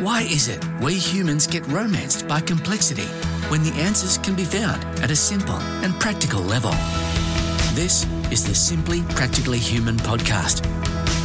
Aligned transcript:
Why 0.00 0.22
is 0.24 0.48
it 0.48 0.62
we 0.82 0.92
humans 0.94 1.46
get 1.46 1.66
romanced 1.68 2.28
by 2.28 2.42
complexity 2.42 3.06
when 3.48 3.62
the 3.62 3.72
answers 3.80 4.18
can 4.18 4.34
be 4.34 4.44
found 4.44 4.84
at 5.00 5.10
a 5.10 5.16
simple 5.16 5.56
and 5.82 5.98
practical 5.98 6.42
level? 6.42 6.72
This 7.72 8.04
is 8.30 8.46
the 8.46 8.54
Simply 8.54 9.02
Practically 9.14 9.58
Human 9.58 9.96
podcast, 9.96 10.66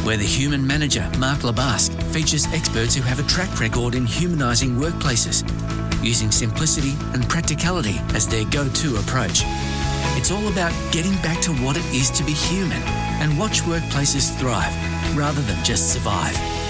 where 0.06 0.16
the 0.16 0.24
human 0.24 0.66
manager, 0.66 1.06
Mark 1.18 1.40
LeBusque, 1.40 2.02
features 2.14 2.46
experts 2.54 2.94
who 2.94 3.02
have 3.02 3.18
a 3.18 3.28
track 3.28 3.60
record 3.60 3.94
in 3.94 4.06
humanising 4.06 4.76
workplaces, 4.76 5.44
using 6.02 6.30
simplicity 6.30 6.94
and 7.12 7.28
practicality 7.28 7.96
as 8.14 8.26
their 8.26 8.46
go 8.46 8.66
to 8.66 8.96
approach. 8.96 9.42
It's 10.16 10.30
all 10.30 10.48
about 10.48 10.72
getting 10.92 11.14
back 11.16 11.42
to 11.42 11.52
what 11.56 11.76
it 11.76 11.84
is 11.94 12.10
to 12.12 12.24
be 12.24 12.32
human 12.32 12.82
and 13.20 13.38
watch 13.38 13.60
workplaces 13.64 14.34
thrive 14.38 14.74
rather 15.14 15.42
than 15.42 15.62
just 15.62 15.92
survive. 15.92 16.61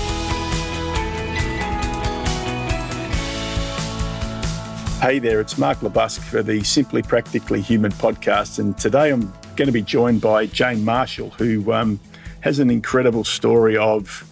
Hey 5.02 5.18
there, 5.18 5.40
it's 5.40 5.58
Mark 5.58 5.78
LeBusque 5.78 6.20
for 6.20 6.44
the 6.44 6.62
Simply 6.62 7.02
Practically 7.02 7.60
Human 7.60 7.90
podcast. 7.90 8.60
And 8.60 8.78
today 8.78 9.10
I'm 9.10 9.32
going 9.56 9.66
to 9.66 9.72
be 9.72 9.82
joined 9.82 10.20
by 10.20 10.46
Jane 10.46 10.84
Marshall, 10.84 11.30
who 11.30 11.72
um, 11.72 11.98
has 12.42 12.60
an 12.60 12.70
incredible 12.70 13.24
story 13.24 13.76
of, 13.76 14.24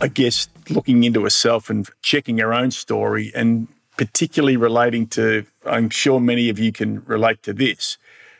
I 0.00 0.08
guess, 0.08 0.48
looking 0.68 1.04
into 1.04 1.22
herself 1.22 1.70
and 1.70 1.88
checking 2.02 2.38
her 2.38 2.52
own 2.52 2.72
story, 2.72 3.30
and 3.36 3.68
particularly 3.96 4.56
relating 4.56 5.06
to, 5.10 5.46
I'm 5.64 5.90
sure 5.90 6.18
many 6.18 6.48
of 6.48 6.58
you 6.58 6.72
can 6.72 7.04
relate 7.04 7.44
to 7.44 7.52
this. 7.52 7.98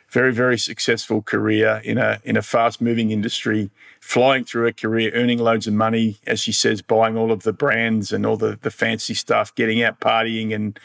Very, 0.09 0.33
very 0.33 0.57
successful 0.57 1.21
career 1.21 1.79
in 1.85 1.97
a 1.97 2.19
in 2.25 2.35
a 2.35 2.41
fast 2.41 2.81
moving 2.81 3.11
industry, 3.11 3.71
flying 4.03 4.43
through 4.43 4.65
her 4.65 4.71
career, 4.73 5.09
earning 5.13 5.39
loads 5.39 5.65
of 5.65 5.73
money, 5.73 6.17
as 6.27 6.41
she 6.41 6.51
says, 6.51 6.81
buying 6.81 7.17
all 7.17 7.31
of 7.31 7.43
the 7.43 7.53
brands 7.53 8.11
and 8.11 8.25
all 8.25 8.35
the, 8.35 8.59
the 8.61 8.69
fancy 8.69 9.13
stuff, 9.13 9.55
getting 9.55 9.81
out 9.81 9.99
partying 10.01 10.53
and 10.53 10.77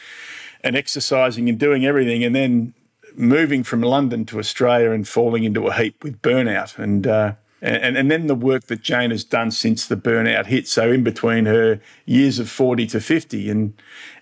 and 0.62 0.76
exercising 0.76 1.48
and 1.48 1.58
doing 1.58 1.84
everything, 1.84 2.22
and 2.22 2.34
then 2.34 2.74
moving 3.16 3.64
from 3.64 3.82
London 3.82 4.24
to 4.24 4.38
Australia 4.38 4.92
and 4.92 5.06
falling 5.06 5.42
into 5.42 5.66
a 5.66 5.74
heap 5.74 6.02
with 6.04 6.22
burnout. 6.22 6.78
And 6.78 7.06
uh, 7.06 7.32
and, 7.60 7.96
and 7.96 8.10
then 8.10 8.28
the 8.28 8.36
work 8.36 8.66
that 8.66 8.82
Jane 8.82 9.10
has 9.10 9.24
done 9.24 9.50
since 9.50 9.86
the 9.86 9.96
burnout 9.96 10.46
hit. 10.46 10.68
So 10.68 10.92
in 10.92 11.02
between 11.02 11.46
her 11.46 11.80
years 12.06 12.38
of 12.38 12.48
40 12.48 12.86
to 12.88 13.00
50. 13.00 13.50
And, 13.50 13.74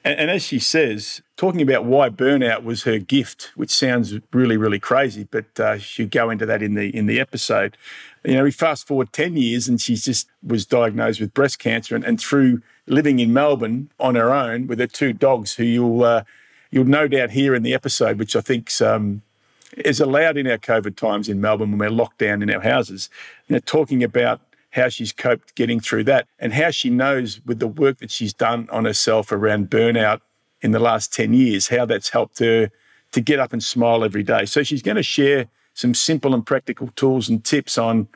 and, 0.04 0.18
and 0.18 0.30
as 0.30 0.42
she 0.42 0.58
says, 0.58 1.20
talking 1.36 1.60
about 1.60 1.84
why 1.84 2.08
burnout 2.08 2.64
was 2.64 2.84
her 2.84 2.98
gift, 2.98 3.52
which 3.54 3.70
sounds 3.70 4.14
really, 4.32 4.56
really 4.56 4.78
crazy, 4.78 5.24
but 5.30 5.60
uh, 5.60 5.76
she'll 5.78 6.08
go 6.08 6.30
into 6.30 6.46
that 6.46 6.62
in 6.62 6.74
the 6.74 6.94
in 6.96 7.06
the 7.06 7.20
episode. 7.20 7.76
You 8.26 8.34
know, 8.34 8.42
we 8.42 8.50
fast 8.50 8.88
forward 8.88 9.12
10 9.12 9.36
years 9.36 9.68
and 9.68 9.80
she 9.80 9.94
just 9.94 10.28
was 10.42 10.66
diagnosed 10.66 11.20
with 11.20 11.32
breast 11.32 11.60
cancer 11.60 11.94
and, 11.94 12.04
and 12.04 12.20
through 12.20 12.60
living 12.88 13.20
in 13.20 13.32
Melbourne 13.32 13.88
on 14.00 14.16
her 14.16 14.34
own 14.34 14.66
with 14.66 14.80
her 14.80 14.88
two 14.88 15.12
dogs 15.12 15.54
who 15.54 15.62
you'll 15.62 16.02
uh, 16.02 16.24
you'll 16.72 16.86
no 16.86 17.06
doubt 17.06 17.30
hear 17.30 17.54
in 17.54 17.62
the 17.62 17.72
episode, 17.72 18.18
which 18.18 18.34
I 18.34 18.40
think 18.40 18.70
um, 18.82 19.22
is 19.76 20.00
allowed 20.00 20.36
in 20.36 20.48
our 20.48 20.58
COVID 20.58 20.96
times 20.96 21.28
in 21.28 21.40
Melbourne 21.40 21.70
when 21.70 21.78
we're 21.78 21.90
locked 21.90 22.18
down 22.18 22.42
in 22.42 22.50
our 22.50 22.60
houses. 22.60 23.08
You 23.46 23.54
know, 23.54 23.60
talking 23.60 24.02
about 24.02 24.40
how 24.70 24.88
she's 24.88 25.12
coped 25.12 25.54
getting 25.54 25.78
through 25.78 26.04
that 26.04 26.26
and 26.40 26.52
how 26.52 26.70
she 26.70 26.90
knows 26.90 27.40
with 27.46 27.60
the 27.60 27.68
work 27.68 27.98
that 27.98 28.10
she's 28.10 28.34
done 28.34 28.68
on 28.72 28.86
herself 28.86 29.30
around 29.30 29.70
burnout 29.70 30.20
in 30.60 30.72
the 30.72 30.80
last 30.80 31.12
10 31.12 31.32
years, 31.32 31.68
how 31.68 31.86
that's 31.86 32.08
helped 32.08 32.40
her 32.40 32.70
to 33.12 33.20
get 33.20 33.38
up 33.38 33.52
and 33.52 33.62
smile 33.62 34.02
every 34.02 34.24
day. 34.24 34.44
So 34.46 34.64
she's 34.64 34.82
going 34.82 34.96
to 34.96 35.02
share 35.02 35.46
some 35.76 35.94
simple 35.94 36.34
and 36.34 36.44
practical 36.44 36.88
tools 36.96 37.28
and 37.28 37.44
tips 37.44 37.78
on 37.78 38.08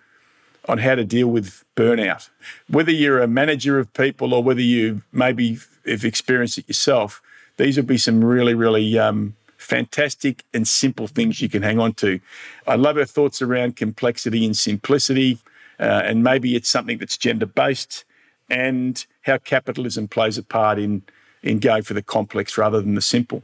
on 0.68 0.78
how 0.78 0.94
to 0.94 1.04
deal 1.04 1.28
with 1.28 1.64
burnout. 1.76 2.28
Whether 2.68 2.90
you're 2.90 3.20
a 3.22 3.28
manager 3.28 3.78
of 3.78 3.92
people 3.94 4.34
or 4.34 4.42
whether 4.42 4.60
you 4.60 5.02
maybe 5.12 5.58
have 5.86 6.04
experienced 6.04 6.58
it 6.58 6.68
yourself, 6.68 7.22
these 7.56 7.76
will 7.76 7.84
be 7.84 7.96
some 7.98 8.22
really, 8.22 8.54
really 8.54 8.98
um, 8.98 9.36
fantastic 9.56 10.44
and 10.52 10.68
simple 10.68 11.06
things 11.06 11.40
you 11.40 11.48
can 11.48 11.62
hang 11.62 11.78
on 11.78 11.94
to. 11.94 12.20
I 12.66 12.76
love 12.76 12.96
her 12.96 13.04
thoughts 13.04 13.40
around 13.40 13.76
complexity 13.76 14.44
and 14.44 14.56
simplicity, 14.56 15.38
uh, 15.78 16.02
and 16.04 16.22
maybe 16.22 16.56
it's 16.56 16.68
something 16.68 16.98
that's 16.98 17.16
gender 17.16 17.46
based, 17.46 18.04
and 18.48 19.04
how 19.22 19.38
capitalism 19.38 20.08
plays 20.08 20.36
a 20.36 20.42
part 20.42 20.78
in, 20.78 21.02
in 21.42 21.58
going 21.58 21.82
for 21.82 21.94
the 21.94 22.02
complex 22.02 22.58
rather 22.58 22.80
than 22.80 22.94
the 22.94 23.02
simple. 23.02 23.42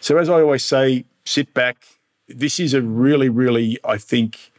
So, 0.00 0.18
as 0.18 0.28
I 0.28 0.40
always 0.42 0.64
say, 0.64 1.04
sit 1.24 1.52
back. 1.54 1.76
This 2.28 2.60
is 2.60 2.74
a 2.74 2.82
really, 2.82 3.28
really, 3.28 3.78
I 3.84 3.98
think, 3.98 4.52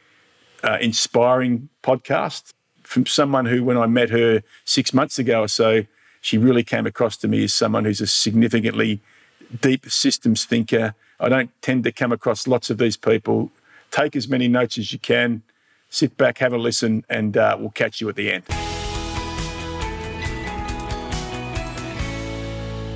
uh, 0.64 0.78
inspiring 0.82 1.70
podcast 1.82 2.54
from 2.84 3.06
someone 3.06 3.46
who, 3.46 3.64
when 3.64 3.78
I 3.78 3.88
met 3.88 4.10
her 4.10 4.44
six 4.66 4.94
months 4.94 5.18
ago 5.18 5.42
or 5.42 5.48
so, 5.48 5.86
she 6.22 6.38
really 6.38 6.64
came 6.64 6.86
across 6.86 7.18
to 7.18 7.28
me 7.28 7.44
as 7.44 7.54
someone 7.54 7.86
who's 7.86 8.02
a 8.02 8.08
significantly 8.08 9.02
deep 9.62 9.90
systems 9.90 10.46
thinker. 10.46 10.96
I 11.20 11.30
don't 11.30 11.50
tend 11.62 11.84
to 11.86 11.92
come 11.92 12.12
across 12.12 12.48
lots 12.48 12.70
of 12.70 12.78
these 12.78 12.98
people. 12.98 13.52
Take 13.92 14.16
as 14.16 14.28
many 14.28 14.48
notes 14.48 14.78
as 14.78 14.92
you 14.92 15.00
can, 15.00 15.44
sit 15.90 16.18
back, 16.18 16.40
have 16.40 16.54
a 16.54 16.58
listen, 16.58 17.06
and 17.10 17.38
uh, 17.38 17.58
we'll 17.60 17.72
catch 17.72 18.02
you 18.02 18.10
at 18.10 18.16
the 18.16 18.32
end. 18.32 18.73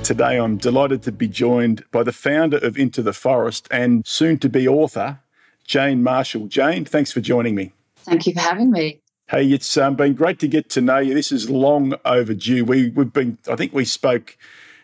Today, 0.08 0.38
I'm 0.38 0.56
delighted 0.56 1.02
to 1.02 1.12
be 1.12 1.28
joined 1.28 1.84
by 1.90 2.02
the 2.02 2.14
founder 2.14 2.56
of 2.56 2.78
Into 2.78 3.02
the 3.02 3.12
Forest 3.12 3.68
and 3.70 4.06
soon 4.06 4.38
to 4.38 4.48
be 4.48 4.66
author, 4.66 5.20
Jane 5.64 6.02
Marshall. 6.02 6.46
Jane, 6.46 6.86
thanks 6.86 7.12
for 7.12 7.20
joining 7.20 7.54
me. 7.54 7.74
Thank 7.96 8.26
you 8.26 8.32
for 8.32 8.40
having 8.40 8.70
me. 8.70 9.02
Hey, 9.28 9.52
it's 9.52 9.76
um, 9.76 9.96
been 9.96 10.14
great 10.14 10.38
to 10.38 10.48
get 10.48 10.70
to 10.70 10.80
know 10.80 10.96
you. 10.96 11.12
This 11.12 11.30
is 11.30 11.50
long 11.50 11.92
overdue. 12.06 12.64
We, 12.64 12.88
we've 12.88 13.12
been, 13.12 13.36
I 13.50 13.56
think 13.56 13.74
we 13.74 13.84
spoke 13.84 14.38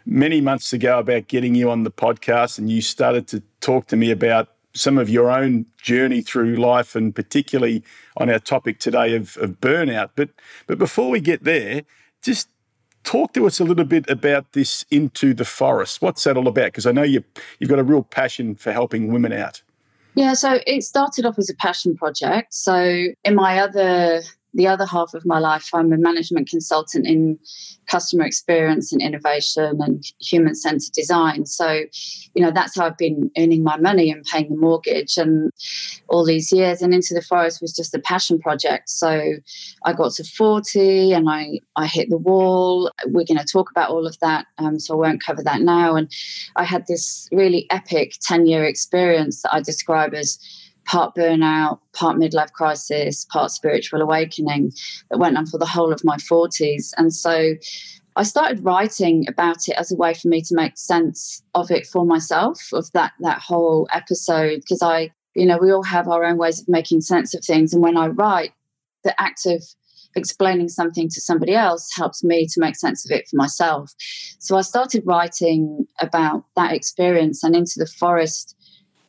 many 0.05 0.43
months 0.43 0.75
ago 0.75 0.99
about 0.99 1.27
getting 1.27 1.55
you 1.55 1.71
on 1.71 1.85
the 1.85 1.91
podcast, 1.91 2.59
and 2.59 2.69
you 2.69 2.83
started 2.83 3.27
to 3.29 3.43
talk 3.63 3.87
to 3.87 3.97
me 3.97 4.11
about 4.11 4.51
some 4.75 4.99
of 4.99 5.09
your 5.09 5.31
own 5.31 5.65
journey 5.81 6.21
through 6.21 6.57
life, 6.57 6.95
and 6.95 7.15
particularly 7.15 7.83
on 8.19 8.29
our 8.29 8.41
topic 8.41 8.79
today 8.79 9.17
of, 9.17 9.39
of 9.39 9.53
burnout. 9.53 10.11
But 10.17 10.29
but 10.67 10.77
before 10.77 11.09
we 11.09 11.21
get 11.21 11.45
there, 11.45 11.85
just 12.21 12.49
talk 13.05 13.33
to 13.35 13.47
us 13.47 13.61
a 13.61 13.65
little 13.65 13.85
bit 13.85 14.09
about 14.11 14.53
this 14.53 14.85
into 14.91 15.35
the 15.35 15.45
forest. 15.45 16.03
What's 16.03 16.25
that 16.25 16.37
all 16.37 16.49
about? 16.49 16.67
Because 16.67 16.87
I 16.87 16.93
know 16.93 17.03
you 17.03 17.23
you've 17.59 17.71
got 17.71 17.79
a 17.79 17.85
real 17.85 18.03
passion 18.03 18.55
for 18.55 18.73
helping 18.73 19.13
women 19.13 19.33
out. 19.33 19.63
Yeah, 20.17 20.35
so 20.35 20.61
it 20.67 20.83
started 20.83 21.27
off 21.27 21.39
as 21.39 21.51
a 21.51 21.55
passion 21.57 21.97
project. 21.97 22.55
So 22.55 23.09
in 23.25 23.35
my 23.35 23.59
other 23.59 24.23
the 24.55 24.69
other 24.69 24.87
half 24.87 25.15
of 25.15 25.27
my 25.27 25.39
life, 25.39 25.69
I'm 25.75 25.93
a 25.93 25.99
management 25.99 26.49
consultant 26.49 27.07
in 27.07 27.39
customer 27.87 28.25
experience 28.25 28.93
and 28.93 29.03
innovation 29.03 29.79
and 29.81 30.05
human 30.21 30.55
centered 30.55 30.93
design. 30.95 31.45
So, 31.45 31.85
you 32.35 32.43
know, 32.43 32.51
that's 32.51 32.77
how 32.79 32.87
I've 32.87 32.97
been 32.97 33.31
earning 33.37 33.63
my 33.63 33.77
money 33.77 34.11
and 34.11 34.25
paying 34.25 34.49
the 34.49 34.57
mortgage 34.57 35.17
and 35.19 35.51
all 36.09 36.25
these 36.25 36.53
years. 36.53 36.83
And 36.83 36.95
Into 36.95 37.15
the 37.15 37.23
Forest 37.23 37.61
was 37.61 37.75
just 37.75 37.95
a 37.95 37.99
passion 37.99 38.39
project. 38.39 38.89
So 38.89 39.35
I 39.85 39.93
got 39.93 40.13
to 40.15 40.25
40 40.25 41.13
and 41.13 41.29
I, 41.29 41.61
I 41.77 41.87
hit 41.87 42.09
the 42.09 42.19
wall. 42.19 42.91
We're 43.07 43.27
going 43.27 43.39
to 43.39 43.45
talk 43.45 43.71
about 43.71 43.91
all 43.91 44.07
of 44.07 44.19
that. 44.21 44.47
Um, 44.59 44.79
so 44.79 44.95
I 44.95 45.09
won't 45.09 45.23
cover 45.23 45.43
that 45.43 45.61
now. 45.61 45.97
And 45.97 46.11
I 46.57 46.65
had 46.65 46.87
this 46.87 47.29
really 47.33 47.67
epic 47.71 48.15
10 48.23 48.47
year 48.47 48.65
experience 48.65 49.43
that 49.43 49.53
I 49.53 49.61
describe 49.61 50.15
as 50.15 50.39
part 50.87 51.15
burnout, 51.15 51.79
part 51.93 52.17
midlife 52.17 52.53
crisis, 52.53 53.25
part 53.27 53.51
spiritual 53.51 54.03
awakening 54.03 54.73
that 55.11 55.19
went 55.19 55.37
on 55.37 55.47
for 55.47 55.59
the 55.59 55.67
whole 55.67 55.93
of 55.93 56.05
my 56.05 56.17
40s. 56.17 56.93
And 56.97 57.13
so 57.13 57.55
I 58.17 58.23
started 58.23 58.65
writing 58.65 59.25
about 59.29 59.69
it 59.69 59.77
as 59.77 59.91
a 59.91 59.97
way 59.97 60.15
for 60.15 60.29
me 60.29 60.41
to 60.43 60.55
make 60.55 60.79
sense 60.79 61.43
of 61.55 61.71
it 61.71 61.87
for 61.87 62.05
myself, 62.05 62.61
of 62.73 62.91
that 62.93 63.13
that 63.21 63.41
whole 63.41 63.89
episode. 63.93 64.61
Because 64.61 64.83
I, 64.83 65.11
you 65.35 65.47
know, 65.47 65.59
we 65.59 65.73
all 65.73 65.83
have 65.83 66.09
our 66.09 66.25
own 66.25 66.39
ways 66.39 66.61
of 66.61 66.69
making 66.69 67.01
sense 67.01 67.35
of 67.35 67.45
things. 67.45 67.73
And 67.73 67.83
when 67.83 67.97
I 67.97 68.09
write, 68.09 68.53
the 69.03 69.21
act 69.21 69.47
of 69.47 69.63
explaining 70.17 70.69
something 70.69 71.09
to 71.09 71.21
somebody 71.21 71.55
else 71.55 71.91
helps 71.97 72.23
me 72.23 72.47
to 72.47 72.61
make 72.61 72.77
sense 72.77 73.05
of 73.05 73.11
it 73.11 73.27
for 73.29 73.37
myself. 73.37 73.93
So 74.39 74.57
I 74.57 74.61
started 74.61 75.03
writing 75.05 75.87
about 76.01 76.45
that 76.55 76.73
experience 76.73 77.43
and 77.43 77.57
into 77.57 77.75
the 77.77 77.87
forest 77.87 78.57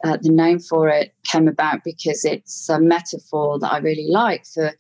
uh, 0.03 0.17
the 0.21 0.29
name 0.29 0.59
for 0.59 0.89
it 0.89 1.13
came 1.23 1.47
about 1.47 1.83
because 1.83 2.25
it's 2.25 2.69
a 2.69 2.79
metaphor 2.79 3.59
that 3.59 3.71
I 3.71 3.77
really 3.79 4.07
like 4.09 4.45
for 4.45 4.71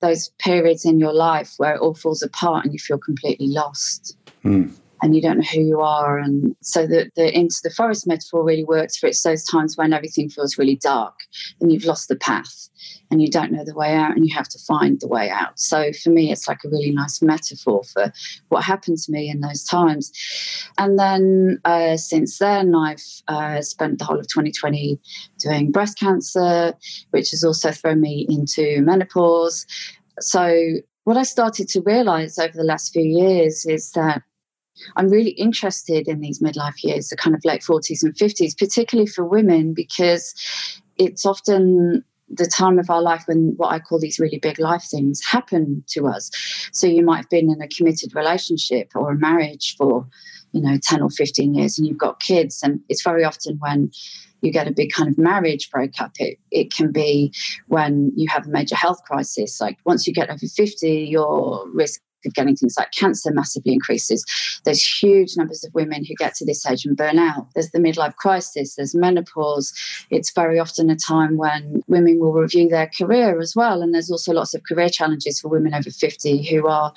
those 0.00 0.30
periods 0.38 0.84
in 0.84 0.98
your 0.98 1.12
life 1.12 1.54
where 1.58 1.74
it 1.74 1.80
all 1.80 1.94
falls 1.94 2.22
apart 2.22 2.64
and 2.64 2.72
you 2.72 2.78
feel 2.78 2.98
completely 2.98 3.48
lost. 3.48 4.16
Mm 4.44 4.74
and 5.02 5.16
you 5.16 5.20
don't 5.20 5.38
know 5.38 5.46
who 5.52 5.60
you 5.60 5.80
are. 5.80 6.18
And 6.18 6.54
so 6.62 6.86
the, 6.86 7.10
the 7.16 7.36
into 7.36 7.56
the 7.62 7.70
forest 7.70 8.06
metaphor 8.06 8.44
really 8.44 8.64
works 8.64 8.96
for 8.96 9.08
it's 9.08 9.22
those 9.22 9.44
times 9.44 9.76
when 9.76 9.92
everything 9.92 10.28
feels 10.30 10.56
really 10.56 10.76
dark 10.76 11.14
and 11.60 11.72
you've 11.72 11.84
lost 11.84 12.08
the 12.08 12.16
path 12.16 12.68
and 13.10 13.20
you 13.20 13.28
don't 13.28 13.52
know 13.52 13.64
the 13.64 13.74
way 13.74 13.94
out 13.94 14.16
and 14.16 14.24
you 14.24 14.34
have 14.34 14.48
to 14.48 14.58
find 14.60 15.00
the 15.00 15.08
way 15.08 15.28
out. 15.28 15.58
So 15.58 15.92
for 15.92 16.10
me, 16.10 16.30
it's 16.30 16.46
like 16.46 16.58
a 16.64 16.68
really 16.68 16.92
nice 16.92 17.20
metaphor 17.20 17.82
for 17.92 18.12
what 18.48 18.64
happened 18.64 18.98
to 18.98 19.12
me 19.12 19.28
in 19.28 19.40
those 19.40 19.64
times. 19.64 20.12
And 20.78 20.98
then 20.98 21.60
uh, 21.64 21.96
since 21.96 22.38
then, 22.38 22.74
I've 22.74 23.02
uh, 23.28 23.60
spent 23.60 23.98
the 23.98 24.04
whole 24.04 24.18
of 24.18 24.28
2020 24.28 24.98
doing 25.38 25.72
breast 25.72 25.98
cancer, 25.98 26.74
which 27.10 27.32
has 27.32 27.42
also 27.42 27.72
thrown 27.72 28.00
me 28.00 28.26
into 28.28 28.80
menopause. 28.82 29.66
So 30.20 30.76
what 31.04 31.16
I 31.16 31.24
started 31.24 31.68
to 31.70 31.80
realize 31.82 32.38
over 32.38 32.56
the 32.56 32.62
last 32.62 32.92
few 32.92 33.02
years 33.02 33.66
is 33.66 33.90
that 33.92 34.22
I'm 34.96 35.08
really 35.08 35.30
interested 35.30 36.08
in 36.08 36.20
these 36.20 36.40
midlife 36.40 36.82
years, 36.82 37.08
the 37.08 37.16
kind 37.16 37.36
of 37.36 37.44
late 37.44 37.62
40s 37.62 38.02
and 38.02 38.14
50s, 38.14 38.56
particularly 38.58 39.08
for 39.08 39.24
women, 39.24 39.74
because 39.74 40.34
it's 40.98 41.26
often 41.26 42.04
the 42.28 42.46
time 42.46 42.78
of 42.78 42.88
our 42.88 43.02
life 43.02 43.24
when 43.26 43.52
what 43.56 43.72
I 43.72 43.78
call 43.78 43.98
these 43.98 44.18
really 44.18 44.38
big 44.38 44.58
life 44.58 44.84
things 44.90 45.22
happen 45.24 45.84
to 45.88 46.06
us. 46.06 46.30
So 46.72 46.86
you 46.86 47.04
might 47.04 47.18
have 47.18 47.28
been 47.28 47.50
in 47.50 47.60
a 47.60 47.68
committed 47.68 48.14
relationship 48.14 48.92
or 48.94 49.10
a 49.10 49.18
marriage 49.18 49.76
for, 49.76 50.06
you 50.52 50.62
know, 50.62 50.78
10 50.82 51.02
or 51.02 51.10
15 51.10 51.54
years 51.54 51.78
and 51.78 51.86
you've 51.86 51.98
got 51.98 52.20
kids. 52.20 52.60
And 52.62 52.80
it's 52.88 53.02
very 53.02 53.22
often 53.22 53.58
when 53.58 53.90
you 54.40 54.50
get 54.50 54.66
a 54.66 54.72
big 54.72 54.92
kind 54.92 55.08
of 55.08 55.18
marriage 55.18 55.70
breakup. 55.70 56.12
It, 56.18 56.38
it 56.50 56.72
can 56.72 56.90
be 56.90 57.32
when 57.68 58.12
you 58.16 58.28
have 58.30 58.46
a 58.46 58.50
major 58.50 58.76
health 58.76 59.02
crisis. 59.04 59.60
Like 59.60 59.78
once 59.84 60.06
you 60.06 60.12
get 60.12 60.30
over 60.30 60.46
50, 60.46 60.88
your 60.88 61.68
risk 61.72 62.00
of 62.26 62.34
getting 62.34 62.56
things 62.56 62.76
like 62.78 62.92
cancer 62.92 63.32
massively 63.32 63.72
increases. 63.72 64.24
There's 64.64 64.82
huge 64.82 65.36
numbers 65.36 65.64
of 65.64 65.74
women 65.74 66.04
who 66.04 66.14
get 66.14 66.34
to 66.36 66.46
this 66.46 66.64
age 66.66 66.84
and 66.84 66.96
burn 66.96 67.18
out. 67.18 67.48
There's 67.54 67.70
the 67.70 67.78
midlife 67.78 68.16
crisis, 68.16 68.74
there's 68.74 68.94
menopause. 68.94 69.72
It's 70.10 70.32
very 70.32 70.58
often 70.58 70.90
a 70.90 70.96
time 70.96 71.36
when 71.36 71.82
women 71.88 72.18
will 72.18 72.32
review 72.32 72.68
their 72.68 72.90
career 72.96 73.40
as 73.40 73.54
well. 73.56 73.82
And 73.82 73.94
there's 73.94 74.10
also 74.10 74.32
lots 74.32 74.54
of 74.54 74.62
career 74.64 74.88
challenges 74.88 75.40
for 75.40 75.48
women 75.48 75.74
over 75.74 75.90
50 75.90 76.42
who 76.48 76.66
are 76.66 76.92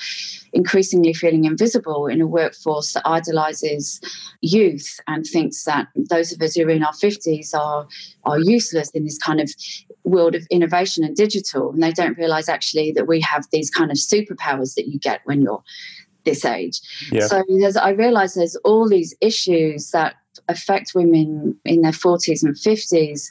increasingly 0.53 1.13
feeling 1.13 1.45
invisible 1.45 2.07
in 2.07 2.21
a 2.21 2.27
workforce 2.27 2.93
that 2.93 3.03
idolizes 3.05 3.99
youth 4.41 4.99
and 5.07 5.25
thinks 5.25 5.65
that 5.65 5.87
those 5.95 6.31
of 6.31 6.41
us 6.41 6.55
who 6.55 6.65
are 6.65 6.69
in 6.69 6.83
our 6.83 6.93
50s 6.93 7.53
are, 7.53 7.87
are 8.23 8.39
useless 8.39 8.89
in 8.91 9.03
this 9.03 9.17
kind 9.17 9.41
of 9.41 9.49
world 10.03 10.35
of 10.35 10.45
innovation 10.49 11.03
and 11.03 11.15
digital. 11.15 11.71
And 11.71 11.83
they 11.83 11.91
don't 11.91 12.17
realize 12.17 12.47
actually 12.47 12.91
that 12.93 13.07
we 13.07 13.19
have 13.21 13.45
these 13.51 13.69
kind 13.69 13.91
of 13.91 13.97
superpowers 13.97 14.75
that 14.75 14.87
you 14.87 14.99
get 14.99 15.14
when 15.25 15.41
you're 15.41 15.63
this 16.25 16.43
age. 16.43 16.81
Yeah. 17.11 17.27
So 17.27 17.43
I 17.81 17.91
realize 17.91 18.33
there's 18.33 18.55
all 18.57 18.89
these 18.89 19.15
issues 19.21 19.91
that 19.91 20.15
affect 20.49 20.93
women 20.95 21.55
in 21.65 21.81
their 21.81 21.91
40s 21.91 22.43
and 22.43 22.55
50s 22.55 23.29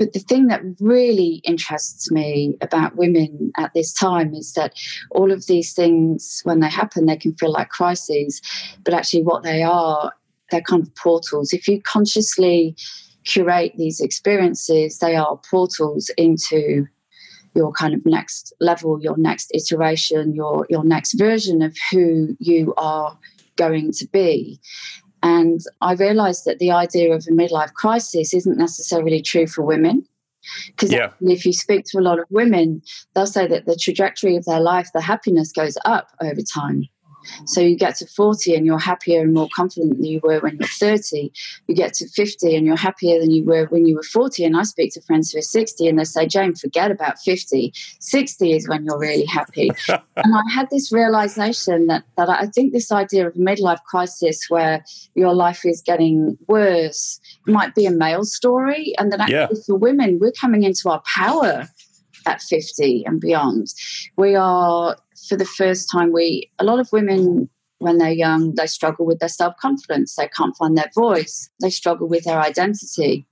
but 0.00 0.14
the 0.14 0.18
thing 0.18 0.46
that 0.46 0.62
really 0.80 1.42
interests 1.44 2.10
me 2.10 2.56
about 2.62 2.96
women 2.96 3.52
at 3.58 3.74
this 3.74 3.92
time 3.92 4.32
is 4.32 4.54
that 4.54 4.72
all 5.10 5.30
of 5.30 5.46
these 5.46 5.74
things, 5.74 6.40
when 6.44 6.60
they 6.60 6.70
happen, 6.70 7.04
they 7.04 7.18
can 7.18 7.34
feel 7.34 7.52
like 7.52 7.68
crises, 7.68 8.40
but 8.82 8.94
actually, 8.94 9.24
what 9.24 9.42
they 9.42 9.62
are, 9.62 10.10
they're 10.50 10.62
kind 10.62 10.82
of 10.82 10.94
portals. 10.94 11.52
If 11.52 11.68
you 11.68 11.82
consciously 11.82 12.74
curate 13.26 13.74
these 13.76 14.00
experiences, 14.00 15.00
they 15.00 15.16
are 15.16 15.38
portals 15.50 16.10
into 16.16 16.86
your 17.54 17.72
kind 17.72 17.94
of 17.94 18.04
next 18.06 18.52
level, 18.60 19.00
your 19.02 19.16
next 19.16 19.50
iteration, 19.54 20.34
your 20.34 20.66
your 20.70 20.84
next 20.84 21.14
version 21.14 21.62
of 21.62 21.76
who 21.90 22.36
you 22.38 22.74
are 22.76 23.18
going 23.56 23.92
to 23.92 24.06
be. 24.08 24.60
And 25.22 25.60
I 25.80 25.94
realized 25.94 26.44
that 26.46 26.58
the 26.58 26.70
idea 26.70 27.12
of 27.12 27.26
a 27.28 27.32
midlife 27.32 27.74
crisis 27.74 28.32
isn't 28.32 28.56
necessarily 28.56 29.20
true 29.20 29.46
for 29.46 29.62
women. 29.62 30.06
Because 30.68 30.90
yeah. 30.90 31.10
if 31.20 31.44
you 31.44 31.52
speak 31.52 31.84
to 31.86 31.98
a 31.98 32.00
lot 32.00 32.18
of 32.18 32.24
women, 32.30 32.80
they'll 33.14 33.26
say 33.26 33.46
that 33.46 33.66
the 33.66 33.76
trajectory 33.76 34.36
of 34.36 34.46
their 34.46 34.60
life, 34.60 34.88
the 34.94 35.02
happiness 35.02 35.52
goes 35.52 35.76
up 35.84 36.08
over 36.22 36.40
time. 36.40 36.88
So 37.46 37.60
you 37.60 37.76
get 37.76 37.96
to 37.96 38.06
40 38.06 38.54
and 38.54 38.66
you're 38.66 38.78
happier 38.78 39.20
and 39.20 39.32
more 39.32 39.48
confident 39.54 39.96
than 39.96 40.04
you 40.04 40.20
were 40.22 40.40
when 40.40 40.56
you're 40.58 40.68
30. 40.68 41.32
You 41.66 41.74
get 41.74 41.94
to 41.94 42.08
50 42.08 42.56
and 42.56 42.66
you're 42.66 42.76
happier 42.76 43.20
than 43.20 43.30
you 43.30 43.44
were 43.44 43.66
when 43.66 43.86
you 43.86 43.96
were 43.96 44.02
40. 44.02 44.44
And 44.44 44.56
I 44.56 44.62
speak 44.62 44.92
to 44.94 45.00
friends 45.02 45.32
who 45.32 45.38
are 45.38 45.42
60 45.42 45.88
and 45.88 45.98
they 45.98 46.04
say, 46.04 46.26
Jane, 46.26 46.54
forget 46.54 46.90
about 46.90 47.18
50. 47.18 47.72
60 48.00 48.52
is 48.52 48.68
when 48.68 48.84
you're 48.84 48.98
really 48.98 49.26
happy. 49.26 49.70
and 49.88 50.00
I 50.16 50.42
had 50.52 50.68
this 50.70 50.92
realization 50.92 51.86
that, 51.86 52.04
that 52.16 52.28
I 52.28 52.46
think 52.46 52.72
this 52.72 52.92
idea 52.92 53.26
of 53.26 53.36
a 53.36 53.38
midlife 53.38 53.82
crisis 53.84 54.46
where 54.48 54.84
your 55.14 55.34
life 55.34 55.64
is 55.64 55.82
getting 55.82 56.38
worse 56.46 57.20
might 57.46 57.74
be 57.74 57.86
a 57.86 57.90
male 57.90 58.24
story. 58.24 58.94
And 58.98 59.12
that 59.12 59.20
actually 59.20 59.34
yeah. 59.34 59.62
for 59.66 59.76
women, 59.76 60.18
we're 60.20 60.32
coming 60.32 60.64
into 60.64 60.88
our 60.88 61.02
power 61.06 61.68
at 62.30 62.42
50 62.42 63.04
and 63.06 63.20
beyond. 63.20 63.68
We 64.16 64.36
are 64.36 64.96
for 65.28 65.36
the 65.36 65.44
first 65.44 65.90
time, 65.90 66.12
we 66.12 66.50
a 66.58 66.64
lot 66.64 66.80
of 66.80 66.90
women 66.92 67.48
when 67.78 67.98
they're 67.98 68.10
young 68.10 68.54
they 68.54 68.66
struggle 68.66 69.06
with 69.06 69.18
their 69.18 69.28
self 69.28 69.54
confidence. 69.56 70.14
They 70.14 70.28
can't 70.28 70.56
find 70.56 70.76
their 70.76 70.90
voice. 70.94 71.50
They 71.60 71.70
struggle 71.70 72.08
with 72.08 72.24
their 72.24 72.40
identity. 72.40 73.26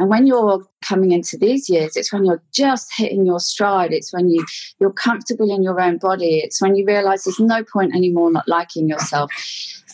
And 0.00 0.08
when 0.08 0.26
you're 0.26 0.64
coming 0.80 1.12
into 1.12 1.36
these 1.36 1.68
years, 1.68 1.94
it's 1.94 2.10
when 2.10 2.24
you're 2.24 2.42
just 2.52 2.90
hitting 2.96 3.26
your 3.26 3.38
stride. 3.38 3.92
It's 3.92 4.14
when 4.14 4.30
you 4.30 4.46
you're 4.80 4.94
comfortable 4.94 5.54
in 5.54 5.62
your 5.62 5.78
own 5.78 5.98
body. 5.98 6.38
It's 6.38 6.60
when 6.60 6.74
you 6.74 6.86
realize 6.86 7.24
there's 7.24 7.38
no 7.38 7.62
point 7.62 7.94
anymore 7.94 8.32
not 8.32 8.48
liking 8.48 8.88
yourself. 8.88 9.30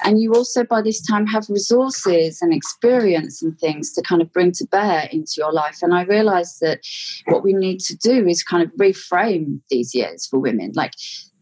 And 0.04 0.20
you 0.20 0.32
also 0.32 0.62
by 0.62 0.80
this 0.80 1.04
time 1.04 1.26
have 1.26 1.48
resources 1.48 2.40
and 2.40 2.54
experience 2.54 3.42
and 3.42 3.58
things 3.58 3.92
to 3.94 4.02
kind 4.02 4.22
of 4.22 4.32
bring 4.32 4.52
to 4.52 4.66
bear 4.66 5.08
into 5.10 5.32
your 5.38 5.52
life. 5.52 5.78
And 5.82 5.92
I 5.92 6.02
realized 6.02 6.60
that 6.60 6.86
what 7.26 7.42
we 7.42 7.52
need 7.52 7.80
to 7.80 7.96
do 7.96 8.28
is 8.28 8.44
kind 8.44 8.62
of 8.62 8.70
reframe 8.76 9.60
these 9.70 9.92
years 9.92 10.24
for 10.28 10.38
women. 10.38 10.70
Like 10.76 10.92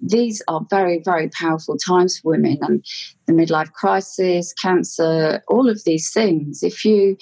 these 0.01 0.43
are 0.49 0.67
very, 0.71 1.03
very 1.05 1.29
powerful 1.29 1.77
times 1.77 2.19
for 2.19 2.31
women 2.31 2.59
and 2.63 2.85
the 3.27 3.33
midlife 3.33 3.73
crisis, 3.73 4.53
cancer, 4.55 5.43
all 5.49 5.69
of 5.69 5.85
these 5.85 6.13
things. 6.13 6.63
If 6.63 6.85
you, 6.85 7.17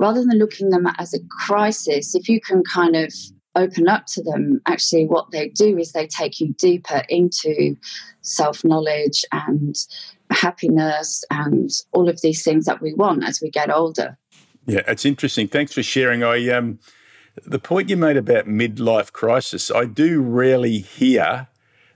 rather 0.00 0.24
than 0.24 0.38
looking 0.38 0.70
them 0.70 0.86
as 0.98 1.12
a 1.12 1.20
crisis, 1.46 2.14
if 2.14 2.28
you 2.28 2.40
can 2.40 2.64
kind 2.64 2.96
of 2.96 3.12
open 3.54 3.86
up 3.86 4.06
to 4.06 4.22
them, 4.22 4.60
actually, 4.66 5.06
what 5.06 5.30
they 5.30 5.48
do 5.50 5.76
is 5.78 5.92
they 5.92 6.06
take 6.06 6.40
you 6.40 6.54
deeper 6.54 7.02
into 7.08 7.76
self 8.22 8.64
knowledge 8.64 9.24
and 9.30 9.76
happiness 10.30 11.22
and 11.30 11.70
all 11.92 12.08
of 12.08 12.20
these 12.22 12.42
things 12.42 12.64
that 12.64 12.80
we 12.80 12.94
want 12.94 13.24
as 13.24 13.40
we 13.42 13.50
get 13.50 13.70
older. 13.70 14.16
Yeah, 14.66 14.82
it's 14.88 15.04
interesting. 15.04 15.48
Thanks 15.48 15.74
for 15.74 15.82
sharing. 15.82 16.24
I 16.24 16.48
um, 16.48 16.78
the 17.44 17.58
point 17.58 17.90
you 17.90 17.96
made 17.96 18.16
about 18.16 18.46
midlife 18.46 19.12
crisis, 19.12 19.70
I 19.70 19.84
do 19.84 20.22
rarely 20.22 20.78
hear 20.78 21.48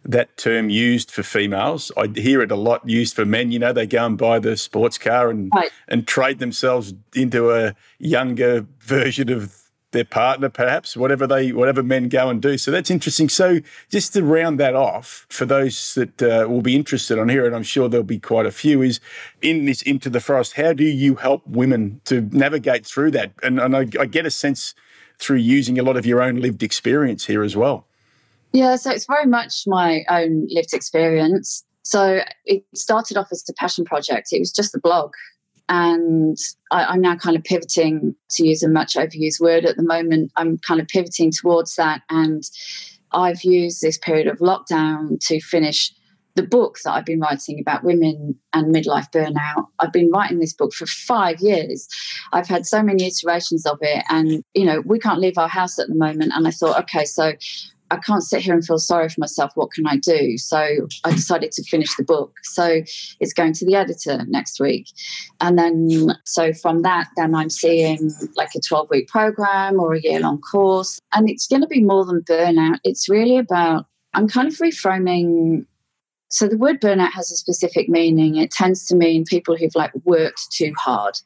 that 0.05 0.37
term 0.37 0.71
used 0.71 1.11
for 1.11 1.23
females. 1.23 1.91
I 1.97 2.09
hear 2.15 2.43
it 2.43 2.51
a 2.51 2.57
lot 2.57 2.89
used 2.89 3.17
for 3.17 3.25
men. 3.25 3.51
You 3.51 3.59
know, 3.59 3.73
they 3.73 3.87
go 3.87 4.05
and 4.05 4.19
buy 4.19 4.39
the 4.39 4.57
sports 4.57 4.99
car 4.99 5.31
and 5.31 5.51
right. 5.55 5.71
and 5.89 6.07
trade 6.07 6.39
themselves 6.39 6.95
into 7.15 7.53
a 7.53 7.75
younger 7.99 8.67
version 8.81 9.31
of 9.31 9.65
their 9.95 10.05
partner, 10.05 10.51
perhaps 10.51 10.97
whatever 10.97 11.27
they 11.27 11.53
whatever 11.53 11.83
men 11.83 12.11
go 12.11 12.29
and 12.29 12.43
do. 12.43 12.59
So 12.59 12.71
that's 12.71 12.91
interesting. 12.91 13.31
So 13.31 13.61
just 13.91 14.13
to 14.13 14.23
round 14.23 14.61
that 14.61 14.75
off 14.75 15.27
for 15.31 15.47
those 15.47 15.95
that 15.95 16.23
uh, 16.23 16.47
will 16.49 16.61
be 16.61 16.77
interested 16.77 17.19
on 17.19 17.31
here, 17.31 17.47
and 17.47 17.57
I'm 17.57 17.63
sure 17.63 17.89
there'll 17.89 18.05
be 18.05 18.19
quite 18.19 18.45
a 18.45 18.51
few, 18.51 18.83
is 18.83 19.01
in 19.41 19.65
this 19.65 19.81
into 19.83 20.11
the 20.11 20.21
forest. 20.21 20.55
How 20.55 20.75
do 20.75 20.85
you 20.85 21.15
help 21.15 21.47
women 21.47 22.03
to 22.05 22.29
navigate 22.33 22.85
through 22.85 23.13
that? 23.13 23.33
And, 23.43 23.59
and 23.59 23.75
I, 23.75 23.87
I 23.99 24.07
get 24.07 24.27
a 24.27 24.31
sense 24.31 24.75
through 25.19 25.39
using 25.39 25.79
a 25.79 25.83
lot 25.83 25.97
of 25.97 26.05
your 26.05 26.21
own 26.21 26.41
lived 26.41 26.63
experience 26.63 27.27
here 27.27 27.43
as 27.43 27.57
well. 27.57 27.87
Yeah, 28.55 28.77
so 28.77 28.93
it's 28.93 29.07
very 29.07 29.27
much 29.27 29.65
my 29.67 30.05
own 30.09 30.47
lived 30.49 30.73
experience. 30.73 31.65
So 31.83 32.21
it 32.45 32.63
started 32.73 33.17
off 33.17 33.27
as 33.33 33.45
a 33.51 33.53
passion 33.55 33.85
project. 33.85 34.29
It 34.31 34.39
was 34.39 34.53
just 34.53 34.77
a 34.77 34.81
blog. 34.81 35.13
And 35.69 36.37
I, 36.71 36.95
am 36.95 37.01
now 37.01 37.17
kind 37.17 37.37
of 37.37 37.43
pivoting 37.43 38.15
to 38.31 38.47
use 38.47 38.63
a 38.63 38.69
much 38.69 38.95
overused 38.95 39.41
word 39.41 39.65
at 39.65 39.77
the 39.77 39.83
moment. 39.83 40.31
I'm 40.37 40.59
kind 40.59 40.81
of 40.81 40.87
pivoting 40.87 41.33
towards 41.33 41.75
that. 41.75 42.03
And 42.11 42.45
I've 43.11 43.43
used 43.43 43.83
this 43.83 43.99
period 43.99 44.29
of 44.29 44.39
lockdown 44.39 45.19
to 45.27 45.41
finish 45.41 45.93
the 46.37 46.43
book 46.45 46.79
that 46.85 46.93
I've 46.93 47.05
been 47.05 47.21
writing 47.21 47.59
about 47.61 47.83
women 47.83 48.39
and 48.53 48.75
midlife 48.75 49.11
burnout. 49.11 49.67
I've 49.81 49.93
been 49.93 50.11
writing 50.11 50.39
this 50.39 50.53
book 50.53 50.73
for 50.73 50.87
five 50.87 51.41
years. 51.41 51.89
I've 52.33 52.49
had 52.49 52.67
so 52.67 52.83
many 52.83 53.07
iterations 53.07 53.67
of 53.67 53.79
it, 53.81 54.05
and 54.11 54.43
you 54.53 54.65
know, 54.65 54.83
we 54.85 54.99
can't 54.99 55.21
leave 55.21 55.39
our 55.39 55.49
house 55.49 55.79
at 55.79 55.89
the 55.89 55.95
moment. 55.95 56.33
And 56.35 56.47
I 56.47 56.51
thought, 56.51 56.79
okay, 56.81 57.05
so 57.05 57.35
I 57.91 57.97
can't 57.99 58.23
sit 58.23 58.43
here 58.43 58.55
and 58.55 58.65
feel 58.65 58.79
sorry 58.79 59.09
for 59.09 59.21
myself. 59.21 59.53
What 59.55 59.71
can 59.71 59.87
I 59.87 59.97
do? 59.97 60.39
So 60.39 60.59
I 61.05 61.11
decided 61.11 61.53
to 61.53 61.63
finish 61.65 61.95
the 61.97 62.03
book. 62.03 62.33
So 62.43 62.83
it's 63.21 63.33
going 63.33 63.53
to 63.55 63.67
the 63.67 63.75
editor 63.75 64.25
next 64.27 64.59
week. 64.59 64.89
And 65.41 65.59
then, 65.59 66.15
so 66.25 66.53
from 66.53 66.83
that, 66.83 67.09
then 67.17 67.35
I'm 67.35 67.51
seeing 67.51 68.11
like 68.37 68.51
a 68.57 68.61
12 68.61 68.89
week 68.91 69.09
program 69.09 69.79
or 69.79 69.95
a 69.95 70.01
year 70.01 70.21
long 70.21 70.41
course. 70.41 70.99
And 71.13 71.29
it's 71.29 71.47
going 71.47 71.63
to 71.63 71.69
be 71.69 71.83
more 71.83 72.05
than 72.05 72.23
burnout. 72.23 72.79
It's 72.85 73.09
really 73.09 73.39
about, 73.39 73.87
I'm 74.15 74.29
kind 74.29 74.49
of 74.49 74.55
reframing. 74.55 75.67
So 76.29 76.49
the 76.49 76.59
word 76.59 76.81
burnout 76.81 77.13
has 77.13 77.31
a 77.31 77.37
specific 77.37 77.89
meaning. 77.89 78.37
It 78.37 78.51
tends 78.51 78.87
to 78.87 78.97
mean 78.97 79.25
people 79.25 79.57
who've 79.57 79.75
like 79.75 79.93
worked 80.05 80.51
too 80.51 80.73
hard 80.79 81.19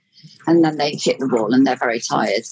and 0.47 0.65
then 0.65 0.77
they 0.77 0.93
hit 0.93 1.19
the 1.19 1.29
wall 1.29 1.53
and 1.53 1.67
they're 1.67 1.77
very 1.77 2.01
tired. 2.01 2.45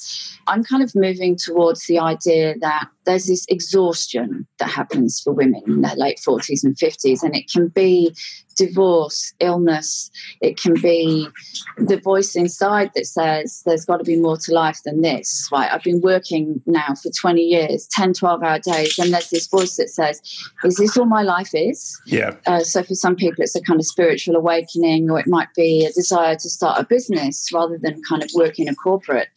I'm 0.46 0.62
kind 0.62 0.82
of 0.82 0.94
moving 0.94 1.36
towards 1.36 1.86
the 1.86 1.98
idea 1.98 2.54
that 2.60 2.88
there's 3.06 3.26
this 3.26 3.46
exhaustion 3.48 4.46
that 4.58 4.68
happens 4.68 5.20
for 5.20 5.32
women 5.32 5.62
in 5.66 5.80
their 5.80 5.96
late 5.96 6.20
40s 6.26 6.64
and 6.64 6.76
50s, 6.76 7.22
and 7.22 7.34
it 7.34 7.50
can 7.50 7.68
be 7.68 8.14
divorce, 8.56 9.34
illness, 9.38 10.10
it 10.40 10.58
can 10.58 10.74
be 10.74 11.28
the 11.76 11.98
voice 11.98 12.34
inside 12.34 12.90
that 12.94 13.06
says 13.06 13.62
there's 13.66 13.84
got 13.84 13.98
to 13.98 14.04
be 14.04 14.16
more 14.16 14.36
to 14.38 14.52
life 14.52 14.80
than 14.84 15.02
this. 15.02 15.48
Right? 15.52 15.70
I've 15.70 15.82
been 15.82 16.00
working 16.00 16.60
now 16.66 16.94
for 17.00 17.10
20 17.10 17.40
years, 17.40 17.86
10, 17.92 18.14
12 18.14 18.42
hour 18.42 18.58
days, 18.58 18.98
and 18.98 19.12
there's 19.12 19.30
this 19.30 19.46
voice 19.46 19.76
that 19.76 19.90
says, 19.90 20.20
Is 20.64 20.76
this 20.76 20.96
all 20.96 21.04
my 21.04 21.22
life 21.22 21.50
is? 21.52 22.00
Yeah. 22.06 22.34
Uh, 22.46 22.60
so 22.60 22.82
for 22.82 22.94
some 22.94 23.14
people, 23.14 23.42
it's 23.42 23.54
a 23.54 23.60
kind 23.60 23.78
of 23.78 23.86
spiritual 23.86 24.36
awakening, 24.36 25.10
or 25.10 25.20
it 25.20 25.28
might 25.28 25.52
be 25.54 25.84
a 25.84 25.92
desire 25.92 26.36
to 26.36 26.50
start 26.50 26.80
a 26.80 26.84
business 26.84 27.48
rather 27.52 27.78
than 27.78 28.02
kind 28.08 28.22
of 28.22 28.30
work 28.34 28.58
in 28.58 28.68
a 28.68 28.74
corporate. 28.74 29.28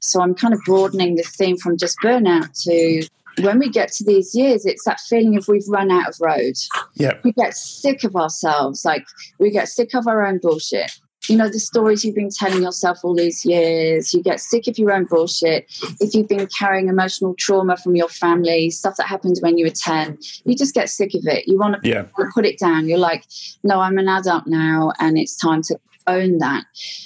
So 0.00 0.20
I'm 0.20 0.34
kind 0.34 0.54
of 0.54 0.60
broadening 0.64 1.16
the 1.16 1.22
theme 1.22 1.56
from 1.56 1.76
just 1.76 1.96
burnout 2.02 2.62
to 2.64 3.08
when 3.42 3.58
we 3.58 3.68
get 3.68 3.92
to 3.92 4.04
these 4.04 4.34
years, 4.34 4.64
it's 4.66 4.84
that 4.84 5.00
feeling 5.00 5.36
of 5.36 5.48
we've 5.48 5.68
run 5.68 5.90
out 5.90 6.08
of 6.08 6.16
road. 6.20 6.54
Yeah. 6.94 7.14
We 7.24 7.32
get 7.32 7.56
sick 7.56 8.04
of 8.04 8.16
ourselves. 8.16 8.84
Like 8.84 9.04
we 9.38 9.50
get 9.50 9.68
sick 9.68 9.94
of 9.94 10.06
our 10.06 10.26
own 10.26 10.38
bullshit. 10.38 10.92
You 11.28 11.36
know, 11.36 11.48
the 11.48 11.58
stories 11.58 12.04
you've 12.04 12.14
been 12.14 12.30
telling 12.30 12.62
yourself 12.62 13.00
all 13.02 13.14
these 13.14 13.44
years, 13.44 14.14
you 14.14 14.22
get 14.22 14.40
sick 14.40 14.66
of 14.68 14.78
your 14.78 14.92
own 14.92 15.04
bullshit. 15.04 15.66
If 16.00 16.14
you've 16.14 16.28
been 16.28 16.46
carrying 16.46 16.88
emotional 16.88 17.34
trauma 17.34 17.76
from 17.76 17.96
your 17.96 18.08
family, 18.08 18.70
stuff 18.70 18.96
that 18.96 19.08
happened 19.08 19.36
when 19.40 19.58
you 19.58 19.66
were 19.66 19.70
10, 19.70 20.16
you 20.44 20.54
just 20.54 20.74
get 20.74 20.88
sick 20.88 21.14
of 21.14 21.26
it. 21.26 21.46
You 21.48 21.58
want 21.58 21.82
to 21.82 21.88
Yeah. 21.88 22.04
put 22.32 22.46
it 22.46 22.58
down. 22.58 22.88
You're 22.88 22.98
like, 22.98 23.24
no, 23.64 23.80
I'm 23.80 23.98
an 23.98 24.08
adult 24.08 24.46
now 24.46 24.92
and 25.00 25.18
it's 25.18 25.36
time 25.36 25.60
to 25.62 25.78
own 26.06 26.38
that. 26.38 26.64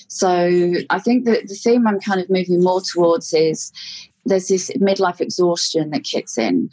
So 0.09 0.75
I 0.91 0.99
think 0.99 1.25
that 1.25 1.49
the 1.49 1.55
theme 1.55 1.89
I'm 1.89 1.99
kind 1.99 2.21
of 2.21 2.31
moving 2.31 2.63
more 2.63 2.81
towards 2.81 3.33
is 3.33 3.73
there's 4.25 4.49
this 4.49 4.71
midlife 4.73 5.21
exhaustion 5.21 5.91
that 5.91 6.05
kicks 6.05 6.39
in. 6.39 6.71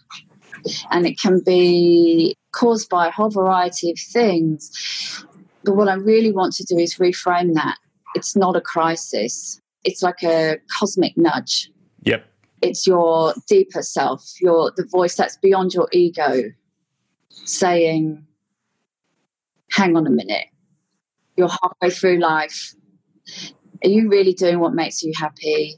And 0.92 1.08
it 1.08 1.20
can 1.20 1.42
be 1.46 2.36
caused 2.52 2.90
by 2.90 3.08
a 3.08 3.12
whole 3.12 3.30
variety 3.30 3.92
of 3.92 3.98
things. 4.00 5.26
But 5.64 5.76
what 5.76 5.88
I 5.88 5.94
really 5.94 6.32
want 6.32 6.54
to 6.56 6.64
do 6.64 6.78
is 6.78 6.96
reframe 6.96 7.54
that. 7.54 7.78
It's 8.16 8.36
not 8.36 8.56
a 8.56 8.62
crisis, 8.62 9.62
it's 9.84 10.02
like 10.02 10.24
a 10.24 10.58
cosmic 10.78 11.16
nudge. 11.16 11.70
Yep. 12.04 12.26
It's 12.62 12.86
your 12.86 13.34
deeper 13.48 13.82
self, 13.82 14.24
your 14.42 14.72
the 14.76 14.86
voice 14.86 15.16
that's 15.16 15.38
beyond 15.38 15.74
your 15.74 15.88
ego 15.92 16.52
saying, 17.30 18.26
hang 19.72 19.96
on 19.96 20.08
a 20.08 20.10
minute, 20.10 20.48
you're 21.38 21.50
halfway 21.50 21.90
through 21.90 22.20
life. 22.20 22.74
Are 23.84 23.90
you 23.90 24.10
really 24.10 24.34
doing 24.34 24.60
what 24.60 24.74
makes 24.74 25.04
you 25.04 25.14
happy? 25.18 25.78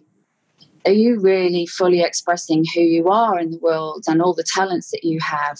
Are 0.85 0.91
you 0.91 1.19
really 1.19 1.67
fully 1.67 2.01
expressing 2.01 2.65
who 2.73 2.81
you 2.81 3.09
are 3.09 3.37
in 3.39 3.51
the 3.51 3.59
world 3.59 4.05
and 4.07 4.21
all 4.21 4.33
the 4.33 4.45
talents 4.55 4.89
that 4.91 5.03
you 5.03 5.19
have? 5.19 5.59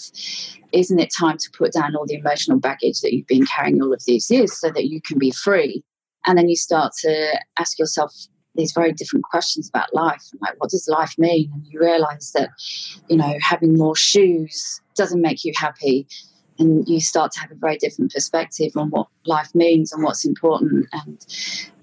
Isn't 0.72 0.98
it 0.98 1.12
time 1.18 1.38
to 1.38 1.50
put 1.56 1.72
down 1.72 1.94
all 1.94 2.06
the 2.06 2.16
emotional 2.16 2.58
baggage 2.58 3.00
that 3.00 3.12
you've 3.12 3.26
been 3.26 3.46
carrying 3.46 3.80
all 3.80 3.92
of 3.92 4.02
these 4.04 4.30
years 4.30 4.58
so 4.58 4.70
that 4.70 4.86
you 4.86 5.00
can 5.00 5.18
be 5.18 5.30
free? 5.30 5.84
And 6.26 6.36
then 6.36 6.48
you 6.48 6.56
start 6.56 6.92
to 7.02 7.40
ask 7.58 7.78
yourself 7.78 8.12
these 8.54 8.72
very 8.72 8.92
different 8.92 9.24
questions 9.24 9.68
about 9.68 9.94
life. 9.94 10.22
Like, 10.40 10.54
what 10.58 10.70
does 10.70 10.88
life 10.88 11.14
mean? 11.18 11.50
And 11.54 11.66
you 11.66 11.80
realize 11.80 12.32
that, 12.34 12.50
you 13.08 13.16
know, 13.16 13.34
having 13.40 13.76
more 13.76 13.96
shoes 13.96 14.80
doesn't 14.94 15.22
make 15.22 15.44
you 15.44 15.52
happy 15.56 16.06
and 16.58 16.88
you 16.88 17.00
start 17.00 17.32
to 17.32 17.40
have 17.40 17.50
a 17.50 17.54
very 17.54 17.76
different 17.76 18.12
perspective 18.12 18.72
on 18.76 18.90
what 18.90 19.08
life 19.26 19.54
means 19.54 19.92
and 19.92 20.02
what's 20.02 20.24
important. 20.24 20.86
And 20.92 21.26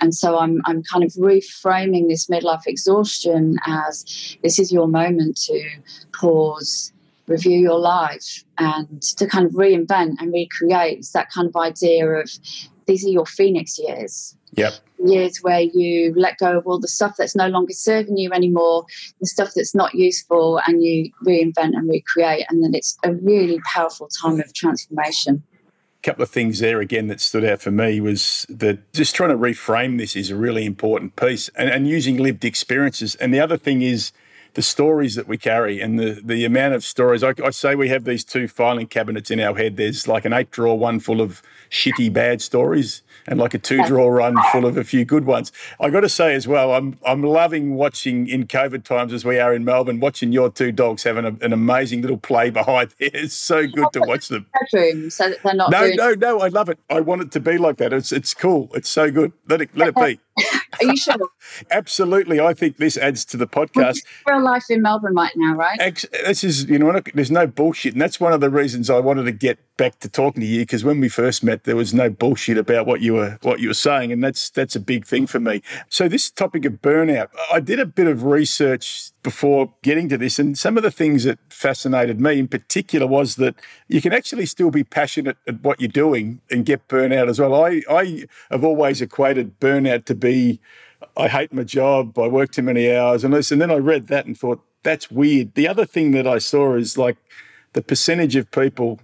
and 0.01 0.13
so 0.15 0.37
I'm 0.37 0.61
I'm 0.65 0.83
kind 0.83 1.03
of 1.03 1.11
reframing 1.13 2.07
this 2.07 2.27
midlife 2.27 2.67
exhaustion 2.67 3.57
as 3.65 4.37
this 4.43 4.59
is 4.59 4.71
your 4.71 4.87
moment 4.87 5.37
to 5.47 5.69
pause 6.13 6.93
review 7.27 7.59
your 7.59 7.77
life 7.79 8.43
and 8.57 9.03
to 9.03 9.27
kind 9.27 9.45
of 9.45 9.51
reinvent 9.51 10.15
and 10.19 10.33
recreate 10.33 10.97
it's 10.97 11.11
that 11.11 11.29
kind 11.29 11.47
of 11.47 11.55
idea 11.55 12.07
of 12.07 12.27
these 12.89 13.05
are 13.05 13.09
your 13.09 13.25
phoenix 13.25 13.77
years 13.77 14.35
Yep. 14.53 14.73
years 15.05 15.37
where 15.43 15.61
you 15.61 16.13
let 16.17 16.39
go 16.39 16.57
of 16.57 16.65
all 16.65 16.79
the 16.79 16.87
stuff 16.87 17.15
that's 17.17 17.35
no 17.35 17.47
longer 17.47 17.71
serving 17.71 18.17
you 18.17 18.31
anymore, 18.33 18.85
the 19.19 19.27
stuff 19.27 19.51
that's 19.55 19.75
not 19.75 19.93
useful, 19.93 20.59
and 20.65 20.83
you 20.83 21.11
reinvent 21.25 21.77
and 21.77 21.87
recreate. 21.87 22.45
And 22.49 22.63
then 22.63 22.73
it's 22.73 22.97
a 23.03 23.13
really 23.13 23.59
powerful 23.71 24.07
time 24.07 24.39
of 24.39 24.51
transformation. 24.53 25.43
A 25.61 26.01
couple 26.01 26.23
of 26.23 26.29
things 26.31 26.59
there 26.59 26.79
again 26.79 27.07
that 27.07 27.21
stood 27.21 27.45
out 27.45 27.61
for 27.61 27.71
me 27.71 28.01
was 28.01 28.47
that 28.49 28.91
just 28.91 29.15
trying 29.15 29.29
to 29.29 29.37
reframe 29.37 29.99
this 29.99 30.15
is 30.15 30.31
a 30.31 30.35
really 30.35 30.65
important 30.65 31.15
piece 31.15 31.49
and, 31.49 31.69
and 31.69 31.87
using 31.87 32.17
lived 32.17 32.43
experiences. 32.43 33.13
And 33.15 33.31
the 33.31 33.39
other 33.39 33.57
thing 33.57 33.83
is 33.83 34.11
the 34.53 34.61
stories 34.61 35.15
that 35.15 35.27
we 35.27 35.37
carry 35.37 35.79
and 35.79 35.99
the, 35.99 36.21
the 36.23 36.45
amount 36.45 36.73
of 36.73 36.83
stories. 36.83 37.23
I, 37.23 37.33
I 37.43 37.51
say 37.51 37.75
we 37.75 37.89
have 37.89 38.03
these 38.03 38.23
two 38.23 38.47
filing 38.47 38.87
cabinets 38.87 39.31
in 39.31 39.39
our 39.39 39.55
head. 39.55 39.77
There's 39.77 40.07
like 40.07 40.25
an 40.25 40.33
eight 40.33 40.51
drawer 40.51 40.77
one 40.77 40.99
full 40.99 41.21
of 41.21 41.41
shitty, 41.69 42.11
bad 42.11 42.41
stories 42.41 43.03
and 43.27 43.39
like 43.39 43.53
a 43.53 43.59
two 43.59 43.83
draw 43.85 44.07
run 44.07 44.35
full 44.51 44.65
of 44.65 44.77
a 44.77 44.83
few 44.83 45.05
good 45.05 45.25
ones. 45.25 45.51
I 45.79 45.89
got 45.89 46.01
to 46.01 46.09
say 46.09 46.35
as 46.35 46.47
well, 46.47 46.73
I'm, 46.73 46.97
I'm 47.05 47.23
loving 47.23 47.75
watching 47.75 48.27
in 48.27 48.47
COVID 48.47 48.83
times 48.83 49.13
as 49.13 49.25
we 49.25 49.39
are 49.39 49.53
in 49.53 49.63
Melbourne, 49.63 49.99
watching 49.99 50.31
your 50.31 50.49
two 50.49 50.71
dogs 50.71 51.03
having 51.03 51.25
a, 51.25 51.35
an 51.45 51.53
amazing 51.53 52.01
little 52.01 52.17
play 52.17 52.49
behind 52.49 52.79
there. 52.99 53.09
It's 53.19 53.33
so 53.33 53.67
good 53.67 53.87
to 53.93 54.01
watch 54.01 54.29
them. 54.29 54.45
Bedroom, 54.71 55.09
so 55.09 55.29
that 55.29 55.43
they're 55.43 55.53
not. 55.53 55.71
No, 55.71 55.85
doing, 55.85 55.97
no, 55.97 56.13
no. 56.13 56.39
I 56.39 56.47
love 56.47 56.69
it. 56.69 56.79
I 56.89 57.01
want 57.01 57.21
it 57.21 57.31
to 57.33 57.39
be 57.39 57.57
like 57.57 57.77
that. 57.77 57.91
It's 57.91 58.11
it's 58.11 58.33
cool. 58.33 58.69
It's 58.73 58.87
so 58.87 59.11
good. 59.11 59.33
Let 59.47 59.61
it 59.61 59.75
let 59.75 59.89
it 59.89 59.95
be. 59.95 60.19
Are 60.81 60.85
you 60.85 60.95
sure? 60.95 61.15
Absolutely. 61.71 62.39
I 62.39 62.53
think 62.53 62.77
this 62.77 62.97
adds 62.97 63.25
to 63.25 63.37
the 63.37 63.47
podcast. 63.47 64.05
Real 64.27 64.43
life 64.43 64.65
in 64.69 64.81
Melbourne 64.81 65.15
right 65.15 65.33
now, 65.35 65.55
right? 65.55 66.05
This 66.25 66.43
is 66.43 66.65
you 66.65 66.79
know 66.79 67.01
there's 67.13 67.31
no 67.31 67.45
bullshit, 67.45 67.93
and 67.93 68.01
that's 68.01 68.19
one 68.19 68.31
of 68.31 68.41
the 68.41 68.49
reasons 68.49 68.89
I 68.89 68.99
wanted 68.99 69.23
to 69.23 69.31
get 69.31 69.59
back 69.79 69.97
to 69.99 70.09
talking 70.09 70.41
to 70.41 70.45
you 70.45 70.63
because 70.63 70.83
when 70.83 70.99
we 70.99 71.07
first 71.07 71.41
met, 71.41 71.63
there 71.63 71.77
was 71.77 71.93
no 71.93 72.09
bullshit 72.09 72.57
about 72.57 72.85
what 72.85 72.99
you 72.99 73.13
were 73.13 73.39
what 73.43 73.61
you 73.61 73.69
were 73.69 73.73
saying, 73.73 74.11
and 74.11 74.21
that's 74.21 74.49
that's 74.49 74.75
a 74.75 74.79
big 74.79 75.07
thing 75.07 75.25
for 75.25 75.39
me. 75.39 75.61
So 75.87 76.09
this 76.09 76.29
topic 76.29 76.65
of 76.65 76.73
burnout, 76.73 77.29
I 77.51 77.61
did 77.61 77.79
a 77.79 77.85
bit 77.85 78.07
of 78.07 78.25
research 78.25 79.11
before 79.23 79.73
getting 79.81 80.09
to 80.09 80.17
this, 80.17 80.37
and 80.37 80.57
some 80.57 80.75
of 80.75 80.83
the 80.83 80.91
things 80.91 81.23
that 81.23 81.39
fascinated 81.49 82.19
me 82.19 82.39
in 82.39 82.49
particular 82.49 83.07
was 83.07 83.37
that 83.37 83.55
you 83.87 84.01
can 84.01 84.11
actually 84.11 84.45
still 84.45 84.69
be 84.69 84.83
passionate 84.83 85.37
at 85.47 85.63
what 85.63 85.79
you're 85.79 85.87
doing 85.87 86.41
and 86.51 86.65
get 86.65 86.87
burnout 86.89 87.29
as 87.29 87.39
well. 87.39 87.55
I 87.55 87.81
I 87.89 88.25
have 88.51 88.65
always 88.65 89.01
equated 89.01 89.61
burnout 89.61 90.03
to 90.05 90.15
be 90.15 90.59
I 91.15 91.29
hate 91.29 91.53
my 91.53 91.63
job, 91.63 92.19
I 92.19 92.27
work 92.27 92.51
too 92.51 92.63
many 92.63 92.93
hours, 92.93 93.23
and 93.23 93.33
this. 93.33 93.49
And 93.49 93.61
then 93.61 93.71
I 93.71 93.77
read 93.77 94.07
that 94.07 94.25
and 94.25 94.37
thought 94.37 94.61
that's 94.83 95.09
weird. 95.09 95.55
The 95.55 95.69
other 95.69 95.85
thing 95.85 96.11
that 96.11 96.27
I 96.27 96.39
saw 96.39 96.75
is 96.75 96.97
like 96.97 97.15
the 97.71 97.81
percentage 97.81 98.35
of 98.35 98.51
people 98.51 98.99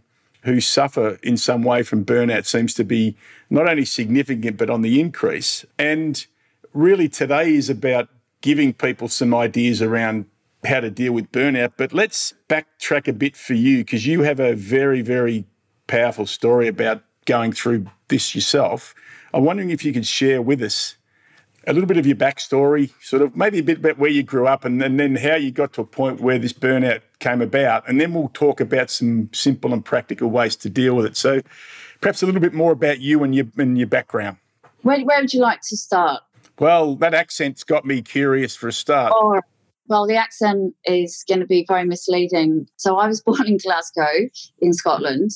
who 0.45 0.61
suffer 0.61 1.17
in 1.23 1.37
some 1.37 1.63
way 1.63 1.83
from 1.83 2.05
burnout 2.05 2.45
seems 2.45 2.73
to 2.75 2.83
be 2.83 3.17
not 3.49 3.67
only 3.67 3.83
significant 3.83 4.57
but 4.57 4.69
on 4.69 4.81
the 4.81 4.99
increase. 4.99 5.65
And 5.77 6.25
really, 6.73 7.09
today 7.09 7.53
is 7.53 7.69
about 7.69 8.09
giving 8.41 8.71
people 8.73 9.07
some 9.07 9.33
ideas 9.33 9.81
around 9.81 10.25
how 10.63 10.79
to 10.79 10.91
deal 10.91 11.13
with 11.13 11.31
burnout. 11.31 11.73
But 11.77 11.93
let's 11.93 12.33
backtrack 12.47 13.07
a 13.07 13.13
bit 13.13 13.35
for 13.35 13.55
you 13.55 13.79
because 13.79 14.05
you 14.05 14.21
have 14.21 14.39
a 14.39 14.53
very, 14.53 15.01
very 15.01 15.45
powerful 15.87 16.27
story 16.27 16.67
about 16.67 17.01
going 17.25 17.51
through 17.51 17.87
this 18.07 18.35
yourself. 18.35 18.93
I'm 19.33 19.43
wondering 19.43 19.71
if 19.71 19.83
you 19.83 19.93
could 19.93 20.05
share 20.05 20.41
with 20.41 20.61
us 20.61 20.95
a 21.67 21.73
little 21.73 21.87
bit 21.87 21.97
of 21.97 22.05
your 22.05 22.15
backstory, 22.15 22.91
sort 23.01 23.23
of 23.23 23.35
maybe 23.35 23.59
a 23.59 23.63
bit 23.63 23.79
about 23.79 23.97
where 23.97 24.11
you 24.11 24.21
grew 24.21 24.45
up 24.47 24.63
and, 24.63 24.81
and 24.81 24.99
then 24.99 25.15
how 25.15 25.35
you 25.35 25.51
got 25.51 25.73
to 25.73 25.81
a 25.81 25.85
point 25.85 26.21
where 26.21 26.37
this 26.37 26.53
burnout 26.53 27.01
came 27.25 27.41
about. 27.41 27.87
And 27.89 27.99
then 27.99 28.13
we'll 28.13 28.29
talk 28.29 28.59
about 28.61 28.89
some 28.89 29.29
simple 29.33 29.73
and 29.73 29.83
practical 29.83 30.29
ways 30.29 30.55
to 30.57 30.69
deal 30.69 30.95
with 30.95 31.05
it. 31.05 31.17
So 31.17 31.41
perhaps 31.99 32.21
a 32.21 32.25
little 32.25 32.41
bit 32.41 32.53
more 32.53 32.71
about 32.71 32.99
you 32.99 33.23
and 33.23 33.33
your, 33.33 33.47
and 33.57 33.77
your 33.77 33.87
background. 33.87 34.37
Where, 34.83 35.03
where 35.03 35.21
would 35.21 35.33
you 35.33 35.41
like 35.41 35.61
to 35.69 35.77
start? 35.77 36.21
Well, 36.59 36.95
that 36.97 37.15
accent's 37.15 37.63
got 37.63 37.83
me 37.83 38.03
curious 38.03 38.55
for 38.55 38.67
a 38.67 38.73
start. 38.73 39.13
Or, 39.19 39.41
well, 39.87 40.05
the 40.05 40.15
accent 40.15 40.75
is 40.85 41.25
going 41.27 41.39
to 41.39 41.47
be 41.47 41.65
very 41.67 41.85
misleading. 41.85 42.67
So 42.75 42.97
I 42.97 43.07
was 43.07 43.21
born 43.25 43.47
in 43.47 43.57
Glasgow, 43.57 44.29
in 44.59 44.73
Scotland. 44.73 45.31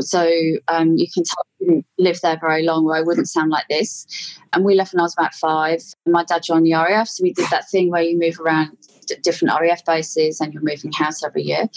So 0.00 0.28
um, 0.68 0.96
you 0.96 1.06
can 1.12 1.24
tell 1.24 1.44
I 1.60 1.64
didn't 1.64 1.86
live 1.98 2.20
there 2.20 2.38
very 2.40 2.62
long, 2.62 2.84
or 2.86 2.96
I 2.96 3.02
wouldn't 3.02 3.28
sound 3.28 3.50
like 3.50 3.68
this. 3.68 4.06
And 4.52 4.64
we 4.64 4.74
left 4.74 4.92
when 4.92 5.00
I 5.00 5.04
was 5.04 5.14
about 5.14 5.34
five. 5.34 5.82
My 6.06 6.24
dad 6.24 6.42
joined 6.42 6.66
the 6.66 6.74
RAF, 6.74 7.08
so 7.08 7.22
we 7.22 7.32
did 7.32 7.48
that 7.50 7.70
thing 7.70 7.90
where 7.90 8.02
you 8.02 8.18
move 8.18 8.38
around 8.40 8.76
d- 9.06 9.16
different 9.22 9.58
RAF 9.60 9.84
bases 9.84 10.40
and 10.40 10.52
you're 10.52 10.62
moving 10.62 10.92
house 10.92 11.22
every 11.24 11.42
year. 11.42 11.68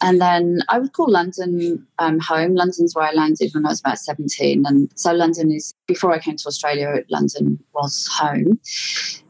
And 0.00 0.20
then 0.20 0.58
I 0.68 0.78
would 0.78 0.92
call 0.92 1.10
London 1.10 1.86
um, 1.98 2.18
home. 2.18 2.54
London's 2.54 2.94
where 2.94 3.06
I 3.06 3.12
landed 3.12 3.52
when 3.54 3.64
I 3.64 3.70
was 3.70 3.80
about 3.80 3.98
17. 3.98 4.64
And 4.66 4.90
so 4.96 5.12
London 5.12 5.50
is, 5.50 5.72
before 5.86 6.12
I 6.12 6.18
came 6.18 6.36
to 6.36 6.46
Australia, 6.46 7.02
London 7.08 7.62
was 7.72 8.08
home. 8.12 8.60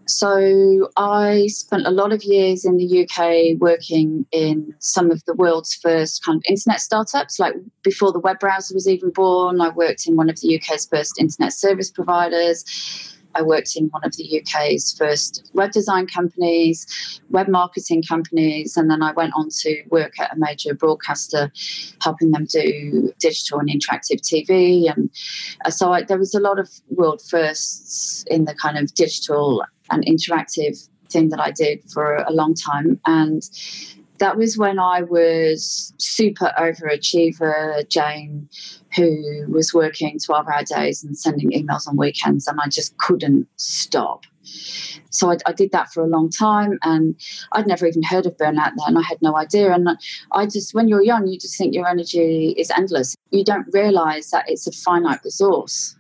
So 0.07 0.91
I 0.97 1.47
spent 1.47 1.87
a 1.87 1.91
lot 1.91 2.13
of 2.13 2.25
years 2.25 2.65
in 2.65 2.77
the 2.77 3.05
UK 3.05 3.59
working 3.59 4.27
in 4.33 4.75
some 4.79 5.11
of 5.11 5.25
the 5.25 5.35
world's 5.35 5.75
first 5.75 6.23
kind 6.25 6.37
of 6.37 6.43
internet 6.49 6.81
startups. 6.81 7.39
Like 7.39 7.55
before 7.83 8.13
the 8.13 8.21
web 8.21 8.39
browser 8.39 8.75
was 8.75 8.89
even 8.89 9.11
born, 9.11 9.61
I 9.61 9.71
worked 9.71 10.07
in 10.07 10.17
one 10.17 10.29
of 10.29 10.41
the 10.41 10.57
UK's 10.57 10.87
first 10.87 11.19
internet 11.19 11.53
service 11.53 11.91
providers. 11.91 12.65
I 13.37 13.43
worked 13.43 13.75
in 13.77 13.89
one 13.89 14.05
of 14.05 14.17
the 14.17 14.41
UK's 14.41 14.95
first 14.97 15.51
web 15.55 15.73
design 15.73 16.07
companies, 16.07 17.21
web 17.31 17.49
marketing 17.49 18.03
companies, 18.09 18.77
and 18.77 18.91
then 18.91 19.03
I 19.03 19.13
went 19.13 19.33
on 19.37 19.49
to 19.51 19.83
work 19.91 20.21
at 20.21 20.33
a 20.33 20.39
major 20.39 20.75
broadcaster, 20.75 21.51
helping 22.01 22.31
them 22.31 22.45
do 22.45 23.13
digital 23.19 23.59
and 23.59 23.69
interactive 23.69 24.21
TV. 24.21 24.93
And 24.95 25.11
uh, 25.65 25.71
so 25.71 25.93
I, 25.93 26.03
there 26.03 26.19
was 26.19 26.35
a 26.35 26.41
lot 26.41 26.59
of 26.59 26.69
world 26.91 27.23
firsts 27.29 28.25
in 28.29 28.45
the 28.45 28.55
kind 28.55 28.79
of 28.79 28.95
digital 28.95 29.65
and 29.91 30.05
interactive 30.05 30.89
thing 31.11 31.29
that 31.31 31.41
I 31.41 31.51
did 31.51 31.83
for 31.93 32.17
a 32.17 32.33
long 32.33 32.55
time. 32.55 33.01
And 33.07 33.43
that 34.19 34.37
was 34.37 34.57
when 34.57 34.79
I 34.79 35.03
was 35.03 35.93
super 35.99 36.53
overachiever 36.59 37.89
Jane, 37.89 38.49
who 38.95 39.47
was 39.49 39.75
working 39.75 40.19
12 40.19 40.47
hour 40.49 40.63
days 40.63 41.03
and 41.03 41.19
sending 41.19 41.51
emails 41.51 41.89
on 41.89 41.97
weekends, 41.97 42.47
and 42.47 42.61
I 42.61 42.69
just 42.69 42.97
couldn't 42.99 43.49
stop. 43.57 44.25
So 45.11 45.31
I, 45.31 45.39
I, 45.47 45.53
did 45.53 45.73
that 45.73 45.93
for 45.93 46.03
a 46.03 46.09
long 46.09 46.29
time, 46.31 46.79
and 46.83 47.17
I'd 47.53 47.67
never 47.67 47.87
even 47.87 48.03
heard 48.03 48.27
of 48.27 48.37
burnout 48.37 48.73
then. 48.77 48.89
And 48.89 48.99
I 48.99 49.03
had 49.03 49.21
no 49.23 49.37
idea. 49.37 49.73
And 49.73 49.89
I 50.33 50.47
just, 50.47 50.75
when 50.75 50.89
you're 50.89 51.03
young, 51.03 51.27
you 51.27 51.39
just 51.39 51.57
think 51.57 51.75
your 51.75 51.89
energy 51.89 52.55
is 52.59 52.71
endless. 52.71 53.17
You 53.31 53.45
don't 53.45 53.67
realize 53.73 54.31
that 54.31 54.45
it's 54.49 54.67
a 54.67 54.73
finite 54.73 55.21
resource. 55.25 55.97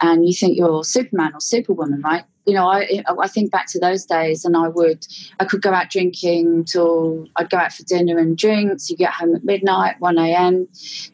And 0.00 0.26
you 0.26 0.32
think 0.32 0.56
you're 0.56 0.84
Superman 0.84 1.32
or 1.34 1.40
Superwoman, 1.40 2.02
right? 2.02 2.24
You 2.46 2.54
know, 2.54 2.66
I 2.66 3.02
I 3.06 3.28
think 3.28 3.50
back 3.50 3.66
to 3.68 3.78
those 3.78 4.04
days, 4.04 4.44
and 4.44 4.56
I 4.56 4.68
would 4.68 5.06
I 5.38 5.44
could 5.44 5.62
go 5.62 5.72
out 5.72 5.90
drinking 5.90 6.64
till 6.64 7.26
I'd 7.36 7.50
go 7.50 7.58
out 7.58 7.72
for 7.72 7.84
dinner 7.84 8.18
and 8.18 8.36
drinks. 8.36 8.88
You 8.88 8.96
get 8.96 9.12
home 9.12 9.34
at 9.34 9.44
midnight, 9.44 9.96
one 10.00 10.18
a.m. 10.18 10.66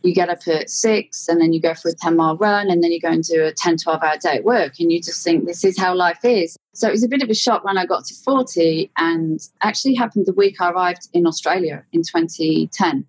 You 0.02 0.14
get 0.14 0.28
up 0.28 0.46
at 0.46 0.70
six, 0.70 1.28
and 1.28 1.40
then 1.40 1.52
you 1.52 1.60
go 1.60 1.74
for 1.74 1.88
a 1.88 1.94
ten 1.94 2.16
mile 2.16 2.36
run, 2.36 2.70
and 2.70 2.82
then 2.82 2.92
you 2.92 3.00
go 3.00 3.08
and 3.08 3.24
do 3.24 3.44
a 3.44 3.52
10, 3.52 3.78
12 3.78 4.02
hour 4.02 4.16
day 4.18 4.36
at 4.36 4.44
work, 4.44 4.74
and 4.78 4.92
you 4.92 5.00
just 5.00 5.22
think 5.24 5.46
this 5.46 5.64
is 5.64 5.78
how 5.78 5.94
life 5.94 6.24
is. 6.24 6.56
So 6.74 6.88
it 6.88 6.92
was 6.92 7.04
a 7.04 7.08
bit 7.08 7.22
of 7.22 7.30
a 7.30 7.34
shock 7.34 7.64
when 7.64 7.78
I 7.78 7.86
got 7.86 8.04
to 8.06 8.14
forty, 8.14 8.90
and 8.96 9.40
actually 9.62 9.94
happened 9.94 10.26
the 10.26 10.32
week 10.32 10.60
I 10.60 10.70
arrived 10.70 11.08
in 11.12 11.26
Australia 11.26 11.84
in 11.92 12.02
twenty 12.02 12.68
ten. 12.72 13.06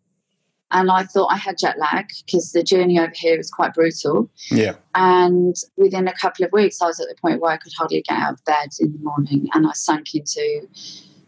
And 0.72 0.92
I 0.92 1.04
thought 1.04 1.32
I 1.32 1.38
had 1.38 1.58
jet 1.58 1.78
lag 1.80 2.10
because 2.26 2.52
the 2.52 2.62
journey 2.62 3.00
over 3.00 3.14
here 3.16 3.38
was 3.38 3.50
quite 3.50 3.74
brutal. 3.74 4.30
Yeah. 4.52 4.76
And 4.96 5.56
within 5.78 6.08
a 6.08 6.14
couple 6.14 6.46
of 6.46 6.52
weeks, 6.52 6.82
I 6.82 6.88
was 6.88 7.00
at 7.00 7.08
the 7.08 7.16
point 7.22 7.40
where 7.40 7.52
I 7.52 7.58
could 7.58 7.72
hardly 7.78 8.02
get 8.02 8.18
out 8.18 8.34
of 8.34 8.46
bed 8.46 8.70
in 8.80 8.92
the 8.92 9.00
morning 9.00 9.48
and 9.54 9.66
I 9.66 9.72
sank 9.74 10.14
into 10.14 10.68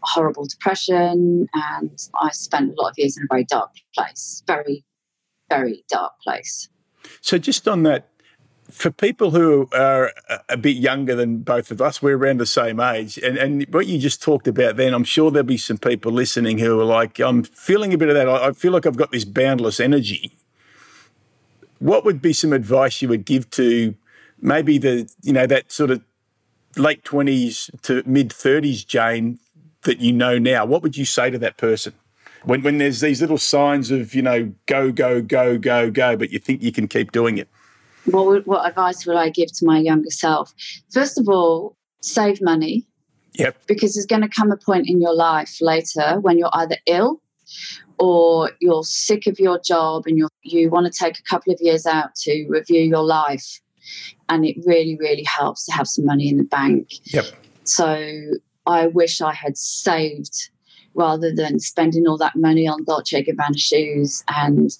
horrible 0.02 0.44
depression. 0.44 1.46
And 1.54 1.98
I 2.20 2.30
spent 2.32 2.72
a 2.76 2.80
lot 2.80 2.90
of 2.90 2.94
years 2.98 3.16
in 3.16 3.22
a 3.22 3.26
very 3.30 3.44
dark 3.44 3.70
place, 3.94 4.42
very, 4.46 4.84
very 5.48 5.84
dark 5.88 6.12
place. 6.22 6.68
So, 7.22 7.38
just 7.38 7.66
on 7.66 7.82
that 7.84 8.10
for 8.70 8.90
people 8.90 9.30
who 9.30 9.68
are 9.72 10.12
a 10.48 10.56
bit 10.56 10.76
younger 10.76 11.14
than 11.14 11.38
both 11.38 11.70
of 11.70 11.80
us, 11.80 12.00
we're 12.00 12.16
around 12.16 12.38
the 12.38 12.46
same 12.46 12.80
age. 12.80 13.18
And, 13.18 13.36
and 13.36 13.66
what 13.70 13.86
you 13.86 13.98
just 13.98 14.22
talked 14.22 14.48
about 14.48 14.76
then, 14.76 14.94
I'm 14.94 15.04
sure 15.04 15.30
there'll 15.30 15.46
be 15.46 15.56
some 15.56 15.78
people 15.78 16.12
listening 16.12 16.58
who 16.58 16.80
are 16.80 16.84
like, 16.84 17.18
I'm 17.18 17.42
feeling 17.42 17.92
a 17.92 17.98
bit 17.98 18.08
of 18.08 18.14
that. 18.14 18.28
I 18.28 18.52
feel 18.52 18.72
like 18.72 18.86
I've 18.86 18.96
got 18.96 19.12
this 19.12 19.24
boundless 19.24 19.80
energy. 19.80 20.36
What 21.78 22.04
would 22.04 22.20
be 22.20 22.32
some 22.32 22.52
advice 22.52 23.00
you 23.00 23.08
would 23.08 23.24
give 23.24 23.50
to 23.50 23.94
maybe 24.40 24.78
the, 24.78 25.10
you 25.22 25.32
know, 25.32 25.46
that 25.46 25.72
sort 25.72 25.90
of 25.90 26.02
late 26.76 27.04
20s 27.04 27.80
to 27.82 28.02
mid 28.06 28.30
30s 28.30 28.86
Jane 28.86 29.38
that 29.82 30.00
you 30.00 30.12
know 30.12 30.38
now? 30.38 30.64
What 30.64 30.82
would 30.82 30.96
you 30.96 31.04
say 31.04 31.30
to 31.30 31.38
that 31.38 31.56
person? 31.56 31.94
When, 32.44 32.62
when 32.62 32.78
there's 32.78 33.00
these 33.00 33.20
little 33.20 33.38
signs 33.38 33.90
of, 33.90 34.14
you 34.14 34.22
know, 34.22 34.52
go, 34.66 34.92
go, 34.92 35.20
go, 35.20 35.58
go, 35.58 35.90
go, 35.90 36.16
but 36.16 36.30
you 36.30 36.38
think 36.38 36.62
you 36.62 36.72
can 36.72 36.88
keep 36.88 37.12
doing 37.12 37.38
it? 37.38 37.48
What, 38.06 38.46
what 38.46 38.66
advice 38.66 39.06
would 39.06 39.16
I 39.16 39.30
give 39.30 39.52
to 39.58 39.66
my 39.66 39.78
younger 39.78 40.10
self? 40.10 40.54
First 40.92 41.18
of 41.18 41.28
all, 41.28 41.76
save 42.02 42.40
money. 42.40 42.86
Yep. 43.34 43.66
Because 43.66 43.94
there's 43.94 44.06
going 44.06 44.22
to 44.22 44.28
come 44.28 44.50
a 44.50 44.56
point 44.56 44.88
in 44.88 45.00
your 45.00 45.14
life 45.14 45.58
later 45.60 46.18
when 46.20 46.36
you're 46.36 46.50
either 46.52 46.76
ill 46.86 47.22
or 47.98 48.50
you're 48.60 48.82
sick 48.82 49.26
of 49.26 49.38
your 49.38 49.60
job 49.60 50.04
and 50.06 50.16
you 50.16 50.28
you 50.42 50.70
want 50.70 50.92
to 50.92 50.98
take 50.98 51.18
a 51.18 51.22
couple 51.22 51.52
of 51.52 51.58
years 51.60 51.86
out 51.86 52.14
to 52.16 52.46
review 52.48 52.82
your 52.82 53.04
life. 53.04 53.60
And 54.28 54.44
it 54.44 54.56
really, 54.66 54.96
really 54.98 55.24
helps 55.24 55.64
to 55.66 55.72
have 55.72 55.86
some 55.86 56.04
money 56.04 56.28
in 56.28 56.36
the 56.36 56.44
bank. 56.44 56.88
Yep. 57.12 57.24
So 57.64 58.12
I 58.66 58.86
wish 58.88 59.20
I 59.20 59.32
had 59.32 59.56
saved 59.56 60.50
rather 60.94 61.32
than 61.34 61.60
spending 61.60 62.06
all 62.06 62.18
that 62.18 62.36
money 62.36 62.66
on 62.66 62.84
Dolce 62.84 63.22
Gabbana 63.22 63.58
shoes 63.58 64.24
and 64.28 64.70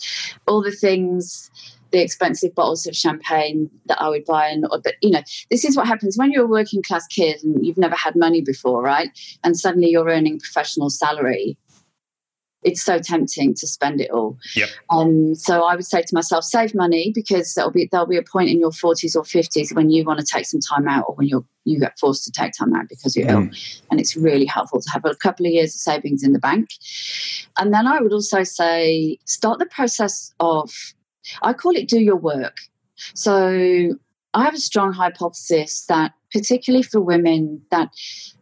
all 0.46 0.62
the 0.62 0.72
things 0.72 1.50
the 1.92 2.02
expensive 2.02 2.54
bottles 2.54 2.86
of 2.86 2.96
champagne 2.96 3.70
that 3.86 4.00
I 4.00 4.08
would 4.08 4.24
buy. 4.24 4.48
And 4.48 4.66
but 4.70 4.94
you 5.02 5.10
know, 5.10 5.22
this 5.50 5.64
is 5.64 5.76
what 5.76 5.86
happens 5.86 6.16
when 6.16 6.30
you're 6.30 6.44
a 6.44 6.48
working 6.48 6.82
class 6.82 7.06
kid 7.06 7.42
and 7.42 7.64
you've 7.64 7.78
never 7.78 7.96
had 7.96 8.16
money 8.16 8.40
before, 8.40 8.82
right? 8.82 9.10
And 9.44 9.58
suddenly 9.58 9.88
you're 9.88 10.08
earning 10.08 10.38
professional 10.38 10.90
salary. 10.90 11.56
It's 12.62 12.82
so 12.82 12.98
tempting 12.98 13.54
to 13.54 13.66
spend 13.66 14.02
it 14.02 14.10
all. 14.10 14.36
Yep. 14.54 14.68
Um, 14.90 15.34
so 15.34 15.64
I 15.64 15.74
would 15.74 15.86
say 15.86 16.02
to 16.02 16.14
myself, 16.14 16.44
save 16.44 16.74
money 16.74 17.10
because 17.14 17.54
there'll 17.54 17.70
be 17.70 17.88
there'll 17.90 18.06
be 18.06 18.18
a 18.18 18.22
point 18.22 18.50
in 18.50 18.60
your 18.60 18.70
40s 18.70 19.16
or 19.16 19.22
50s 19.22 19.74
when 19.74 19.88
you 19.88 20.04
want 20.04 20.20
to 20.20 20.26
take 20.26 20.44
some 20.44 20.60
time 20.60 20.86
out 20.86 21.06
or 21.08 21.14
when 21.14 21.26
you're 21.26 21.44
you 21.64 21.80
get 21.80 21.98
forced 21.98 22.24
to 22.24 22.30
take 22.30 22.52
time 22.52 22.74
out 22.74 22.88
because 22.88 23.16
you're 23.16 23.26
mm. 23.28 23.46
ill. 23.46 23.58
And 23.90 23.98
it's 23.98 24.14
really 24.14 24.44
helpful 24.44 24.80
to 24.80 24.90
have 24.90 25.06
a 25.06 25.14
couple 25.14 25.46
of 25.46 25.52
years 25.52 25.74
of 25.74 25.80
savings 25.80 26.22
in 26.22 26.34
the 26.34 26.38
bank. 26.38 26.68
And 27.58 27.72
then 27.72 27.86
I 27.86 28.00
would 28.00 28.12
also 28.12 28.44
say 28.44 29.18
start 29.24 29.58
the 29.58 29.66
process 29.66 30.34
of 30.40 30.94
I 31.42 31.52
call 31.52 31.76
it 31.76 31.88
do 31.88 32.00
your 32.00 32.16
work. 32.16 32.56
So 33.14 33.96
I 34.34 34.44
have 34.44 34.54
a 34.54 34.58
strong 34.58 34.92
hypothesis 34.92 35.84
that, 35.88 36.12
particularly 36.32 36.82
for 36.82 37.00
women, 37.00 37.62
that 37.70 37.90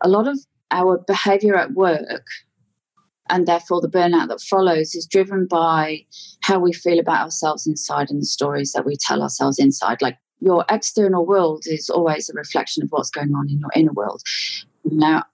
a 0.03 0.09
lot 0.09 0.29
of 0.29 0.39
our 0.71 0.99
behavior 0.99 1.57
at 1.57 1.73
work 1.73 2.27
and 3.31 3.47
therefore 3.47 3.81
the 3.81 3.89
burnout 3.89 4.29
that 4.29 4.41
follows 4.41 4.95
is 4.95 5.07
driven 5.07 5.47
by 5.47 6.05
how 6.43 6.59
we 6.59 6.73
feel 6.73 6.99
about 6.99 7.23
ourselves 7.23 7.67
inside 7.67 8.11
and 8.11 8.23
the 8.23 8.27
stories 8.27 8.73
that 8.73 8.87
we 8.87 8.97
tell 8.97 9.23
ourselves 9.23 9.59
inside. 9.59 10.01
Like 10.01 10.19
your 10.41 10.65
external 10.71 11.27
world 11.27 11.65
is 11.67 11.91
always 11.91 12.29
a 12.29 12.35
reflection 12.35 12.83
of 12.83 12.91
what's 12.91 13.11
going 13.11 13.35
on 13.35 13.51
in 13.51 13.59
your 13.59 13.71
inner 13.75 13.93
world. 13.93 14.23
Now, 14.85 15.25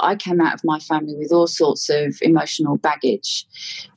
I 0.00 0.16
came 0.16 0.40
out 0.40 0.54
of 0.54 0.60
my 0.64 0.78
family 0.78 1.14
with 1.16 1.32
all 1.32 1.46
sorts 1.46 1.88
of 1.88 2.16
emotional 2.22 2.76
baggage 2.76 3.46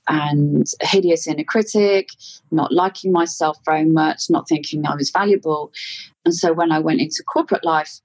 and 0.08 0.66
a 0.82 0.88
hideous 0.88 1.28
inner 1.28 1.44
critic, 1.44 2.10
not 2.52 2.72
liking 2.72 3.12
myself 3.12 3.58
very 3.66 3.86
much, 3.86 4.30
not 4.30 4.48
thinking 4.48 4.86
I 4.86 4.96
was 4.96 5.12
valuable. 5.12 5.72
And 6.26 6.34
so 6.34 6.54
when 6.54 6.72
I 6.72 6.80
went 6.80 7.02
into 7.02 7.24
corporate 7.24 7.64
life, 7.64 8.00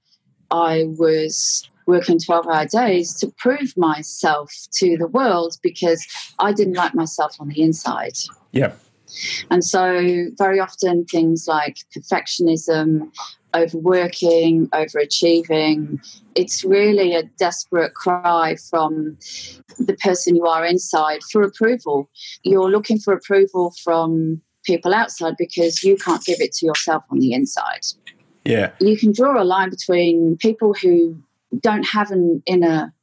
I 0.51 0.85
was 0.97 1.69
working 1.87 2.19
12 2.19 2.47
hour 2.47 2.65
days 2.65 3.13
to 3.15 3.27
prove 3.37 3.75
myself 3.77 4.51
to 4.73 4.97
the 4.97 5.07
world 5.07 5.57
because 5.63 6.05
I 6.39 6.51
didn't 6.53 6.75
like 6.75 6.93
myself 6.93 7.35
on 7.39 7.47
the 7.47 7.61
inside. 7.61 8.17
Yeah. 8.51 8.73
And 9.49 9.63
so, 9.63 10.27
very 10.37 10.59
often, 10.59 11.05
things 11.05 11.47
like 11.47 11.77
perfectionism, 11.95 13.09
overworking, 13.55 14.67
overachieving. 14.69 15.99
It's 16.35 16.63
really 16.63 17.15
a 17.15 17.23
desperate 17.23 17.93
cry 17.93 18.55
from 18.69 19.17
the 19.79 19.95
person 20.01 20.35
you 20.35 20.45
are 20.45 20.65
inside 20.65 21.21
for 21.31 21.41
approval. 21.41 22.09
You're 22.43 22.69
looking 22.69 22.99
for 22.99 23.13
approval 23.13 23.73
from 23.83 24.41
people 24.63 24.93
outside 24.93 25.35
because 25.37 25.83
you 25.83 25.97
can't 25.97 26.23
give 26.25 26.39
it 26.39 26.51
to 26.53 26.65
yourself 26.65 27.03
on 27.09 27.19
the 27.19 27.33
inside. 27.33 27.85
Yeah. 28.43 28.71
You 28.79 28.97
can 28.97 29.11
draw 29.11 29.41
a 29.41 29.43
line 29.43 29.69
between 29.69 30.37
people 30.37 30.73
who 30.73 31.17
don't 31.59 31.83
have 31.83 32.11
an 32.11 32.43
inner 32.45 32.93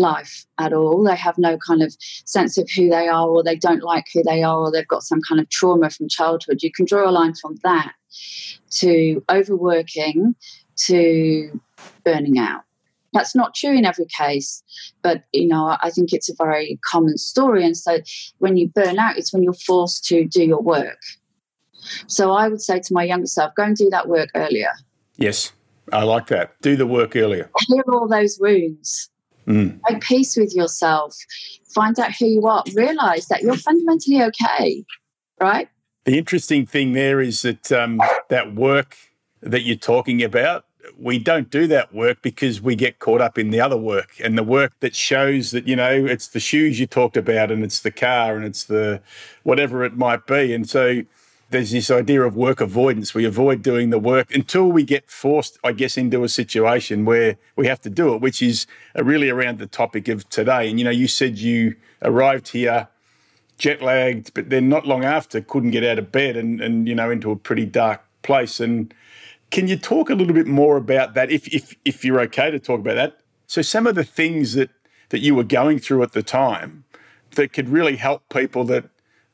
life 0.00 0.46
at 0.58 0.72
all. 0.72 1.04
They 1.04 1.16
have 1.16 1.38
no 1.38 1.58
kind 1.58 1.82
of 1.82 1.94
sense 2.24 2.58
of 2.58 2.68
who 2.74 2.88
they 2.88 3.08
are, 3.08 3.28
or 3.28 3.42
they 3.42 3.56
don't 3.56 3.82
like 3.82 4.06
who 4.12 4.22
they 4.22 4.42
are, 4.42 4.58
or 4.58 4.72
they've 4.72 4.86
got 4.88 5.02
some 5.02 5.20
kind 5.28 5.40
of 5.40 5.48
trauma 5.50 5.90
from 5.90 6.08
childhood. 6.08 6.62
You 6.62 6.72
can 6.72 6.86
draw 6.86 7.08
a 7.08 7.12
line 7.12 7.34
from 7.34 7.56
that 7.62 7.92
to 8.70 9.22
overworking 9.30 10.34
to 10.86 11.60
burning 12.04 12.38
out. 12.38 12.62
That's 13.12 13.34
not 13.34 13.54
true 13.54 13.76
in 13.76 13.84
every 13.84 14.06
case, 14.06 14.62
but 15.02 15.24
you 15.32 15.48
know, 15.48 15.76
I 15.82 15.90
think 15.90 16.12
it's 16.12 16.28
a 16.28 16.34
very 16.34 16.78
common 16.88 17.18
story. 17.18 17.64
And 17.64 17.76
so 17.76 17.98
when 18.38 18.56
you 18.56 18.68
burn 18.68 18.98
out, 18.98 19.18
it's 19.18 19.32
when 19.32 19.42
you're 19.42 19.52
forced 19.52 20.04
to 20.06 20.24
do 20.26 20.44
your 20.44 20.62
work. 20.62 20.98
So 22.06 22.32
I 22.32 22.48
would 22.48 22.60
say 22.60 22.78
to 22.78 22.94
my 22.94 23.04
younger 23.04 23.26
self, 23.26 23.54
go 23.56 23.64
and 23.64 23.76
do 23.76 23.90
that 23.90 24.08
work 24.08 24.28
earlier. 24.34 24.70
Yes, 25.16 25.52
I 25.92 26.04
like 26.04 26.28
that. 26.28 26.54
Do 26.62 26.76
the 26.76 26.86
work 26.86 27.16
earlier. 27.16 27.50
Heal 27.66 27.82
all 27.88 28.06
those 28.06 28.38
wounds. 28.40 29.10
Mm. 29.46 29.80
Make 29.88 30.02
peace 30.02 30.36
with 30.36 30.54
yourself. 30.54 31.16
Find 31.74 31.98
out 31.98 32.12
who 32.12 32.26
you 32.26 32.46
are. 32.46 32.62
Realize 32.74 33.26
that 33.26 33.42
you're 33.42 33.56
fundamentally 33.56 34.22
okay, 34.22 34.84
right? 35.40 35.68
The 36.04 36.18
interesting 36.18 36.66
thing 36.66 36.92
there 36.92 37.20
is 37.20 37.42
that 37.42 37.70
um, 37.72 38.00
that 38.28 38.54
work 38.54 38.96
that 39.42 39.62
you're 39.62 39.76
talking 39.76 40.22
about, 40.22 40.64
we 40.98 41.18
don't 41.18 41.50
do 41.50 41.66
that 41.66 41.94
work 41.94 42.22
because 42.22 42.60
we 42.60 42.74
get 42.74 42.98
caught 42.98 43.20
up 43.20 43.38
in 43.38 43.50
the 43.50 43.60
other 43.60 43.76
work 43.76 44.12
and 44.22 44.36
the 44.36 44.42
work 44.42 44.72
that 44.80 44.94
shows 44.94 45.50
that 45.50 45.66
you 45.66 45.76
know 45.76 45.90
it's 45.90 46.28
the 46.28 46.40
shoes 46.40 46.80
you 46.80 46.86
talked 46.86 47.16
about 47.16 47.50
and 47.50 47.62
it's 47.62 47.80
the 47.80 47.90
car 47.90 48.36
and 48.36 48.44
it's 48.44 48.64
the 48.64 49.00
whatever 49.42 49.84
it 49.84 49.96
might 49.96 50.26
be 50.26 50.52
and 50.52 50.68
so 50.68 51.02
there's 51.50 51.72
this 51.72 51.90
idea 51.90 52.22
of 52.22 52.36
work 52.36 52.60
avoidance. 52.60 53.12
We 53.12 53.24
avoid 53.24 53.62
doing 53.62 53.90
the 53.90 53.98
work 53.98 54.32
until 54.34 54.70
we 54.70 54.84
get 54.84 55.10
forced, 55.10 55.58
I 55.64 55.72
guess, 55.72 55.96
into 55.96 56.22
a 56.22 56.28
situation 56.28 57.04
where 57.04 57.36
we 57.56 57.66
have 57.66 57.80
to 57.82 57.90
do 57.90 58.14
it, 58.14 58.20
which 58.20 58.40
is 58.40 58.66
uh, 58.96 59.04
really 59.04 59.28
around 59.28 59.58
the 59.58 59.66
topic 59.66 60.08
of 60.08 60.28
today. 60.28 60.70
And, 60.70 60.78
you 60.78 60.84
know, 60.84 60.90
you 60.90 61.08
said 61.08 61.38
you 61.38 61.76
arrived 62.02 62.48
here 62.48 62.88
jet 63.58 63.82
lagged, 63.82 64.32
but 64.32 64.48
then 64.48 64.68
not 64.68 64.86
long 64.86 65.04
after 65.04 65.40
couldn't 65.40 65.70
get 65.70 65.84
out 65.84 65.98
of 65.98 66.10
bed 66.10 66.36
and, 66.36 66.60
and 66.60 66.88
you 66.88 66.94
know, 66.94 67.10
into 67.10 67.30
a 67.30 67.36
pretty 67.36 67.66
dark 67.66 68.02
place. 68.22 68.58
And 68.58 68.92
can 69.50 69.68
you 69.68 69.76
talk 69.76 70.08
a 70.08 70.14
little 70.14 70.34
bit 70.34 70.46
more 70.46 70.76
about 70.76 71.14
that, 71.14 71.30
if, 71.30 71.46
if, 71.54 71.76
if 71.84 72.04
you're 72.04 72.20
okay 72.22 72.50
to 72.50 72.58
talk 72.58 72.80
about 72.80 72.94
that? 72.94 73.18
So, 73.46 73.62
some 73.62 73.86
of 73.86 73.94
the 73.96 74.04
things 74.04 74.54
that, 74.54 74.70
that 75.10 75.18
you 75.18 75.34
were 75.34 75.44
going 75.44 75.78
through 75.78 76.02
at 76.02 76.12
the 76.12 76.22
time 76.22 76.84
that 77.32 77.52
could 77.52 77.68
really 77.68 77.96
help 77.96 78.28
people 78.28 78.64
that 78.64 78.84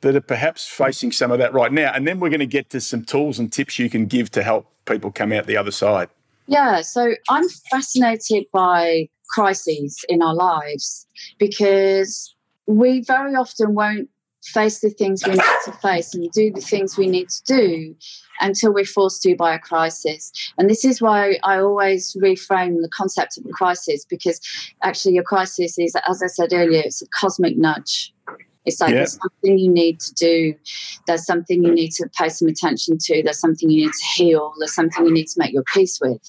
that 0.01 0.15
are 0.15 0.21
perhaps 0.21 0.67
facing 0.67 1.13
some 1.13 1.31
of 1.31 1.39
that 1.39 1.53
right 1.53 1.73
now. 1.73 1.93
And 1.95 2.07
then 2.07 2.21
we're 2.21 2.29
going 2.29 2.41
to 2.41 2.47
get 2.47 2.71
to 2.71 2.81
some 2.81 3.05
tools 3.05 3.39
and 3.39 3.53
tips 3.53 3.79
you 3.79 3.91
can 3.91 4.07
give 4.07 4.31
to 4.33 4.43
help 4.43 4.67
people 4.85 5.11
come 5.11 5.33
out 5.33 5.47
the 5.47 5.57
other 5.57 5.71
side. 5.71 6.09
Yeah, 6.47 6.81
so 6.83 7.15
I'm 7.29 7.49
fascinated 7.71 8.45
by 8.53 9.09
crises 9.29 10.05
in 10.09 10.23
our 10.23 10.35
lives 10.35 11.07
because 11.39 12.35
we 12.67 13.01
very 13.01 13.35
often 13.35 13.75
won't 13.75 14.09
face 14.45 14.79
the 14.79 14.91
things 14.91 15.27
we 15.27 15.33
need 15.33 15.43
to 15.65 15.73
face 15.73 16.15
and 16.15 16.31
do 16.31 16.53
the 16.53 16.61
things 16.61 16.97
we 16.97 17.09
need 17.09 17.29
to 17.29 17.43
do 17.45 17.97
until 18.41 18.73
we're 18.73 18.85
forced 18.85 19.23
to 19.23 19.35
by 19.35 19.55
a 19.55 19.59
crisis. 19.59 20.31
And 20.57 20.71
this 20.71 20.85
is 20.85 21.03
why 21.03 21.39
I 21.43 21.59
always 21.59 22.17
reframe 22.23 22.81
the 22.81 22.89
concept 22.95 23.39
of 23.39 23.45
a 23.45 23.49
crisis 23.49 24.05
because 24.05 24.41
actually, 24.83 25.19
a 25.19 25.23
crisis 25.23 25.79
is, 25.79 25.97
as 26.09 26.23
I 26.23 26.29
said 26.29 26.53
earlier, 26.53 26.83
it's 26.85 27.03
a 27.03 27.07
cosmic 27.09 27.57
nudge 27.57 28.13
it's 28.67 28.81
like 28.81 28.91
yeah. 28.91 28.97
there's 28.97 29.19
something 29.19 29.59
you 29.59 29.71
need 29.71 30.01
to 30.01 30.15
do. 30.15 30.55
There's 31.07 31.25
something 31.25 31.63
you 31.63 31.73
need 31.73 31.93
to 31.93 32.09
pay 32.19 32.29
some 32.29 32.49
attention 32.49 32.99
to. 32.99 33.23
There's 33.23 33.39
something 33.39 33.71
you 33.71 33.87
need 33.87 33.93
to 33.93 34.05
heal. 34.05 34.53
There's 34.59 34.75
something 34.75 35.07
you 35.07 35.13
need 35.13 35.29
to 35.29 35.39
make 35.39 35.53
your 35.53 35.63
peace 35.63 36.01
with. 36.01 36.29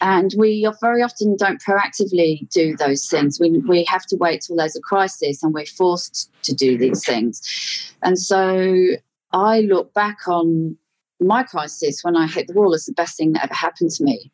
And 0.00 0.34
we 0.38 0.66
very 0.80 1.02
often 1.02 1.36
don't 1.36 1.62
proactively 1.62 2.48
do 2.48 2.74
those 2.76 3.06
things. 3.06 3.38
We, 3.38 3.58
we 3.58 3.84
have 3.84 4.06
to 4.06 4.16
wait 4.16 4.42
till 4.42 4.56
there's 4.56 4.76
a 4.76 4.80
crisis 4.80 5.42
and 5.42 5.52
we're 5.52 5.66
forced 5.66 6.30
to 6.42 6.54
do 6.54 6.78
these 6.78 7.04
things. 7.04 7.94
And 8.02 8.18
so 8.18 8.96
I 9.32 9.60
look 9.60 9.92
back 9.92 10.26
on 10.26 10.76
my 11.20 11.42
crisis 11.42 12.00
when 12.02 12.16
I 12.16 12.28
hit 12.28 12.46
the 12.46 12.54
wall 12.54 12.74
as 12.74 12.86
the 12.86 12.92
best 12.92 13.18
thing 13.18 13.32
that 13.32 13.44
ever 13.44 13.54
happened 13.54 13.90
to 13.90 14.04
me. 14.04 14.32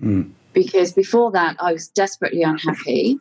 Mm 0.00 0.32
because 0.54 0.92
before 0.92 1.30
that 1.32 1.56
I 1.58 1.72
was 1.72 1.88
desperately 1.88 2.42
unhappy. 2.42 3.18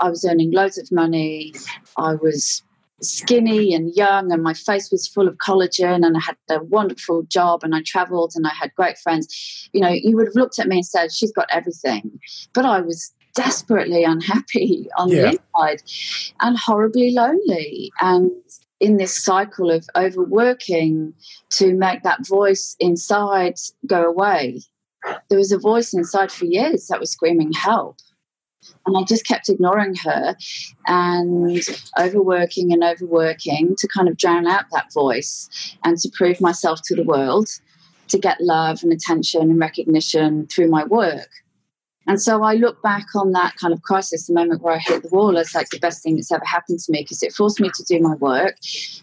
I 0.00 0.08
was 0.08 0.24
earning 0.24 0.50
loads 0.50 0.78
of 0.78 0.90
money. 0.90 1.52
I 1.96 2.14
was 2.14 2.62
skinny 3.02 3.74
and 3.74 3.94
young 3.94 4.32
and 4.32 4.42
my 4.42 4.54
face 4.54 4.90
was 4.90 5.06
full 5.06 5.28
of 5.28 5.36
collagen 5.36 6.04
and 6.06 6.16
I 6.16 6.20
had 6.20 6.36
a 6.50 6.62
wonderful 6.64 7.22
job 7.24 7.64
and 7.64 7.74
I 7.74 7.82
traveled 7.82 8.32
and 8.34 8.46
I 8.46 8.52
had 8.54 8.74
great 8.74 8.98
friends, 8.98 9.68
you 9.72 9.80
know, 9.80 9.88
you 9.88 10.16
would 10.16 10.26
have 10.26 10.34
looked 10.34 10.58
at 10.58 10.68
me 10.68 10.76
and 10.76 10.86
said, 10.86 11.12
She's 11.12 11.32
got 11.32 11.48
everything. 11.50 12.20
But 12.52 12.66
I 12.66 12.80
was 12.80 13.12
desperately 13.34 14.04
unhappy 14.04 14.88
on 14.96 15.08
yeah. 15.08 15.22
the 15.22 15.28
inside 15.28 15.82
and 16.40 16.58
horribly 16.58 17.12
lonely. 17.12 17.92
And 18.00 18.30
in 18.80 18.96
this 18.96 19.22
cycle 19.22 19.70
of 19.70 19.86
overworking 19.94 21.12
to 21.50 21.74
make 21.74 22.02
that 22.02 22.26
voice 22.26 22.76
inside 22.80 23.54
go 23.86 24.02
away. 24.04 24.62
There 25.28 25.38
was 25.38 25.52
a 25.52 25.58
voice 25.58 25.92
inside 25.94 26.32
for 26.32 26.46
years 26.46 26.86
that 26.88 27.00
was 27.00 27.12
screaming 27.12 27.52
help. 27.52 27.96
And 28.86 28.96
I 28.96 29.02
just 29.04 29.26
kept 29.26 29.48
ignoring 29.48 29.94
her 29.96 30.36
and 30.86 31.60
overworking 31.98 32.72
and 32.72 32.82
overworking 32.82 33.76
to 33.78 33.88
kind 33.88 34.08
of 34.08 34.16
drown 34.16 34.46
out 34.46 34.64
that 34.72 34.92
voice 34.92 35.76
and 35.84 35.98
to 35.98 36.10
prove 36.14 36.40
myself 36.40 36.80
to 36.84 36.96
the 36.96 37.04
world, 37.04 37.48
to 38.08 38.18
get 38.18 38.40
love 38.40 38.82
and 38.82 38.92
attention 38.92 39.42
and 39.42 39.58
recognition 39.58 40.46
through 40.46 40.68
my 40.68 40.84
work. 40.84 41.28
And 42.06 42.20
so 42.20 42.42
I 42.42 42.54
look 42.54 42.82
back 42.82 43.06
on 43.14 43.32
that 43.32 43.56
kind 43.56 43.72
of 43.72 43.82
crisis, 43.82 44.26
the 44.26 44.34
moment 44.34 44.62
where 44.62 44.74
I 44.74 44.78
hit 44.78 45.02
the 45.02 45.10
wall, 45.10 45.38
as 45.38 45.54
like 45.54 45.68
the 45.68 45.78
best 45.78 46.02
thing 46.02 46.16
that's 46.16 46.32
ever 46.32 46.44
happened 46.44 46.80
to 46.80 46.92
me 46.92 47.02
because 47.02 47.22
it 47.22 47.32
forced 47.32 47.60
me 47.60 47.70
to 47.72 47.84
do 47.84 48.00
my 48.00 48.14
work. 48.16 48.56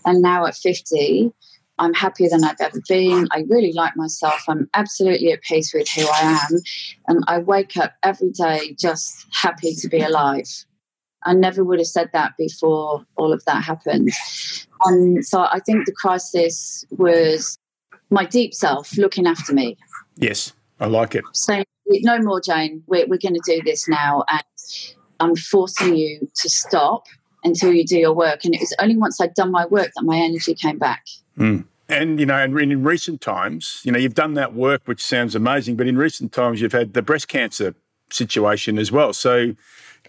And 0.05 0.21
now 0.21 0.45
at 0.45 0.55
50, 0.55 1.31
I'm 1.79 1.93
happier 1.93 2.29
than 2.29 2.43
I've 2.43 2.59
ever 2.59 2.81
been. 2.87 3.27
I 3.31 3.45
really 3.49 3.73
like 3.73 3.95
myself. 3.95 4.43
I'm 4.47 4.69
absolutely 4.73 5.31
at 5.31 5.41
peace 5.41 5.73
with 5.73 5.87
who 5.95 6.07
I 6.07 6.39
am. 6.51 6.59
And 7.07 7.23
I 7.27 7.39
wake 7.39 7.77
up 7.77 7.93
every 8.03 8.31
day 8.31 8.75
just 8.79 9.27
happy 9.31 9.75
to 9.75 9.87
be 9.87 9.99
alive. 9.99 10.47
I 11.23 11.33
never 11.33 11.63
would 11.63 11.79
have 11.79 11.87
said 11.87 12.09
that 12.13 12.33
before 12.37 13.05
all 13.15 13.33
of 13.33 13.43
that 13.45 13.63
happened. 13.63 14.09
And 14.85 15.25
so 15.25 15.41
I 15.41 15.59
think 15.65 15.85
the 15.85 15.91
crisis 15.91 16.85
was 16.91 17.57
my 18.09 18.25
deep 18.25 18.53
self 18.53 18.97
looking 18.97 19.27
after 19.27 19.53
me. 19.53 19.77
Yes, 20.15 20.53
I 20.79 20.85
like 20.87 21.15
it. 21.15 21.23
Saying, 21.33 21.65
no 21.87 22.19
more, 22.19 22.41
Jane. 22.41 22.83
We're, 22.87 23.07
we're 23.07 23.17
going 23.17 23.35
to 23.35 23.41
do 23.45 23.61
this 23.63 23.87
now. 23.87 24.23
And 24.29 24.43
I'm 25.19 25.35
forcing 25.35 25.95
you 25.95 26.27
to 26.41 26.49
stop 26.49 27.05
until 27.43 27.73
you 27.73 27.85
do 27.85 27.97
your 27.97 28.13
work. 28.13 28.45
And 28.45 28.53
it 28.53 28.61
was 28.61 28.75
only 28.79 28.97
once 28.97 29.19
I'd 29.19 29.33
done 29.33 29.51
my 29.51 29.65
work 29.65 29.91
that 29.95 30.03
my 30.03 30.17
energy 30.17 30.53
came 30.53 30.77
back. 30.77 31.03
Mm. 31.37 31.65
And, 31.89 32.19
you 32.19 32.25
know, 32.25 32.35
and 32.35 32.59
in 32.59 32.83
recent 32.83 33.21
times, 33.21 33.81
you 33.85 33.91
know, 33.91 33.99
you've 33.99 34.15
done 34.15 34.33
that 34.33 34.53
work, 34.53 34.81
which 34.85 35.03
sounds 35.03 35.35
amazing, 35.35 35.75
but 35.77 35.87
in 35.87 35.97
recent 35.97 36.33
times, 36.33 36.59
you've 36.59 36.73
had 36.73 36.93
the 36.93 37.01
breast 37.01 37.27
cancer 37.27 37.75
situation 38.09 38.77
as 38.77 38.91
well. 38.91 39.13
So 39.13 39.55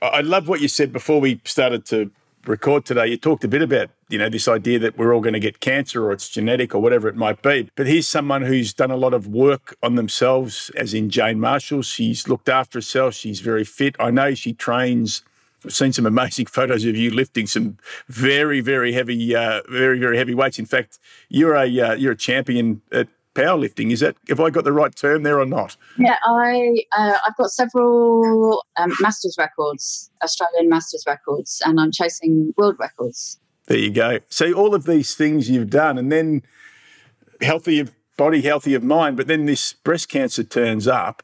I 0.03 0.21
love 0.21 0.49
what 0.49 0.61
you 0.61 0.69
said 0.69 0.93
before 0.93 1.21
we 1.21 1.41
started 1.45 1.85
to 1.87 2.11
record 2.47 2.85
today. 2.85 3.07
You 3.07 3.17
talked 3.17 3.45
a 3.45 3.49
bit 3.49 3.63
about, 3.63 3.91
you 4.09 4.19
know, 4.19 4.29
this 4.29 4.49
idea 4.49 4.79
that 4.81 4.99
we're 4.99 5.15
all 5.15 5.21
going 5.21 5.35
to 5.35 5.41
get 5.41 5.61
cancer 5.61 6.05
or 6.05 6.13
it's 6.13 6.29
genetic 6.29 6.75
or 6.75 6.81
whatever 6.81 7.09
it 7.09 7.17
might 7.17 7.43
be. 7.43 7.71
But 7.77 7.87
here's 7.87 8.09
someone 8.09 8.43
who's 8.43 8.73
done 8.73 8.91
a 8.91 8.97
lot 8.97 9.15
of 9.15 9.29
work 9.29 9.77
on 9.83 9.95
themselves, 9.95 10.71
as 10.77 10.95
in 10.95 11.11
Jane 11.11 11.39
Marshall. 11.39 11.83
She's 11.83 12.29
looked 12.29 12.49
after 12.49 12.79
herself. 12.79 13.15
She's 13.15 13.41
very 13.41 13.65
fit. 13.65 13.95
I 14.01 14.11
know 14.11 14.35
she 14.35 14.53
trains 14.53 15.23
I've 15.65 15.75
seen 15.75 15.93
some 15.93 16.07
amazing 16.07 16.47
photos 16.59 16.85
of 16.85 16.97
you 16.97 17.11
lifting 17.11 17.47
some 17.47 17.79
very, 18.09 18.61
very 18.61 18.93
heavy, 18.93 19.35
uh, 19.35 19.63
very, 19.69 19.99
very 19.99 20.17
heavy 20.17 20.35
weights. 20.35 20.59
In 20.59 20.67
fact, 20.67 20.99
you're 21.29 21.55
a 21.55 21.81
uh, 21.81 21.95
you're 21.95 22.13
a 22.13 22.17
champion 22.17 22.83
at 22.93 23.09
powerlifting. 23.35 23.93
Is 23.93 24.01
that 24.01 24.17
have 24.29 24.41
I 24.41 24.51
got 24.51 24.65
the 24.65 24.73
right 24.73 24.95
term 24.95 25.23
there 25.23 25.39
or 25.41 25.47
not? 25.47 25.77
Yeah, 25.97 26.17
I 26.25 26.85
uh, 26.97 27.19
I've 27.27 27.37
got 27.37 27.51
several 27.51 28.65
um, 28.77 28.93
masters 29.01 29.37
records, 29.39 30.11
Australian 30.23 30.69
masters 30.69 31.05
records, 31.07 31.63
and 31.65 31.81
I'm 31.81 31.93
chasing 31.93 32.55
world 32.57 32.77
records. 32.79 33.39
There 33.67 33.79
you 33.79 33.91
go. 33.91 34.21
So 34.29 34.53
all 34.55 34.75
of 34.75 34.85
these 34.85 35.15
things 35.15 35.51
you've 35.51 35.71
done, 35.71 35.99
and 35.99 36.11
then 36.11 36.43
healthy 37.41 37.81
of 37.81 37.93
body, 38.17 38.43
healthy 38.43 38.75
of 38.75 38.83
mind, 38.83 39.17
but 39.17 39.29
then 39.29 39.47
this 39.47 39.73
breast 39.73 40.09
cancer 40.09 40.43
turns 40.43 40.89
up, 40.89 41.23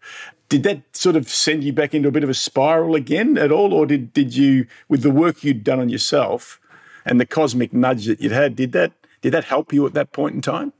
did 0.54 0.62
that 0.62 0.96
sort 0.96 1.16
of 1.16 1.28
send 1.28 1.64
you 1.64 1.72
back 1.72 1.94
into 1.94 2.08
a 2.08 2.12
bit 2.12 2.22
of 2.22 2.30
a 2.30 2.34
spiral 2.34 2.94
again 2.94 3.36
at 3.36 3.50
all, 3.50 3.74
or 3.74 3.86
did 3.86 4.12
did 4.12 4.36
you, 4.36 4.66
with 4.88 5.02
the 5.02 5.10
work 5.10 5.42
you'd 5.42 5.64
done 5.64 5.80
on 5.80 5.88
yourself 5.88 6.60
and 7.04 7.20
the 7.20 7.26
cosmic 7.26 7.72
nudge 7.72 8.06
that 8.06 8.20
you'd 8.20 8.30
had, 8.30 8.54
did 8.54 8.70
that 8.70 8.92
did 9.20 9.32
that 9.32 9.44
help 9.44 9.72
you 9.72 9.84
at 9.84 9.94
that 9.94 10.12
point 10.12 10.36
in 10.36 10.40
time? 10.40 10.72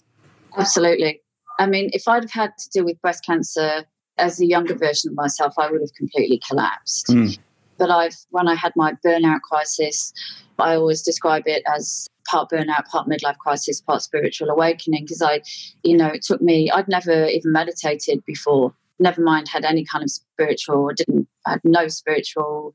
Absolutely. 0.56 1.20
I 1.58 1.66
mean, 1.66 1.90
if 1.92 2.06
I'd 2.06 2.22
have 2.22 2.30
had 2.30 2.52
to 2.56 2.70
deal 2.70 2.84
with 2.84 3.00
breast 3.02 3.24
cancer 3.26 3.84
as 4.16 4.40
a 4.40 4.46
younger 4.46 4.76
version 4.76 5.10
of 5.10 5.16
myself, 5.16 5.54
I 5.58 5.68
would 5.68 5.80
have 5.80 5.94
completely 5.94 6.40
collapsed. 6.46 7.08
Mm. 7.08 7.36
But 7.76 7.90
I've 7.90 8.16
when 8.30 8.46
I 8.46 8.54
had 8.54 8.74
my 8.76 8.92
burnout 9.04 9.40
crisis, 9.40 10.12
I 10.60 10.76
always 10.76 11.02
describe 11.02 11.44
it 11.46 11.64
as 11.66 12.06
part 12.30 12.48
burnout, 12.50 12.86
part 12.86 13.08
midlife 13.08 13.38
crisis, 13.38 13.80
part 13.80 14.02
spiritual 14.02 14.50
awakening 14.50 15.02
because 15.02 15.20
I, 15.20 15.42
you 15.82 15.96
know, 15.96 16.06
it 16.06 16.22
took 16.22 16.40
me. 16.40 16.70
I'd 16.70 16.86
never 16.86 17.26
even 17.26 17.50
meditated 17.50 18.24
before 18.24 18.72
never 18.98 19.22
mind 19.22 19.48
had 19.48 19.64
any 19.64 19.84
kind 19.84 20.02
of 20.02 20.10
spiritual 20.10 20.76
or 20.76 20.92
didn't 20.92 21.28
had 21.46 21.60
no 21.64 21.88
spiritual 21.88 22.74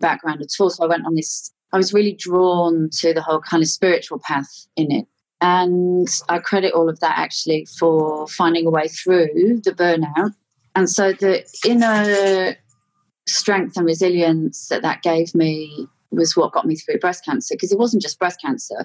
background 0.00 0.40
at 0.40 0.48
all. 0.58 0.70
So 0.70 0.84
I 0.84 0.88
went 0.88 1.06
on 1.06 1.14
this 1.14 1.52
I 1.72 1.76
was 1.76 1.94
really 1.94 2.12
drawn 2.12 2.88
to 2.94 3.14
the 3.14 3.22
whole 3.22 3.40
kind 3.40 3.62
of 3.62 3.68
spiritual 3.68 4.18
path 4.18 4.66
in 4.76 4.90
it. 4.90 5.06
And 5.40 6.08
I 6.28 6.38
credit 6.38 6.74
all 6.74 6.88
of 6.88 7.00
that 7.00 7.16
actually 7.16 7.66
for 7.78 8.26
finding 8.26 8.66
a 8.66 8.70
way 8.70 8.88
through 8.88 9.60
the 9.64 9.72
burnout. 9.72 10.34
And 10.74 10.90
so 10.90 11.12
the 11.12 11.44
inner 11.64 12.56
strength 13.26 13.76
and 13.76 13.86
resilience 13.86 14.68
that 14.68 14.82
that 14.82 15.02
gave 15.02 15.34
me 15.34 15.86
was 16.10 16.36
what 16.36 16.52
got 16.52 16.66
me 16.66 16.74
through 16.74 16.98
breast 16.98 17.24
cancer 17.24 17.54
because 17.54 17.72
it 17.72 17.78
wasn't 17.78 18.02
just 18.02 18.18
breast 18.18 18.40
cancer. 18.40 18.84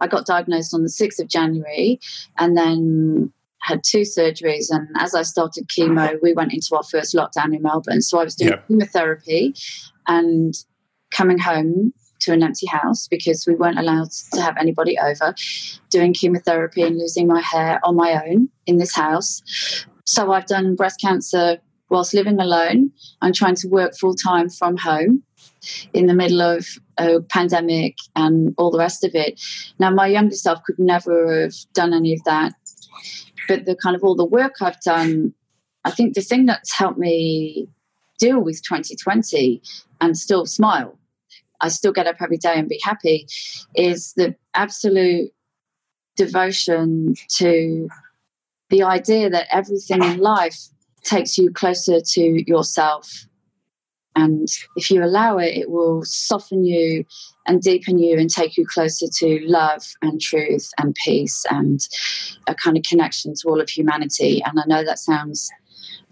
I 0.00 0.08
got 0.08 0.26
diagnosed 0.26 0.74
on 0.74 0.82
the 0.82 0.88
6th 0.88 1.20
of 1.20 1.28
January 1.28 2.00
and 2.38 2.56
then 2.56 3.32
had 3.64 3.82
two 3.82 4.02
surgeries. 4.02 4.66
And 4.70 4.88
as 4.98 5.14
I 5.14 5.22
started 5.22 5.68
chemo, 5.68 6.18
we 6.22 6.34
went 6.34 6.52
into 6.52 6.76
our 6.76 6.82
first 6.82 7.14
lockdown 7.14 7.54
in 7.54 7.62
Melbourne. 7.62 8.02
So 8.02 8.18
I 8.18 8.24
was 8.24 8.34
doing 8.34 8.58
chemotherapy 8.68 9.54
and 10.06 10.54
coming 11.10 11.38
home 11.38 11.92
to 12.20 12.32
an 12.32 12.42
empty 12.42 12.66
house 12.66 13.08
because 13.08 13.46
we 13.46 13.54
weren't 13.54 13.78
allowed 13.78 14.10
to 14.32 14.40
have 14.40 14.56
anybody 14.58 14.98
over, 14.98 15.34
doing 15.90 16.12
chemotherapy 16.12 16.82
and 16.82 16.98
losing 16.98 17.26
my 17.26 17.40
hair 17.40 17.80
on 17.84 17.96
my 17.96 18.22
own 18.26 18.48
in 18.66 18.78
this 18.78 18.94
house. 18.94 19.42
So 20.04 20.32
I've 20.32 20.46
done 20.46 20.74
breast 20.74 21.00
cancer 21.00 21.58
whilst 21.88 22.14
living 22.14 22.40
alone. 22.40 22.90
I'm 23.22 23.32
trying 23.32 23.56
to 23.56 23.68
work 23.68 23.96
full 23.98 24.14
time 24.14 24.50
from 24.50 24.76
home 24.76 25.22
in 25.94 26.06
the 26.06 26.14
middle 26.14 26.42
of 26.42 26.66
a 26.98 27.20
pandemic 27.20 27.96
and 28.14 28.54
all 28.58 28.70
the 28.70 28.78
rest 28.78 29.04
of 29.04 29.14
it. 29.14 29.40
Now, 29.78 29.90
my 29.90 30.06
younger 30.06 30.34
self 30.34 30.62
could 30.64 30.78
never 30.78 31.42
have 31.42 31.54
done 31.74 31.94
any 31.94 32.12
of 32.12 32.22
that. 32.24 32.52
But 33.48 33.66
the 33.66 33.76
kind 33.76 33.96
of 33.96 34.02
all 34.02 34.14
the 34.14 34.24
work 34.24 34.56
I've 34.60 34.80
done, 34.80 35.34
I 35.84 35.90
think 35.90 36.14
the 36.14 36.20
thing 36.20 36.46
that's 36.46 36.72
helped 36.72 36.98
me 36.98 37.68
deal 38.18 38.40
with 38.40 38.62
2020 38.62 39.62
and 40.00 40.16
still 40.16 40.46
smile, 40.46 40.98
I 41.60 41.68
still 41.68 41.92
get 41.92 42.06
up 42.06 42.16
every 42.20 42.36
day 42.36 42.54
and 42.56 42.68
be 42.68 42.80
happy, 42.82 43.26
is 43.74 44.12
the 44.14 44.34
absolute 44.54 45.32
devotion 46.16 47.14
to 47.36 47.88
the 48.70 48.82
idea 48.82 49.30
that 49.30 49.46
everything 49.50 50.02
in 50.02 50.18
life 50.18 50.56
takes 51.02 51.36
you 51.36 51.50
closer 51.52 52.00
to 52.00 52.50
yourself 52.50 53.26
and 54.16 54.48
if 54.76 54.90
you 54.90 55.02
allow 55.02 55.38
it, 55.38 55.56
it 55.56 55.70
will 55.70 56.04
soften 56.04 56.64
you 56.64 57.04
and 57.46 57.60
deepen 57.60 57.98
you 57.98 58.18
and 58.18 58.30
take 58.30 58.56
you 58.56 58.66
closer 58.66 59.06
to 59.18 59.40
love 59.44 59.82
and 60.02 60.20
truth 60.20 60.70
and 60.78 60.94
peace 61.04 61.44
and 61.50 61.80
a 62.46 62.54
kind 62.54 62.76
of 62.76 62.84
connection 62.84 63.34
to 63.34 63.48
all 63.48 63.60
of 63.60 63.68
humanity. 63.68 64.42
And 64.44 64.58
I 64.58 64.62
know 64.66 64.84
that 64.84 64.98
sounds 64.98 65.50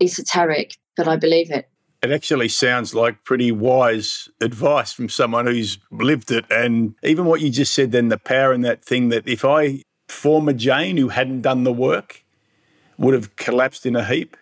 esoteric, 0.01 0.77
but 0.97 1.09
I 1.09 1.17
believe 1.17 1.51
it. 1.51 1.69
It 2.03 2.11
actually 2.11 2.49
sounds 2.49 2.95
like 2.95 3.23
pretty 3.23 3.53
wise 3.53 4.29
advice 4.41 4.93
from 4.93 5.09
someone 5.09 5.47
who's 5.47 5.79
lived 5.93 6.33
it. 6.33 6.45
And 6.51 6.97
even 7.05 7.27
what 7.27 7.41
you 7.41 7.51
just 7.51 7.73
said, 7.73 7.93
then 7.93 8.09
the 8.09 8.19
power 8.19 8.53
in 8.53 8.62
that 8.62 8.85
thing 8.85 9.11
that 9.11 9.29
if 9.29 9.45
I, 9.45 9.83
former 10.09 10.53
Jane, 10.53 10.97
who 10.97 11.11
hadn't 11.11 11.43
done 11.43 11.62
the 11.62 11.73
work, 11.73 12.25
would 12.99 13.15
have 13.15 13.37
collapsed 13.37 13.87
in 13.87 13.95
a 13.95 14.05
heap, 14.05 14.37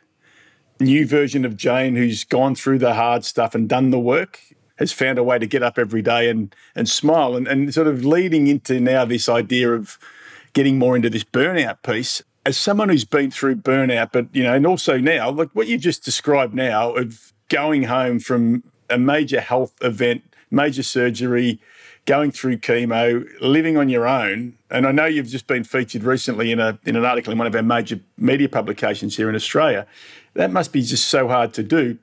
new 0.81 1.07
version 1.07 1.45
of 1.45 1.57
Jane 1.57 1.97
who's 1.97 2.25
gone 2.25 2.55
through 2.55 2.79
the 2.79 2.95
hard 2.95 3.25
stuff 3.25 3.55
and 3.55 3.69
done 3.69 3.90
the 3.90 3.99
work 3.99 4.40
has 4.77 4.93
found 4.93 5.19
a 5.19 5.23
way 5.23 5.38
to 5.38 5.47
get 5.47 5.62
up 5.62 5.79
every 5.79 6.03
day 6.03 6.29
and 6.31 6.55
and 6.75 6.88
smile 6.88 7.37
and, 7.37 7.47
and 7.47 7.73
sort 7.73 7.87
of 7.87 8.05
leading 8.05 8.47
into 8.47 8.81
now 8.81 9.05
this 9.05 9.29
idea 9.29 9.71
of 9.73 9.99
getting 10.53 10.79
more 10.79 10.97
into 10.97 11.11
this 11.11 11.25
burnout 11.25 11.83
piece. 11.83 12.23
As 12.47 12.57
someone 12.57 12.88
who's 12.88 13.05
been 13.05 13.31
through 13.31 13.57
burnout 13.57 14.11
but 14.12 14.35
you 14.35 14.43
know 14.43 14.55
and 14.55 14.66
also 14.66 14.99
now 14.99 15.31
like 15.31 15.51
what 15.53 15.69
you 15.69 15.79
just 15.79 16.05
described 16.05 16.55
now 16.55 16.93
of 16.95 17.33
going 17.49 17.85
home 17.85 18.19
from 18.19 18.64
a 18.88 18.99
major 18.99 19.40
health 19.40 19.75
event 19.83 20.23
major 20.51 20.83
surgery 20.83 21.61
going 22.07 22.31
through 22.31 22.57
chemo 22.57 23.25
living 23.40 23.77
on 23.77 23.88
your 23.88 24.09
own. 24.09 24.55
And 24.71 24.87
I 24.87 24.93
know 24.93 25.05
you've 25.05 25.29
just 25.29 25.47
been 25.47 25.64
featured 25.64 26.03
recently 26.03 26.51
in 26.51 26.59
a 26.59 26.79
in 26.85 26.97
an 26.97 27.05
article 27.05 27.33
in 27.33 27.38
one 27.38 27.47
of 27.47 27.55
our 27.55 27.62
major 27.62 28.01
media 28.16 28.49
publications 28.49 29.16
here 29.16 29.29
in 29.29 29.37
Australia 29.37 29.87
that 30.35 30.51
must 30.51 30.73
be 30.73 30.83
just 30.83 31.09
so 31.09 31.29
hard 31.29 31.53
to 31.55 31.62
do. 31.62 31.99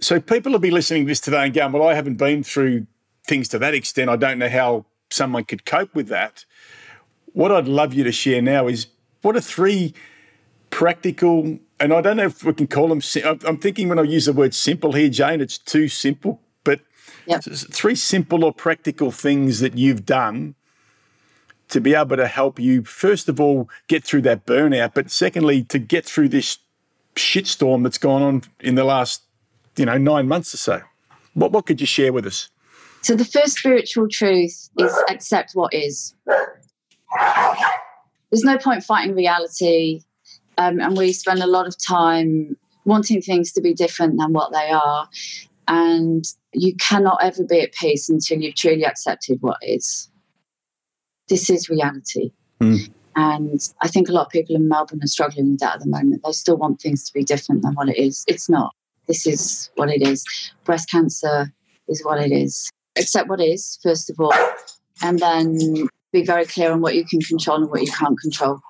So 0.00 0.20
people 0.20 0.52
will 0.52 0.58
be 0.58 0.70
listening 0.70 1.04
to 1.04 1.08
this 1.08 1.20
today 1.20 1.44
and 1.44 1.54
going, 1.54 1.72
well, 1.72 1.88
I 1.88 1.94
haven't 1.94 2.16
been 2.16 2.42
through 2.42 2.86
things 3.26 3.48
to 3.48 3.58
that 3.58 3.74
extent. 3.74 4.08
I 4.10 4.16
don't 4.16 4.38
know 4.38 4.48
how 4.48 4.86
someone 5.10 5.44
could 5.44 5.64
cope 5.64 5.94
with 5.94 6.08
that. 6.08 6.44
What 7.32 7.52
I'd 7.52 7.68
love 7.68 7.94
you 7.94 8.04
to 8.04 8.12
share 8.12 8.42
now 8.42 8.68
is 8.68 8.86
what 9.22 9.36
are 9.36 9.40
three 9.40 9.94
practical, 10.70 11.58
and 11.80 11.92
I 11.92 12.00
don't 12.00 12.16
know 12.16 12.26
if 12.26 12.44
we 12.44 12.52
can 12.52 12.66
call 12.66 12.88
them, 12.88 13.00
I'm 13.46 13.58
thinking 13.58 13.88
when 13.88 13.98
I 13.98 14.02
use 14.02 14.26
the 14.26 14.32
word 14.32 14.54
simple 14.54 14.92
here, 14.92 15.08
Jane, 15.08 15.40
it's 15.40 15.58
too 15.58 15.88
simple, 15.88 16.40
but 16.64 16.80
yep. 17.26 17.42
three 17.42 17.94
simple 17.94 18.44
or 18.44 18.52
practical 18.52 19.10
things 19.10 19.60
that 19.60 19.76
you've 19.76 20.04
done 20.06 20.54
to 21.68 21.80
be 21.80 21.94
able 21.94 22.16
to 22.16 22.26
help 22.26 22.58
you, 22.58 22.82
first 22.82 23.28
of 23.28 23.40
all, 23.40 23.68
get 23.88 24.04
through 24.04 24.22
that 24.22 24.46
burnout, 24.46 24.94
but 24.94 25.10
secondly, 25.10 25.62
to 25.64 25.78
get 25.78 26.04
through 26.04 26.28
this 26.28 26.58
shitstorm 27.18 27.82
that's 27.82 27.98
gone 27.98 28.22
on 28.22 28.42
in 28.60 28.74
the 28.74 28.84
last, 28.84 29.22
you 29.76 29.84
know, 29.84 29.98
nine 29.98 30.28
months 30.28 30.54
or 30.54 30.56
so. 30.56 30.82
What 31.34 31.52
what 31.52 31.66
could 31.66 31.80
you 31.80 31.86
share 31.86 32.12
with 32.12 32.26
us? 32.26 32.50
So 33.02 33.14
the 33.14 33.24
first 33.24 33.58
spiritual 33.58 34.08
truth 34.08 34.70
is 34.78 35.02
accept 35.08 35.52
what 35.54 35.72
is. 35.72 36.14
There's 38.30 38.44
no 38.44 38.58
point 38.58 38.82
fighting 38.84 39.14
reality, 39.14 40.00
um, 40.58 40.80
and 40.80 40.96
we 40.96 41.12
spend 41.12 41.42
a 41.42 41.46
lot 41.46 41.66
of 41.66 41.74
time 41.82 42.56
wanting 42.84 43.22
things 43.22 43.52
to 43.52 43.60
be 43.60 43.72
different 43.72 44.18
than 44.18 44.32
what 44.32 44.52
they 44.52 44.70
are, 44.70 45.08
and 45.66 46.24
you 46.52 46.74
cannot 46.76 47.18
ever 47.22 47.44
be 47.44 47.60
at 47.60 47.72
peace 47.72 48.08
until 48.08 48.38
you've 48.38 48.54
truly 48.54 48.84
accepted 48.84 49.38
what 49.40 49.58
is. 49.62 50.10
This 51.28 51.48
is 51.50 51.68
reality. 51.68 52.32
Mm. 52.60 52.90
And 53.18 53.60
I 53.80 53.88
think 53.88 54.08
a 54.08 54.12
lot 54.12 54.26
of 54.26 54.30
people 54.30 54.54
in 54.54 54.68
Melbourne 54.68 55.00
are 55.02 55.08
struggling 55.08 55.50
with 55.50 55.58
that 55.58 55.74
at 55.74 55.80
the 55.80 55.88
moment. 55.88 56.22
They 56.24 56.30
still 56.30 56.56
want 56.56 56.80
things 56.80 57.02
to 57.02 57.12
be 57.12 57.24
different 57.24 57.62
than 57.62 57.74
what 57.74 57.88
it 57.88 57.98
is. 57.98 58.24
It's 58.28 58.48
not. 58.48 58.72
This 59.08 59.26
is 59.26 59.70
what 59.74 59.90
it 59.90 60.06
is. 60.06 60.24
Breast 60.64 60.88
cancer 60.88 61.52
is 61.88 62.04
what 62.04 62.20
it 62.20 62.30
is. 62.30 62.70
Accept 62.96 63.28
what 63.28 63.40
is, 63.40 63.80
first 63.82 64.08
of 64.08 64.20
all, 64.20 64.32
and 65.02 65.18
then 65.18 65.88
be 66.12 66.24
very 66.24 66.44
clear 66.44 66.70
on 66.70 66.80
what 66.80 66.94
you 66.94 67.04
can 67.04 67.18
control 67.20 67.56
and 67.56 67.70
what 67.70 67.82
you 67.82 67.90
can't 67.90 68.20
control. 68.20 68.60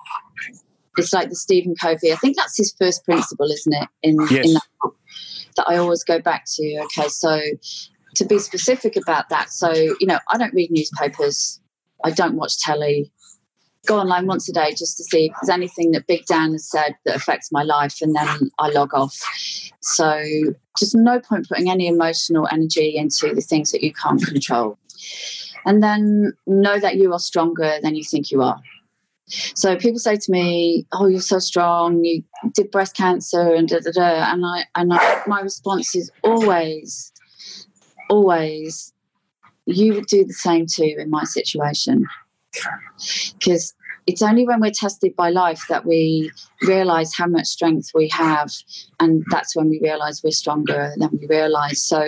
It's 0.97 1.13
like 1.13 1.29
the 1.29 1.35
Stephen 1.35 1.75
Covey. 1.79 2.11
I 2.11 2.15
think 2.15 2.35
that's 2.35 2.57
his 2.57 2.73
first 2.79 3.05
principle, 3.05 3.51
isn't 3.51 3.73
it? 3.73 3.87
In, 4.01 4.17
yes. 4.31 4.47
in 4.47 4.53
that 4.53 4.67
book 4.81 4.97
that 5.57 5.69
I 5.69 5.77
always 5.77 6.03
go 6.03 6.19
back 6.19 6.45
to. 6.55 6.79
Okay, 6.85 7.07
so 7.07 7.39
to 8.15 8.25
be 8.25 8.39
specific 8.39 8.95
about 8.95 9.29
that, 9.29 9.51
so 9.51 9.71
you 9.71 10.07
know, 10.07 10.17
I 10.27 10.39
don't 10.39 10.55
read 10.55 10.71
newspapers. 10.71 11.59
I 12.03 12.09
don't 12.09 12.35
watch 12.35 12.57
telly 12.57 13.11
go 13.85 13.99
online 13.99 14.27
once 14.27 14.47
a 14.49 14.53
day 14.53 14.71
just 14.71 14.97
to 14.97 15.03
see 15.03 15.25
if 15.25 15.33
there's 15.41 15.49
anything 15.49 15.91
that 15.91 16.07
Big 16.07 16.25
Dan 16.25 16.51
has 16.51 16.69
said 16.69 16.95
that 17.05 17.15
affects 17.15 17.51
my 17.51 17.63
life, 17.63 17.97
and 18.01 18.15
then 18.15 18.51
I 18.59 18.69
log 18.69 18.93
off. 18.93 19.17
So, 19.81 20.21
just 20.77 20.95
no 20.95 21.19
point 21.19 21.47
putting 21.47 21.69
any 21.69 21.87
emotional 21.87 22.47
energy 22.51 22.95
into 22.95 23.33
the 23.33 23.41
things 23.41 23.71
that 23.71 23.83
you 23.83 23.93
can't 23.93 24.23
control. 24.25 24.77
And 25.65 25.83
then 25.83 26.33
know 26.47 26.79
that 26.79 26.95
you 26.95 27.13
are 27.13 27.19
stronger 27.19 27.79
than 27.81 27.95
you 27.95 28.03
think 28.03 28.31
you 28.31 28.41
are. 28.41 28.59
So 29.27 29.75
people 29.75 29.99
say 29.99 30.15
to 30.15 30.31
me, 30.31 30.87
"Oh, 30.91 31.05
you're 31.07 31.21
so 31.21 31.39
strong. 31.39 32.03
You 32.03 32.23
did 32.55 32.71
breast 32.71 32.95
cancer 32.95 33.53
and 33.53 33.67
da 33.67 33.79
da 33.79 33.91
da." 33.91 34.33
And 34.33 34.43
I 34.45 34.65
and 34.75 34.91
I, 34.91 35.21
my 35.27 35.41
response 35.41 35.95
is 35.95 36.09
always, 36.23 37.11
always, 38.09 38.91
you 39.65 39.93
would 39.93 40.07
do 40.07 40.25
the 40.25 40.33
same 40.33 40.65
too 40.65 40.95
in 40.97 41.11
my 41.11 41.25
situation 41.25 42.07
because 43.39 43.73
it's 44.07 44.23
only 44.23 44.45
when 44.47 44.59
we're 44.59 44.71
tested 44.71 45.15
by 45.15 45.29
life 45.29 45.61
that 45.69 45.85
we 45.85 46.31
realize 46.63 47.13
how 47.13 47.27
much 47.27 47.45
strength 47.45 47.91
we 47.93 48.09
have 48.09 48.51
and 48.99 49.23
that's 49.29 49.55
when 49.55 49.69
we 49.69 49.79
realize 49.83 50.23
we're 50.23 50.31
stronger 50.31 50.91
than 50.97 51.09
we 51.19 51.27
realize. 51.27 51.81
So 51.81 52.07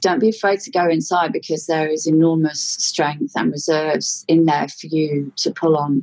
don't 0.00 0.18
be 0.18 0.30
afraid 0.30 0.58
to 0.60 0.70
go 0.72 0.88
inside 0.88 1.32
because 1.32 1.66
there 1.66 1.86
is 1.86 2.08
enormous 2.08 2.60
strength 2.60 3.32
and 3.36 3.52
reserves 3.52 4.24
in 4.26 4.46
there 4.46 4.66
for 4.68 4.88
you 4.88 5.32
to 5.36 5.52
pull 5.52 5.76
on. 5.76 6.02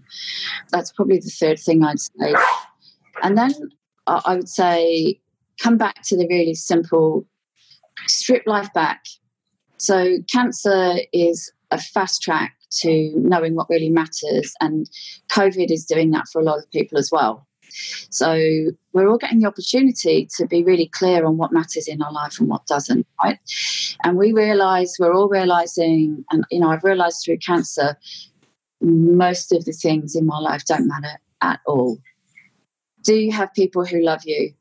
That's 0.71 0.93
probably 0.93 1.19
the 1.19 1.29
third 1.29 1.59
thing 1.59 1.83
i'd 1.83 1.99
say. 1.99 2.33
And 3.21 3.37
then 3.37 3.51
i 4.07 4.35
would 4.35 4.49
say 4.49 5.19
come 5.59 5.77
back 5.77 6.01
to 6.03 6.17
the 6.17 6.27
really 6.27 6.53
simple 6.53 7.25
strip 8.07 8.43
life 8.45 8.71
back. 8.73 9.03
So 9.77 10.19
cancer 10.31 10.95
is 11.11 11.51
a 11.71 11.81
fast 11.81 12.21
track 12.21 12.55
to 12.81 13.11
knowing 13.15 13.55
what 13.55 13.69
really 13.69 13.89
matters. 13.89 14.53
And 14.61 14.89
COVID 15.29 15.71
is 15.71 15.85
doing 15.85 16.11
that 16.11 16.27
for 16.31 16.41
a 16.41 16.43
lot 16.43 16.59
of 16.59 16.69
people 16.71 16.97
as 16.97 17.09
well. 17.11 17.47
So 18.09 18.37
we're 18.93 19.09
all 19.09 19.17
getting 19.17 19.39
the 19.39 19.47
opportunity 19.47 20.27
to 20.37 20.47
be 20.47 20.63
really 20.63 20.87
clear 20.87 21.25
on 21.25 21.37
what 21.37 21.51
matters 21.51 21.87
in 21.87 22.01
our 22.01 22.11
life 22.11 22.39
and 22.39 22.47
what 22.47 22.65
doesn't, 22.67 23.05
right? 23.23 23.39
And 24.03 24.17
we 24.17 24.31
realize, 24.31 24.95
we're 24.99 25.13
all 25.13 25.27
realizing, 25.27 26.23
and 26.31 26.45
you 26.51 26.59
know, 26.59 26.69
I've 26.69 26.83
realized 26.83 27.23
through 27.25 27.39
cancer, 27.39 27.97
most 28.81 29.51
of 29.51 29.65
the 29.65 29.73
things 29.73 30.15
in 30.15 30.25
my 30.25 30.39
life 30.39 30.63
don't 30.65 30.87
matter 30.87 31.19
at 31.41 31.59
all. 31.65 31.97
Do 33.03 33.15
you 33.15 33.31
have 33.31 33.53
people 33.53 33.85
who 33.85 34.01
love 34.01 34.21
you? 34.25 34.53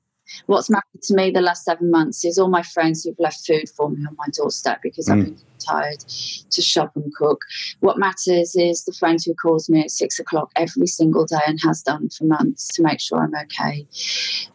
What's 0.47 0.71
mattered 0.71 1.03
to 1.03 1.15
me 1.15 1.31
the 1.31 1.41
last 1.41 1.65
seven 1.65 1.91
months 1.91 2.25
is 2.25 2.39
all 2.39 2.49
my 2.49 2.63
friends 2.63 3.05
who've 3.05 3.19
left 3.19 3.47
food 3.47 3.69
for 3.69 3.91
me 3.91 4.05
on 4.07 4.17
my 4.17 4.27
doorstep 4.33 4.81
because 4.83 5.07
mm. 5.07 5.13
I've 5.13 5.25
been 5.25 5.37
tired 5.67 6.01
to 6.51 6.63
shop 6.63 6.93
and 6.97 7.15
cook. 7.15 7.41
What 7.81 7.99
matters 7.99 8.55
is 8.55 8.85
the 8.85 8.93
friend 8.93 9.19
who 9.25 9.35
calls 9.35 9.69
me 9.69 9.81
at 9.81 9.91
six 9.91 10.19
o'clock 10.19 10.51
every 10.57 10.87
single 10.87 11.27
day 11.27 11.41
and 11.47 11.59
has 11.63 11.83
done 11.83 12.09
for 12.11 12.25
months 12.25 12.69
to 12.75 12.83
make 12.83 13.01
sure 13.01 13.23
I'm 13.23 13.35
okay. 13.45 13.87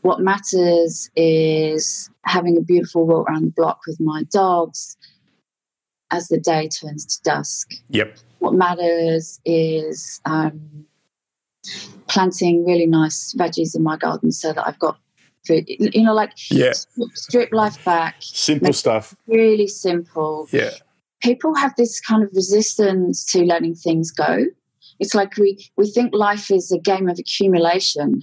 What 0.01 0.21
matters 0.21 1.09
is 1.15 2.09
having 2.25 2.57
a 2.57 2.61
beautiful 2.61 3.05
walk 3.05 3.29
around 3.29 3.43
the 3.43 3.51
block 3.51 3.79
with 3.87 3.99
my 3.99 4.23
dogs 4.31 4.97
as 6.11 6.27
the 6.27 6.39
day 6.39 6.67
turns 6.67 7.05
to 7.05 7.21
dusk. 7.23 7.71
Yep. 7.89 8.17
What 8.39 8.53
matters 8.53 9.39
is 9.45 10.21
um, 10.25 10.85
planting 12.07 12.65
really 12.65 12.87
nice 12.87 13.35
veggies 13.37 13.75
in 13.75 13.83
my 13.83 13.97
garden 13.97 14.31
so 14.31 14.53
that 14.53 14.65
I've 14.65 14.79
got 14.79 14.97
food. 15.45 15.65
You 15.67 16.03
know, 16.03 16.13
like 16.13 16.31
yeah. 16.49 16.73
strip 17.13 17.51
life 17.51 17.83
back. 17.83 18.15
Simple 18.19 18.73
stuff. 18.73 19.15
Really 19.27 19.67
simple. 19.67 20.47
Yeah. 20.51 20.71
People 21.21 21.55
have 21.55 21.75
this 21.75 21.99
kind 21.99 22.23
of 22.23 22.29
resistance 22.33 23.25
to 23.31 23.43
letting 23.43 23.75
things 23.75 24.11
go. 24.11 24.45
It's 24.99 25.15
like 25.15 25.37
we, 25.37 25.69
we 25.77 25.89
think 25.89 26.13
life 26.13 26.51
is 26.51 26.71
a 26.71 26.79
game 26.79 27.09
of 27.09 27.19
accumulation 27.19 28.21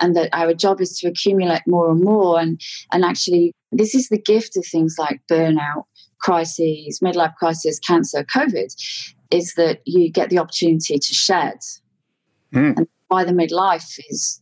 and 0.00 0.16
that 0.16 0.30
our 0.32 0.54
job 0.54 0.80
is 0.80 0.98
to 0.98 1.08
accumulate 1.08 1.62
more 1.66 1.90
and 1.90 2.02
more. 2.02 2.40
And, 2.40 2.60
and 2.92 3.04
actually, 3.04 3.52
this 3.72 3.94
is 3.94 4.08
the 4.08 4.20
gift 4.20 4.56
of 4.56 4.64
things 4.64 4.96
like 4.98 5.20
burnout 5.30 5.84
crises, 6.20 7.00
midlife 7.02 7.34
crisis, 7.36 7.78
cancer, 7.78 8.24
COVID, 8.24 8.74
is 9.30 9.54
that 9.54 9.80
you 9.84 10.10
get 10.10 10.30
the 10.30 10.38
opportunity 10.38 10.98
to 10.98 11.14
shed. 11.14 11.58
Mm. 12.52 12.76
And 12.76 12.88
why 13.08 13.24
the 13.24 13.32
midlife 13.32 13.98
is 14.10 14.40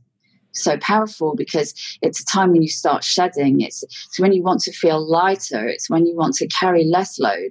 so 0.57 0.77
powerful 0.79 1.35
because 1.35 1.75
it's 2.03 2.21
a 2.21 2.25
time 2.25 2.53
when 2.53 2.63
you 2.63 2.69
start 2.69 3.05
shedding. 3.05 3.61
It's, 3.61 3.83
it's 3.83 4.19
when 4.19 4.33
you 4.33 4.43
want 4.43 4.61
to 4.63 4.73
feel 4.73 5.01
lighter. 5.07 5.67
It's 5.67 5.91
when 5.91 6.07
you 6.07 6.17
want 6.17 6.35
to 6.37 6.49
carry 6.49 6.85
less 6.85 7.19
load. 7.19 7.51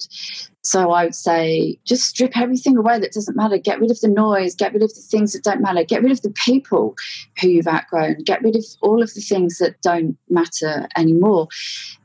So 0.62 0.92
I 0.92 1.06
would 1.06 1.16
say 1.16 1.78
just 1.86 2.06
strip 2.06 2.36
everything 2.36 2.76
away 2.76 2.98
that 3.00 3.14
doesn't 3.14 3.38
matter. 3.38 3.58
Get 3.58 3.80
rid 3.80 3.92
of 3.92 4.00
the 4.02 4.08
noise. 4.08 4.56
Get 4.56 4.74
rid 4.74 4.82
of 4.82 4.94
the 4.96 5.02
things 5.02 5.34
that 5.34 5.44
don't 5.44 5.62
matter. 5.62 5.84
Get 5.84 6.02
rid 6.02 6.12
of 6.12 6.22
the 6.22 6.32
people 6.32 6.96
who 7.40 7.50
you've 7.50 7.68
outgrown. 7.68 8.24
Get 8.24 8.42
rid 8.42 8.56
of 8.56 8.66
all 8.82 9.04
of 9.04 9.14
the 9.14 9.22
things 9.22 9.60
that 9.60 9.80
don't 9.82 10.18
matter 10.28 10.88
anymore. 10.98 11.48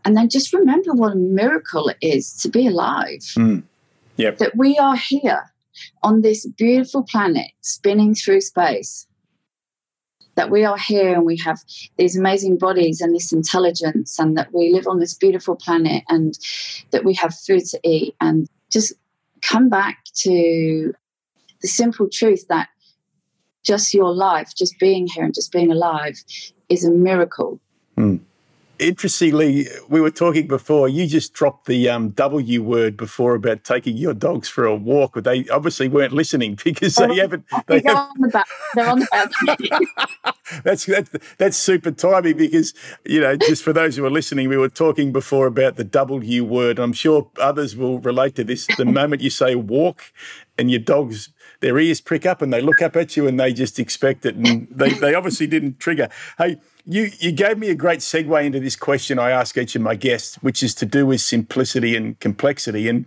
And 0.04 0.16
then 0.16 0.28
just 0.28 0.52
remember 0.52 0.92
what 0.92 1.12
a 1.12 1.16
miracle 1.16 1.88
it 1.88 1.96
is 2.02 2.34
to 2.42 2.50
be 2.50 2.66
alive. 2.66 3.20
Mm. 3.36 3.62
Yep. 4.16 4.36
That 4.38 4.56
we 4.56 4.76
are 4.76 4.96
here 4.96 5.50
on 6.02 6.20
this 6.20 6.46
beautiful 6.46 7.02
planet 7.04 7.50
spinning 7.62 8.14
through 8.14 8.42
space 8.42 9.06
that 10.40 10.48
we 10.48 10.64
are 10.64 10.78
here 10.78 11.12
and 11.12 11.26
we 11.26 11.36
have 11.36 11.58
these 11.98 12.16
amazing 12.16 12.56
bodies 12.56 13.02
and 13.02 13.14
this 13.14 13.30
intelligence 13.30 14.18
and 14.18 14.38
that 14.38 14.48
we 14.54 14.72
live 14.72 14.86
on 14.86 14.98
this 14.98 15.12
beautiful 15.12 15.54
planet 15.54 16.02
and 16.08 16.38
that 16.92 17.04
we 17.04 17.12
have 17.12 17.34
food 17.34 17.62
to 17.66 17.78
eat 17.84 18.14
and 18.22 18.48
just 18.70 18.94
come 19.42 19.68
back 19.68 19.98
to 20.14 20.94
the 21.60 21.68
simple 21.68 22.08
truth 22.10 22.46
that 22.48 22.70
just 23.64 23.92
your 23.92 24.14
life, 24.14 24.52
just 24.56 24.78
being 24.80 25.06
here 25.06 25.24
and 25.24 25.34
just 25.34 25.52
being 25.52 25.70
alive 25.70 26.16
is 26.70 26.86
a 26.86 26.90
miracle. 26.90 27.60
Mm 27.98 28.20
interestingly, 28.80 29.68
we 29.88 30.00
were 30.00 30.10
talking 30.10 30.48
before. 30.48 30.88
You 30.88 31.06
just 31.06 31.32
dropped 31.32 31.66
the 31.66 31.88
um, 31.88 32.10
W 32.10 32.62
word 32.62 32.96
before 32.96 33.34
about 33.34 33.62
taking 33.62 33.96
your 33.96 34.14
dogs 34.14 34.48
for 34.48 34.64
a 34.64 34.74
walk. 34.74 35.12
But 35.14 35.24
they 35.24 35.46
obviously 35.48 35.88
weren't 35.88 36.12
listening 36.12 36.58
because 36.64 36.96
they 36.96 37.16
haven't. 37.16 37.44
They 37.66 37.80
They're 37.80 37.96
on 37.96 38.20
the 38.20 38.28
back. 38.28 38.48
They're 38.74 38.88
on 38.88 39.00
the 39.00 39.08
back. 39.10 40.62
that's 40.64 40.86
that's 40.86 41.10
that's 41.38 41.56
super 41.56 41.90
timing 41.90 42.36
because 42.36 42.74
you 43.04 43.20
know 43.20 43.36
just 43.36 43.62
for 43.62 43.72
those 43.72 43.96
who 43.96 44.04
are 44.04 44.10
listening, 44.10 44.48
we 44.48 44.56
were 44.56 44.68
talking 44.68 45.12
before 45.12 45.46
about 45.46 45.76
the 45.76 45.84
W 45.84 46.44
word. 46.44 46.78
I'm 46.78 46.92
sure 46.92 47.30
others 47.38 47.76
will 47.76 48.00
relate 48.00 48.34
to 48.36 48.44
this. 48.44 48.66
The 48.76 48.84
moment 48.84 49.22
you 49.22 49.30
say 49.30 49.54
walk, 49.54 50.02
and 50.58 50.70
your 50.70 50.80
dogs 50.80 51.30
their 51.60 51.78
ears 51.78 52.00
prick 52.00 52.26
up 52.26 52.42
and 52.42 52.52
they 52.52 52.60
look 52.60 52.82
up 52.82 52.96
at 52.96 53.16
you 53.16 53.26
and 53.26 53.38
they 53.38 53.52
just 53.52 53.78
expect 53.78 54.24
it 54.24 54.34
and 54.34 54.66
they, 54.70 54.90
they 54.90 55.14
obviously 55.14 55.46
didn't 55.46 55.78
trigger. 55.78 56.08
Hey, 56.38 56.56
you, 56.86 57.10
you 57.18 57.32
gave 57.32 57.58
me 57.58 57.68
a 57.68 57.74
great 57.74 58.00
segue 58.00 58.44
into 58.44 58.60
this 58.60 58.76
question 58.76 59.18
I 59.18 59.30
ask 59.30 59.56
each 59.56 59.76
of 59.76 59.82
my 59.82 59.94
guests, 59.94 60.36
which 60.36 60.62
is 60.62 60.74
to 60.76 60.86
do 60.86 61.06
with 61.06 61.20
simplicity 61.20 61.96
and 61.96 62.18
complexity. 62.20 62.88
And 62.88 63.06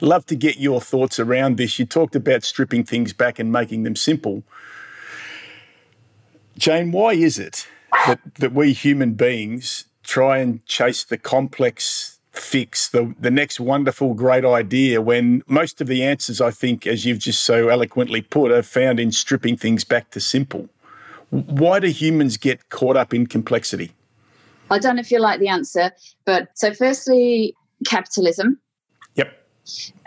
love 0.00 0.26
to 0.26 0.36
get 0.36 0.58
your 0.58 0.80
thoughts 0.80 1.18
around 1.18 1.56
this. 1.56 1.78
You 1.78 1.86
talked 1.86 2.16
about 2.16 2.44
stripping 2.44 2.84
things 2.84 3.12
back 3.12 3.38
and 3.38 3.50
making 3.52 3.82
them 3.82 3.96
simple. 3.96 4.42
Jane, 6.56 6.92
why 6.92 7.14
is 7.14 7.38
it 7.38 7.66
that, 8.06 8.20
that 8.36 8.52
we 8.52 8.72
human 8.72 9.14
beings 9.14 9.86
try 10.02 10.38
and 10.38 10.64
chase 10.66 11.02
the 11.04 11.18
complex 11.18 12.18
fix, 12.32 12.88
the, 12.88 13.14
the 13.18 13.30
next 13.30 13.60
wonderful, 13.60 14.14
great 14.14 14.44
idea, 14.44 15.00
when 15.00 15.42
most 15.46 15.80
of 15.80 15.86
the 15.86 16.02
answers, 16.02 16.40
I 16.40 16.50
think, 16.50 16.86
as 16.86 17.04
you've 17.04 17.20
just 17.20 17.44
so 17.44 17.68
eloquently 17.68 18.20
put, 18.20 18.50
are 18.50 18.62
found 18.62 18.98
in 18.98 19.12
stripping 19.12 19.56
things 19.56 19.84
back 19.84 20.10
to 20.10 20.20
simple? 20.20 20.68
Why 21.34 21.80
do 21.80 21.88
humans 21.88 22.36
get 22.36 22.68
caught 22.68 22.96
up 22.96 23.12
in 23.12 23.26
complexity? 23.26 23.92
I 24.70 24.78
don't 24.78 24.94
know 24.94 25.00
if 25.00 25.10
you 25.10 25.18
like 25.18 25.40
the 25.40 25.48
answer, 25.48 25.90
but 26.24 26.48
so 26.54 26.72
firstly, 26.72 27.56
capitalism. 27.84 28.60
Yep. 29.16 29.32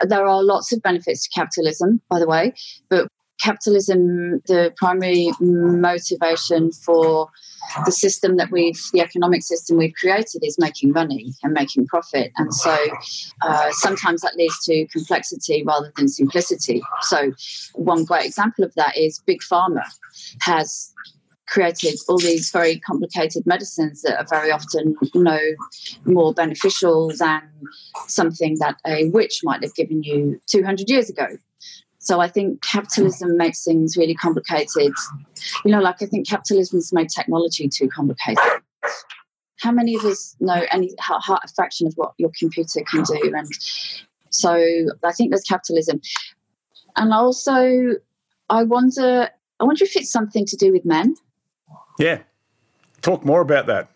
There 0.03 0.25
are 0.25 0.41
lots 0.41 0.71
of 0.71 0.81
benefits 0.81 1.27
to 1.27 1.29
capitalism, 1.37 2.01
by 2.09 2.19
the 2.19 2.27
way, 2.27 2.53
but 2.89 3.09
capitalism, 3.41 4.39
the 4.47 4.73
primary 4.77 5.31
motivation 5.41 6.71
for 6.71 7.29
the 7.85 7.91
system 7.91 8.37
that 8.37 8.49
we've, 8.49 8.79
the 8.93 9.01
economic 9.01 9.43
system 9.43 9.77
we've 9.77 9.93
created 9.99 10.39
is 10.43 10.57
making 10.57 10.91
money 10.91 11.33
and 11.43 11.51
making 11.51 11.87
profit. 11.87 12.31
And 12.37 12.53
so 12.53 12.75
uh, 13.41 13.69
sometimes 13.71 14.21
that 14.21 14.37
leads 14.37 14.63
to 14.63 14.87
complexity 14.87 15.63
rather 15.67 15.91
than 15.97 16.07
simplicity. 16.07 16.81
So, 17.01 17.33
one 17.73 18.05
great 18.05 18.25
example 18.25 18.63
of 18.63 18.73
that 18.75 18.97
is 18.97 19.19
Big 19.25 19.41
Pharma 19.41 19.83
has 20.41 20.93
created 21.47 21.95
all 22.07 22.17
these 22.17 22.51
very 22.51 22.79
complicated 22.79 23.45
medicines 23.45 24.01
that 24.01 24.17
are 24.17 24.27
very 24.29 24.51
often 24.51 24.95
no 25.15 25.39
more 26.05 26.33
beneficial 26.33 27.11
than 27.17 27.41
something 28.07 28.57
that 28.59 28.75
a 28.85 29.09
witch 29.09 29.41
might 29.43 29.63
have 29.63 29.73
given 29.75 30.03
you 30.03 30.39
200 30.47 30.89
years 30.89 31.09
ago. 31.09 31.27
So 31.99 32.19
I 32.21 32.27
think 32.27 32.61
capitalism 32.61 33.37
makes 33.37 33.63
things 33.63 33.97
really 33.97 34.15
complicated. 34.15 34.93
You 35.65 35.71
know, 35.71 35.81
like 35.81 36.01
I 36.01 36.05
think 36.05 36.27
capitalism 36.27 36.77
has 36.77 36.93
made 36.93 37.09
technology 37.09 37.67
too 37.67 37.89
complicated. 37.89 38.43
How 39.59 39.71
many 39.71 39.95
of 39.95 40.05
us 40.05 40.35
know 40.39 40.63
any 40.71 40.93
how, 40.99 41.19
how, 41.19 41.35
a 41.43 41.47
fraction 41.55 41.87
of 41.87 41.93
what 41.95 42.13
your 42.17 42.31
computer 42.37 42.81
can 42.89 43.03
do? 43.03 43.33
And 43.35 43.47
so 44.29 44.53
I 45.03 45.11
think 45.11 45.31
there's 45.31 45.43
capitalism. 45.43 45.99
And 46.95 47.11
also, 47.13 47.95
I 48.49 48.63
wonder, 48.63 49.29
I 49.59 49.63
wonder 49.63 49.83
if 49.83 49.95
it's 49.95 50.11
something 50.11 50.45
to 50.45 50.55
do 50.55 50.71
with 50.71 50.85
men. 50.85 51.15
Yeah. 51.97 52.19
Talk 53.01 53.25
more 53.25 53.41
about 53.41 53.67
that. 53.67 53.89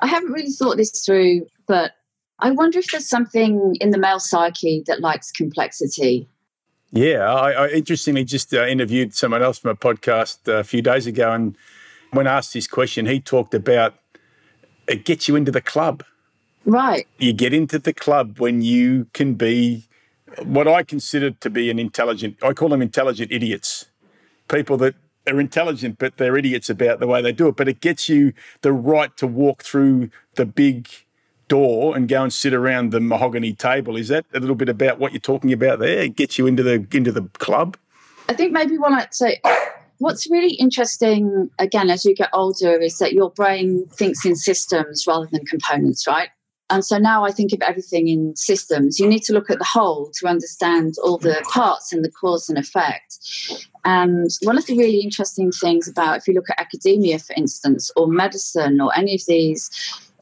I 0.00 0.06
haven't 0.06 0.32
really 0.32 0.52
thought 0.52 0.76
this 0.76 1.02
through, 1.04 1.46
but 1.66 1.92
I 2.38 2.50
wonder 2.50 2.78
if 2.78 2.86
there's 2.90 3.08
something 3.08 3.76
in 3.80 3.90
the 3.90 3.98
male 3.98 4.20
psyche 4.20 4.82
that 4.86 5.00
likes 5.00 5.30
complexity. 5.30 6.28
Yeah, 6.92 7.32
I, 7.32 7.52
I 7.52 7.68
interestingly 7.68 8.24
just 8.24 8.52
uh, 8.52 8.66
interviewed 8.66 9.14
someone 9.14 9.42
else 9.42 9.58
from 9.58 9.70
a 9.70 9.76
podcast 9.76 10.48
uh, 10.48 10.58
a 10.58 10.64
few 10.64 10.82
days 10.82 11.06
ago, 11.06 11.32
and 11.32 11.56
when 12.12 12.26
asked 12.26 12.52
this 12.52 12.66
question, 12.66 13.06
he 13.06 13.20
talked 13.20 13.54
about 13.54 13.94
it 14.88 15.04
gets 15.04 15.28
you 15.28 15.36
into 15.36 15.52
the 15.52 15.60
club. 15.60 16.02
Right. 16.64 17.06
You 17.18 17.32
get 17.32 17.54
into 17.54 17.78
the 17.78 17.92
club 17.92 18.40
when 18.40 18.60
you 18.60 19.06
can 19.12 19.34
be 19.34 19.86
what 20.42 20.66
I 20.66 20.82
consider 20.82 21.30
to 21.30 21.50
be 21.50 21.70
an 21.70 21.78
intelligent. 21.78 22.36
I 22.42 22.52
call 22.52 22.68
them 22.68 22.82
intelligent 22.82 23.30
idiots, 23.30 23.86
people 24.48 24.76
that 24.78 24.94
are 25.30 25.40
intelligent, 25.40 25.98
but 25.98 26.16
they're 26.16 26.36
idiots 26.36 26.68
about 26.68 27.00
the 27.00 27.06
way 27.06 27.22
they 27.22 27.32
do 27.32 27.48
it. 27.48 27.56
But 27.56 27.68
it 27.68 27.80
gets 27.80 28.08
you 28.08 28.32
the 28.62 28.72
right 28.72 29.16
to 29.16 29.26
walk 29.26 29.62
through 29.62 30.10
the 30.34 30.46
big 30.46 30.88
door 31.48 31.96
and 31.96 32.08
go 32.08 32.22
and 32.22 32.32
sit 32.32 32.54
around 32.54 32.92
the 32.92 33.00
mahogany 33.00 33.52
table. 33.52 33.96
Is 33.96 34.08
that 34.08 34.24
a 34.32 34.40
little 34.40 34.54
bit 34.54 34.68
about 34.68 34.98
what 34.98 35.12
you're 35.12 35.20
talking 35.20 35.52
about 35.52 35.80
there? 35.80 36.00
It 36.00 36.16
gets 36.16 36.38
you 36.38 36.46
into 36.46 36.62
the 36.62 36.86
into 36.92 37.12
the 37.12 37.22
club. 37.38 37.76
I 38.28 38.34
think 38.34 38.52
maybe 38.52 38.78
what 38.78 38.92
I'd 38.92 39.14
say. 39.14 39.40
What's 39.98 40.30
really 40.30 40.54
interesting, 40.54 41.50
again, 41.58 41.90
as 41.90 42.06
you 42.06 42.14
get 42.14 42.30
older, 42.32 42.78
is 42.78 42.96
that 42.98 43.12
your 43.12 43.30
brain 43.30 43.86
thinks 43.92 44.24
in 44.24 44.34
systems 44.34 45.04
rather 45.06 45.26
than 45.30 45.44
components, 45.44 46.06
right? 46.06 46.30
And 46.70 46.84
so 46.84 46.98
now 46.98 47.24
I 47.24 47.32
think 47.32 47.52
of 47.52 47.60
everything 47.62 48.08
in 48.08 48.34
systems. 48.36 48.98
You 48.98 49.08
need 49.08 49.24
to 49.24 49.32
look 49.32 49.50
at 49.50 49.58
the 49.58 49.64
whole 49.64 50.10
to 50.20 50.28
understand 50.28 50.94
all 51.02 51.18
the 51.18 51.44
parts 51.52 51.92
and 51.92 52.04
the 52.04 52.10
cause 52.10 52.48
and 52.48 52.56
effect. 52.56 53.18
And 53.84 54.30
one 54.42 54.56
of 54.56 54.66
the 54.66 54.78
really 54.78 55.00
interesting 55.00 55.50
things 55.50 55.88
about, 55.88 56.18
if 56.18 56.28
you 56.28 56.34
look 56.34 56.48
at 56.48 56.60
academia, 56.60 57.18
for 57.18 57.34
instance, 57.36 57.90
or 57.96 58.06
medicine, 58.06 58.80
or 58.80 58.96
any 58.96 59.14
of 59.16 59.22
these 59.26 59.68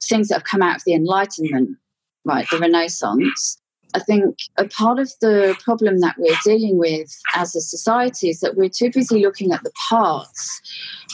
things 0.02 0.28
that 0.28 0.36
have 0.36 0.44
come 0.44 0.62
out 0.62 0.76
of 0.76 0.84
the 0.84 0.94
Enlightenment, 0.94 1.76
right, 2.24 2.48
the 2.50 2.58
Renaissance, 2.58 3.58
I 3.94 4.00
think 4.00 4.36
a 4.56 4.66
part 4.66 4.98
of 4.98 5.10
the 5.20 5.56
problem 5.64 6.00
that 6.00 6.16
we're 6.18 6.36
dealing 6.44 6.78
with 6.78 7.10
as 7.34 7.56
a 7.56 7.60
society 7.60 8.28
is 8.28 8.40
that 8.40 8.56
we're 8.56 8.68
too 8.68 8.90
busy 8.90 9.20
looking 9.20 9.52
at 9.52 9.62
the 9.64 9.72
parts 9.88 10.60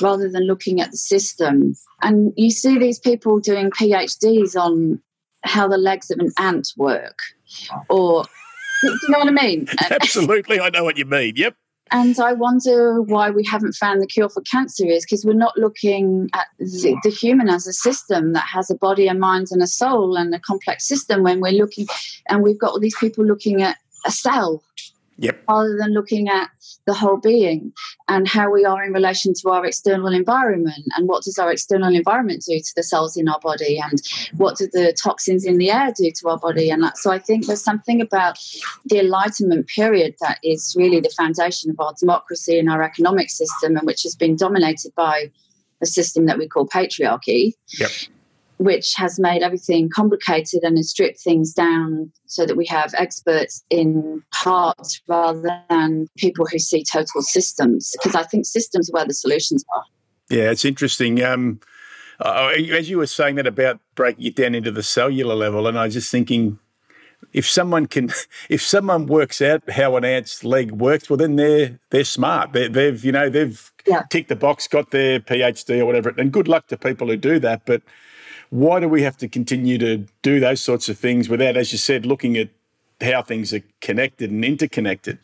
rather 0.01 0.29
than 0.29 0.47
looking 0.47 0.81
at 0.81 0.91
the 0.91 0.97
system. 0.97 1.75
And 2.03 2.33
you 2.37 2.51
see 2.51 2.79
these 2.79 2.99
people 2.99 3.39
doing 3.39 3.71
PhDs 3.71 4.57
on 4.57 5.01
how 5.45 5.69
the 5.69 5.79
legs 5.79 6.11
of 6.11 6.19
an 6.19 6.31
ant 6.39 6.73
work, 6.77 7.19
oh. 7.71 7.83
or 7.89 8.25
do 8.83 8.89
you 8.89 9.09
know 9.09 9.19
what 9.19 9.29
I 9.29 9.31
mean? 9.31 9.67
Um, 9.85 9.93
Absolutely, 10.01 10.61
I 10.61 10.71
know 10.71 10.85
what 10.85 10.97
you 10.97 11.05
mean. 11.05 11.35
Yep. 11.37 11.57
And 11.91 12.19
I 12.19 12.33
wonder 12.33 13.03
why 13.03 13.31
we 13.31 13.45
haven't 13.45 13.75
found 13.75 14.01
the 14.01 14.07
cure 14.07 14.29
for 14.29 14.41
cancer 14.43 14.87
is 14.87 15.05
because 15.05 15.25
we're 15.25 15.35
not 15.35 15.57
looking 15.57 16.31
at 16.33 16.47
the, 16.59 16.97
the, 17.05 17.11
human 17.11 17.49
as 17.49 17.67
a 17.67 17.73
system 17.73 18.33
that 18.33 18.45
has 18.51 18.71
a 18.71 18.75
body, 18.75 19.07
a 19.07 19.15
mind, 19.15 19.49
and 19.51 19.63
a 19.63 19.67
soul, 19.67 20.17
and 20.17 20.35
a 20.35 20.41
complex 20.41 20.89
system. 20.89 21.23
When 21.23 21.41
we're 21.41 21.53
looking, 21.53 21.87
and 22.29 22.43
we've 22.43 22.59
got 22.59 22.71
all 22.71 22.81
these 22.81 22.97
people 22.99 23.25
looking 23.25 23.63
at 23.63 23.77
a 24.07 24.11
cell 24.11 24.63
Yep. 25.19 25.45
Rather 25.49 25.77
than 25.79 25.93
looking 25.93 26.29
at 26.29 26.51
the 26.87 26.95
whole 26.95 27.17
being 27.17 27.73
and 28.09 28.27
how 28.27 28.51
we 28.51 28.65
are 28.65 28.83
in 28.83 28.93
relation 28.93 29.33
to 29.35 29.51
our 29.51 29.65
external 29.65 30.13
environment 30.13 30.85
and 30.97 31.09
what 31.09 31.23
does 31.23 31.39
our 31.39 31.53
external 31.53 31.95
environment 31.95 32.45
do 32.47 32.59
to 32.59 32.73
the 32.75 32.83
cells 32.83 33.17
in 33.17 33.29
our 33.29 33.39
body 33.41 33.79
and 33.79 34.03
what 34.37 34.57
do 34.57 34.69
the 34.73 34.97
toxins 35.01 35.45
in 35.45 35.59
the 35.59 35.71
air 35.71 35.93
do 35.97 36.11
to 36.11 36.29
our 36.29 36.39
body 36.39 36.71
and 36.71 36.83
that. 36.83 36.99
So 36.99 37.13
I 37.13 37.19
think 37.19 37.47
there's 37.47 37.63
something 37.63 38.01
about 38.01 38.39
the 38.87 38.99
Enlightenment 38.99 39.69
period 39.69 40.17
that 40.21 40.39
is 40.43 40.75
really 40.77 41.01
the 41.01 41.15
foundation 41.17 41.71
of 41.71 41.79
our 41.79 41.95
democracy 41.99 42.59
and 42.59 42.69
our 42.69 42.83
economic 42.83 43.31
system 43.31 43.77
and 43.77 43.87
which 43.87 44.03
has 44.03 44.17
been 44.17 44.37
dominated 44.37 44.95
by 44.97 45.31
a 45.81 45.87
system 45.87 46.27
that 46.27 46.39
we 46.39 46.49
call 46.49 46.67
patriarchy. 46.67 47.53
Yep 47.79 47.91
which 48.65 48.95
has 48.95 49.21
made 49.21 49.43
everything 49.43 49.91
complicated 49.91 50.63
and 50.63 50.79
has 50.79 50.89
stripped 50.89 51.21
things 51.21 51.53
down 51.53 52.11
so 52.25 52.47
that 52.47 52.57
we 52.57 52.65
have 52.65 52.95
experts 52.97 53.63
in 53.69 54.23
parts 54.33 55.03
rather 55.07 55.63
than 55.69 56.07
people 56.17 56.47
who 56.51 56.59
see 56.59 56.83
total 56.83 57.21
systems. 57.21 57.93
Because 57.93 58.15
I 58.15 58.23
think 58.23 58.47
systems 58.47 58.89
are 58.89 58.95
where 58.95 59.07
the 59.07 59.13
solutions 59.13 59.63
are. 59.77 59.85
Yeah, 60.31 60.51
it's 60.51 60.65
interesting. 60.65 61.23
Um, 61.23 61.61
uh, 62.21 62.53
as 62.73 62.89
you 62.89 62.97
were 62.97 63.07
saying 63.07 63.35
that 63.35 63.47
about 63.47 63.81
breaking 63.95 64.25
it 64.25 64.37
down 64.37 64.55
into 64.55 64.71
the 64.71 64.83
cellular 64.83 65.35
level, 65.35 65.67
and 65.67 65.79
I 65.79 65.85
was 65.85 65.93
just 65.93 66.11
thinking, 66.11 66.59
if 67.35 67.47
someone 67.47 67.85
can, 67.85 68.11
if 68.49 68.63
someone 68.63 69.05
works 69.05 69.43
out 69.43 69.69
how 69.69 69.97
an 69.97 70.07
ant's 70.07 70.43
leg 70.43 70.71
works, 70.71 71.11
well, 71.11 71.19
then 71.19 71.37
they're 71.37 71.79
they're 71.91 72.05
smart. 72.05 72.55
they 72.55 72.87
have 72.87 73.05
you 73.05 73.13
know 73.13 73.29
they've 73.29 73.71
yeah. 73.87 74.05
ticked 74.09 74.31
the 74.31 74.37
box, 74.37 74.67
got 74.69 74.91
their 74.91 75.21
PhD 75.21 75.81
or 75.81 75.85
whatever, 75.85 76.15
and 76.17 76.33
good 76.33 76.49
luck 76.49 76.69
to 76.69 76.79
people 76.79 77.09
who 77.09 77.17
do 77.19 77.39
that. 77.41 77.67
But 77.67 77.83
why 78.55 78.79
do 78.79 78.89
we 78.89 79.03
have 79.03 79.17
to 79.17 79.27
continue 79.27 79.79
to 79.79 80.07
do 80.23 80.39
those 80.39 80.61
sorts 80.61 80.89
of 80.89 80.97
things 80.97 81.29
without, 81.29 81.57
as 81.57 81.73
you 81.73 81.79
said, 81.79 82.07
looking 82.07 82.37
at 82.37 82.51
how 83.01 83.21
things 83.21 83.53
are 83.53 83.63
connected 83.81 84.31
and 84.31 84.45
interconnected. 84.45 85.19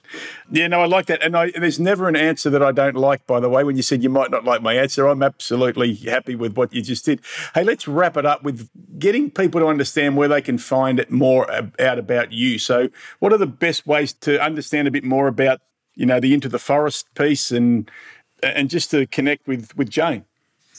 Yeah, 0.51 0.67
no, 0.67 0.81
I 0.81 0.87
like 0.87 1.07
that. 1.07 1.23
And 1.23 1.37
I, 1.37 1.53
there's 1.53 1.79
never 1.79 2.09
an 2.09 2.17
answer 2.17 2.51
that 2.51 2.61
I 2.61 2.73
don't 2.73 2.97
like, 2.97 3.25
by 3.29 3.39
the 3.39 3.49
way. 3.49 3.63
When 3.63 3.77
you 3.77 3.83
said 3.83 4.03
you 4.03 4.11
might 4.11 4.33
not 4.33 4.45
like 4.45 4.63
my 4.63 4.75
answer, 4.75 5.07
I'm 5.07 5.23
absolutely 5.23 5.95
happy 5.95 6.35
with 6.35 6.57
what 6.57 6.75
you 6.75 6.83
just 6.83 7.05
did. 7.05 7.21
Hey, 7.55 7.63
let's 7.63 7.87
wrap 7.87 8.17
it 8.17 8.27
up 8.27 8.43
with 8.43 8.69
getting 8.99 9.31
people 9.31 9.61
to 9.61 9.69
understand 9.69 10.17
where 10.17 10.27
they 10.27 10.43
can 10.43 10.59
find 10.59 10.99
it 10.99 11.13
more 11.13 11.49
out 11.79 12.01
about 12.01 12.33
you. 12.33 12.59
So, 12.59 12.89
what 13.21 13.33
are 13.33 13.39
the 13.39 13.47
best 13.47 13.87
ways 13.87 14.13
to 14.15 14.43
understand 14.43 14.89
a 14.89 14.91
bit 14.91 15.05
more 15.05 15.29
about, 15.29 15.61
you 15.95 16.05
know, 16.05 16.19
the 16.19 16.35
Into 16.35 16.49
the 16.49 16.59
Forest 16.59 17.15
piece 17.15 17.53
and 17.53 17.89
and 18.43 18.69
just 18.69 18.91
to 18.91 19.07
connect 19.07 19.47
with 19.47 19.77
with 19.77 19.89
Jane? 19.89 20.25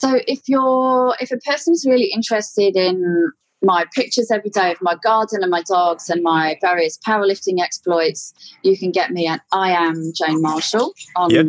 So 0.01 0.19
if 0.27 0.39
you're 0.47 1.15
if 1.19 1.31
a 1.31 1.37
person's 1.37 1.85
really 1.85 2.11
interested 2.11 2.75
in 2.75 3.31
my 3.61 3.85
pictures 3.93 4.31
every 4.31 4.49
day 4.49 4.71
of 4.71 4.81
my 4.81 4.95
garden 5.03 5.43
and 5.43 5.51
my 5.51 5.61
dogs 5.61 6.09
and 6.09 6.23
my 6.23 6.57
various 6.59 6.97
powerlifting 7.05 7.61
exploits, 7.61 8.33
you 8.63 8.75
can 8.75 8.89
get 8.89 9.11
me 9.11 9.27
at 9.27 9.41
I 9.51 9.69
am 9.69 10.11
Jane 10.15 10.41
Marshall 10.41 10.93
on 11.15 11.29
yep. 11.29 11.45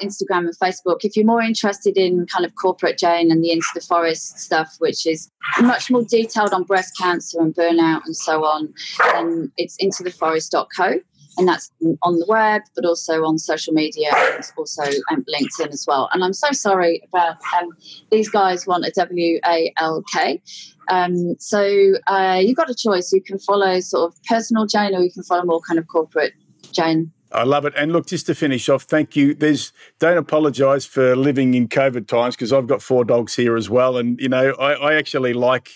Instagram 0.00 0.48
and 0.48 0.58
Facebook. 0.58 1.00
If 1.02 1.14
you're 1.14 1.26
more 1.26 1.42
interested 1.42 1.98
in 1.98 2.26
kind 2.26 2.46
of 2.46 2.54
corporate 2.54 2.96
Jane 2.96 3.30
and 3.30 3.44
the 3.44 3.52
Into 3.52 3.68
the 3.74 3.82
Forest 3.82 4.38
stuff, 4.38 4.74
which 4.78 5.06
is 5.06 5.30
much 5.60 5.90
more 5.90 6.02
detailed 6.02 6.54
on 6.54 6.64
breast 6.64 6.96
cancer 6.98 7.38
and 7.40 7.54
burnout 7.54 8.00
and 8.06 8.16
so 8.16 8.44
on, 8.46 8.72
then 9.12 9.52
it's 9.58 9.76
intotheforest.co 9.76 11.00
and 11.38 11.48
that's 11.48 11.70
on 12.02 12.18
the 12.18 12.26
web, 12.28 12.62
but 12.74 12.84
also 12.84 13.24
on 13.24 13.38
social 13.38 13.72
media 13.72 14.10
and 14.14 14.44
also 14.56 14.82
um, 15.10 15.24
LinkedIn 15.24 15.72
as 15.72 15.84
well. 15.86 16.08
And 16.12 16.22
I'm 16.22 16.32
so 16.32 16.52
sorry 16.52 17.02
about 17.08 17.36
um, 17.58 17.70
these 18.10 18.28
guys 18.28 18.66
want 18.66 18.84
a 18.84 18.90
W 18.90 19.40
A 19.46 19.72
L 19.78 20.02
K. 20.12 20.42
Um, 20.88 21.36
so 21.38 21.92
uh, 22.06 22.40
you've 22.42 22.56
got 22.56 22.70
a 22.70 22.74
choice. 22.74 23.12
You 23.12 23.22
can 23.22 23.38
follow 23.38 23.80
sort 23.80 24.12
of 24.12 24.22
personal 24.24 24.66
Jane, 24.66 24.94
or 24.94 25.00
you 25.00 25.10
can 25.10 25.22
follow 25.22 25.44
more 25.44 25.60
kind 25.60 25.78
of 25.78 25.86
corporate 25.88 26.34
Jane. 26.72 27.12
I 27.32 27.44
love 27.44 27.64
it. 27.64 27.72
And 27.76 27.92
look, 27.92 28.06
just 28.06 28.26
to 28.26 28.34
finish 28.34 28.68
off, 28.68 28.82
thank 28.82 29.16
you. 29.16 29.34
There's 29.34 29.72
don't 29.98 30.18
apologise 30.18 30.84
for 30.84 31.16
living 31.16 31.54
in 31.54 31.66
COVID 31.66 32.06
times 32.06 32.36
because 32.36 32.52
I've 32.52 32.66
got 32.66 32.82
four 32.82 33.04
dogs 33.04 33.34
here 33.34 33.56
as 33.56 33.70
well, 33.70 33.96
and 33.96 34.20
you 34.20 34.28
know 34.28 34.52
I, 34.52 34.72
I 34.74 34.94
actually 34.94 35.32
like 35.32 35.70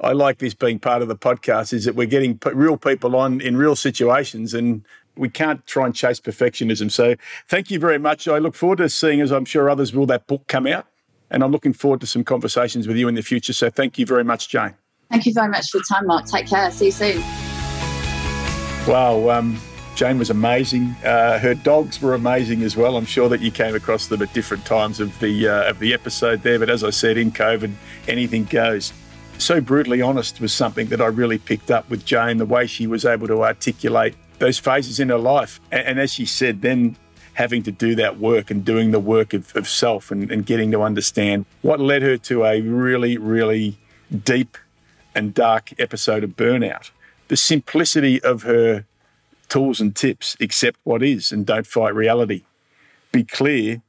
I 0.00 0.12
like 0.12 0.38
this 0.38 0.54
being 0.54 0.78
part 0.78 1.02
of 1.02 1.08
the 1.08 1.16
podcast 1.16 1.72
is 1.72 1.84
that 1.84 1.96
we're 1.96 2.06
getting 2.06 2.38
real 2.52 2.76
people 2.76 3.16
on 3.16 3.40
in 3.40 3.56
real 3.56 3.74
situations 3.74 4.54
and 4.54 4.84
we 5.16 5.28
can't 5.28 5.66
try 5.66 5.86
and 5.86 5.94
chase 5.94 6.20
perfectionism. 6.20 6.90
So 6.90 7.16
thank 7.48 7.70
you 7.70 7.80
very 7.80 7.98
much. 7.98 8.28
I 8.28 8.38
look 8.38 8.54
forward 8.54 8.78
to 8.78 8.88
seeing, 8.88 9.20
as 9.20 9.32
I'm 9.32 9.44
sure 9.44 9.68
others 9.68 9.92
will, 9.92 10.06
that 10.06 10.28
book 10.28 10.46
come 10.46 10.66
out. 10.68 10.86
And 11.30 11.42
I'm 11.42 11.50
looking 11.50 11.72
forward 11.72 12.00
to 12.00 12.06
some 12.06 12.22
conversations 12.22 12.86
with 12.86 12.96
you 12.96 13.08
in 13.08 13.14
the 13.14 13.22
future. 13.22 13.52
So 13.52 13.68
thank 13.70 13.98
you 13.98 14.06
very 14.06 14.24
much, 14.24 14.48
Jane. 14.48 14.74
Thank 15.10 15.26
you 15.26 15.34
very 15.34 15.48
much 15.48 15.70
for 15.70 15.78
your 15.78 15.84
time, 15.84 16.06
Mark. 16.06 16.26
Take 16.26 16.46
care. 16.46 16.70
See 16.70 16.86
you 16.86 16.92
soon. 16.92 17.20
Wow. 18.86 19.28
Um, 19.30 19.60
Jane 19.96 20.18
was 20.18 20.30
amazing. 20.30 20.94
Uh, 21.04 21.40
her 21.40 21.54
dogs 21.54 22.00
were 22.00 22.14
amazing 22.14 22.62
as 22.62 22.76
well. 22.76 22.96
I'm 22.96 23.04
sure 23.04 23.28
that 23.28 23.40
you 23.40 23.50
came 23.50 23.74
across 23.74 24.06
them 24.06 24.22
at 24.22 24.32
different 24.32 24.64
times 24.64 25.00
of 25.00 25.18
the 25.18 25.48
uh, 25.48 25.68
of 25.68 25.80
the 25.80 25.92
episode 25.92 26.42
there. 26.42 26.58
But 26.60 26.70
as 26.70 26.84
I 26.84 26.90
said, 26.90 27.18
in 27.18 27.32
COVID, 27.32 27.72
anything 28.06 28.44
goes 28.44 28.92
so 29.38 29.60
brutally 29.60 30.02
honest 30.02 30.40
was 30.40 30.52
something 30.52 30.88
that 30.88 31.00
I 31.00 31.06
really 31.06 31.38
picked 31.38 31.70
up 31.70 31.88
with 31.90 32.04
Jane, 32.04 32.38
the 32.38 32.46
way 32.46 32.66
she 32.66 32.86
was 32.86 33.04
able 33.04 33.26
to 33.28 33.42
articulate 33.42 34.14
those 34.38 34.58
phases 34.58 35.00
in 35.00 35.08
her 35.08 35.18
life. 35.18 35.60
And, 35.70 35.86
and 35.86 36.00
as 36.00 36.12
she 36.12 36.26
said, 36.26 36.62
then 36.62 36.96
having 37.34 37.62
to 37.62 37.70
do 37.70 37.94
that 37.94 38.18
work 38.18 38.50
and 38.50 38.64
doing 38.64 38.90
the 38.90 38.98
work 38.98 39.32
of, 39.32 39.54
of 39.54 39.68
self 39.68 40.10
and, 40.10 40.30
and 40.30 40.44
getting 40.44 40.72
to 40.72 40.82
understand 40.82 41.46
what 41.62 41.78
led 41.78 42.02
her 42.02 42.16
to 42.16 42.44
a 42.44 42.60
really, 42.60 43.16
really 43.16 43.78
deep 44.24 44.58
and 45.14 45.34
dark 45.34 45.72
episode 45.78 46.24
of 46.24 46.30
burnout. 46.30 46.90
The 47.28 47.36
simplicity 47.36 48.20
of 48.22 48.42
her 48.42 48.86
tools 49.48 49.80
and 49.80 49.94
tips 49.94 50.36
accept 50.40 50.78
what 50.84 51.02
is 51.02 51.30
and 51.30 51.46
don't 51.46 51.66
fight 51.66 51.94
reality. 51.94 52.42
Be 53.12 53.24
clear 53.24 53.82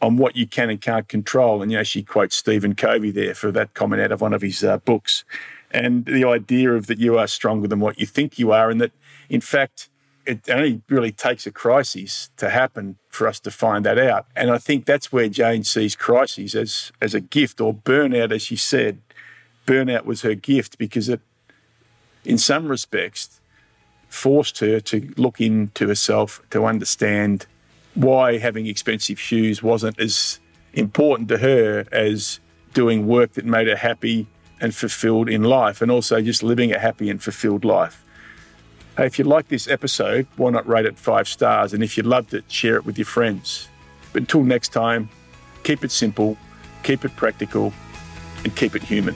on 0.00 0.16
what 0.16 0.36
you 0.36 0.46
can 0.46 0.70
and 0.70 0.80
can't 0.80 1.08
control. 1.08 1.62
And, 1.62 1.70
you 1.70 1.78
know, 1.78 1.84
she 1.84 2.02
quotes 2.02 2.36
Stephen 2.36 2.74
Covey 2.74 3.10
there 3.10 3.34
for 3.34 3.52
that 3.52 3.74
comment 3.74 4.02
out 4.02 4.12
of 4.12 4.20
one 4.20 4.32
of 4.32 4.42
his 4.42 4.64
uh, 4.64 4.78
books. 4.78 5.24
And 5.70 6.04
the 6.06 6.24
idea 6.24 6.72
of 6.72 6.86
that 6.86 6.98
you 6.98 7.18
are 7.18 7.26
stronger 7.26 7.68
than 7.68 7.80
what 7.80 8.00
you 8.00 8.06
think 8.06 8.38
you 8.38 8.52
are, 8.52 8.70
and 8.70 8.80
that, 8.80 8.92
in 9.28 9.40
fact, 9.40 9.88
it 10.26 10.48
only 10.50 10.82
really 10.88 11.12
takes 11.12 11.46
a 11.46 11.50
crisis 11.50 12.30
to 12.36 12.50
happen 12.50 12.96
for 13.08 13.26
us 13.26 13.40
to 13.40 13.50
find 13.50 13.84
that 13.84 13.98
out. 13.98 14.26
And 14.36 14.50
I 14.50 14.58
think 14.58 14.84
that's 14.84 15.12
where 15.12 15.28
Jane 15.28 15.64
sees 15.64 15.96
crises 15.96 16.54
as, 16.54 16.92
as 17.00 17.14
a 17.14 17.20
gift 17.20 17.60
or 17.60 17.74
burnout, 17.74 18.32
as 18.32 18.42
she 18.42 18.56
said. 18.56 19.00
Burnout 19.66 20.04
was 20.04 20.22
her 20.22 20.34
gift 20.34 20.78
because 20.78 21.08
it, 21.08 21.20
in 22.24 22.38
some 22.38 22.68
respects, 22.68 23.40
forced 24.08 24.58
her 24.58 24.80
to 24.80 25.12
look 25.16 25.40
into 25.40 25.86
herself 25.86 26.42
to 26.50 26.64
understand 26.64 27.46
why 27.94 28.38
having 28.38 28.66
expensive 28.66 29.18
shoes 29.18 29.62
wasn't 29.62 29.98
as 29.98 30.38
important 30.74 31.28
to 31.28 31.38
her 31.38 31.86
as 31.92 32.40
doing 32.72 33.06
work 33.06 33.32
that 33.32 33.44
made 33.44 33.66
her 33.66 33.76
happy 33.76 34.26
and 34.60 34.74
fulfilled 34.74 35.28
in 35.28 35.42
life, 35.42 35.80
and 35.80 35.90
also 35.90 36.20
just 36.20 36.42
living 36.42 36.72
a 36.72 36.78
happy 36.78 37.08
and 37.08 37.22
fulfilled 37.22 37.64
life. 37.64 38.04
Hey, 38.96 39.06
if 39.06 39.18
you 39.18 39.24
like 39.24 39.48
this 39.48 39.66
episode, 39.68 40.26
why 40.36 40.50
not 40.50 40.68
rate 40.68 40.84
it 40.84 40.98
five 40.98 41.26
stars? 41.26 41.72
And 41.72 41.82
if 41.82 41.96
you 41.96 42.02
loved 42.02 42.34
it, 42.34 42.44
share 42.48 42.76
it 42.76 42.84
with 42.84 42.98
your 42.98 43.06
friends. 43.06 43.68
But 44.12 44.20
until 44.22 44.44
next 44.44 44.68
time, 44.68 45.08
keep 45.64 45.82
it 45.84 45.90
simple, 45.90 46.36
keep 46.82 47.04
it 47.04 47.16
practical, 47.16 47.72
and 48.44 48.54
keep 48.54 48.76
it 48.76 48.82
human. 48.82 49.14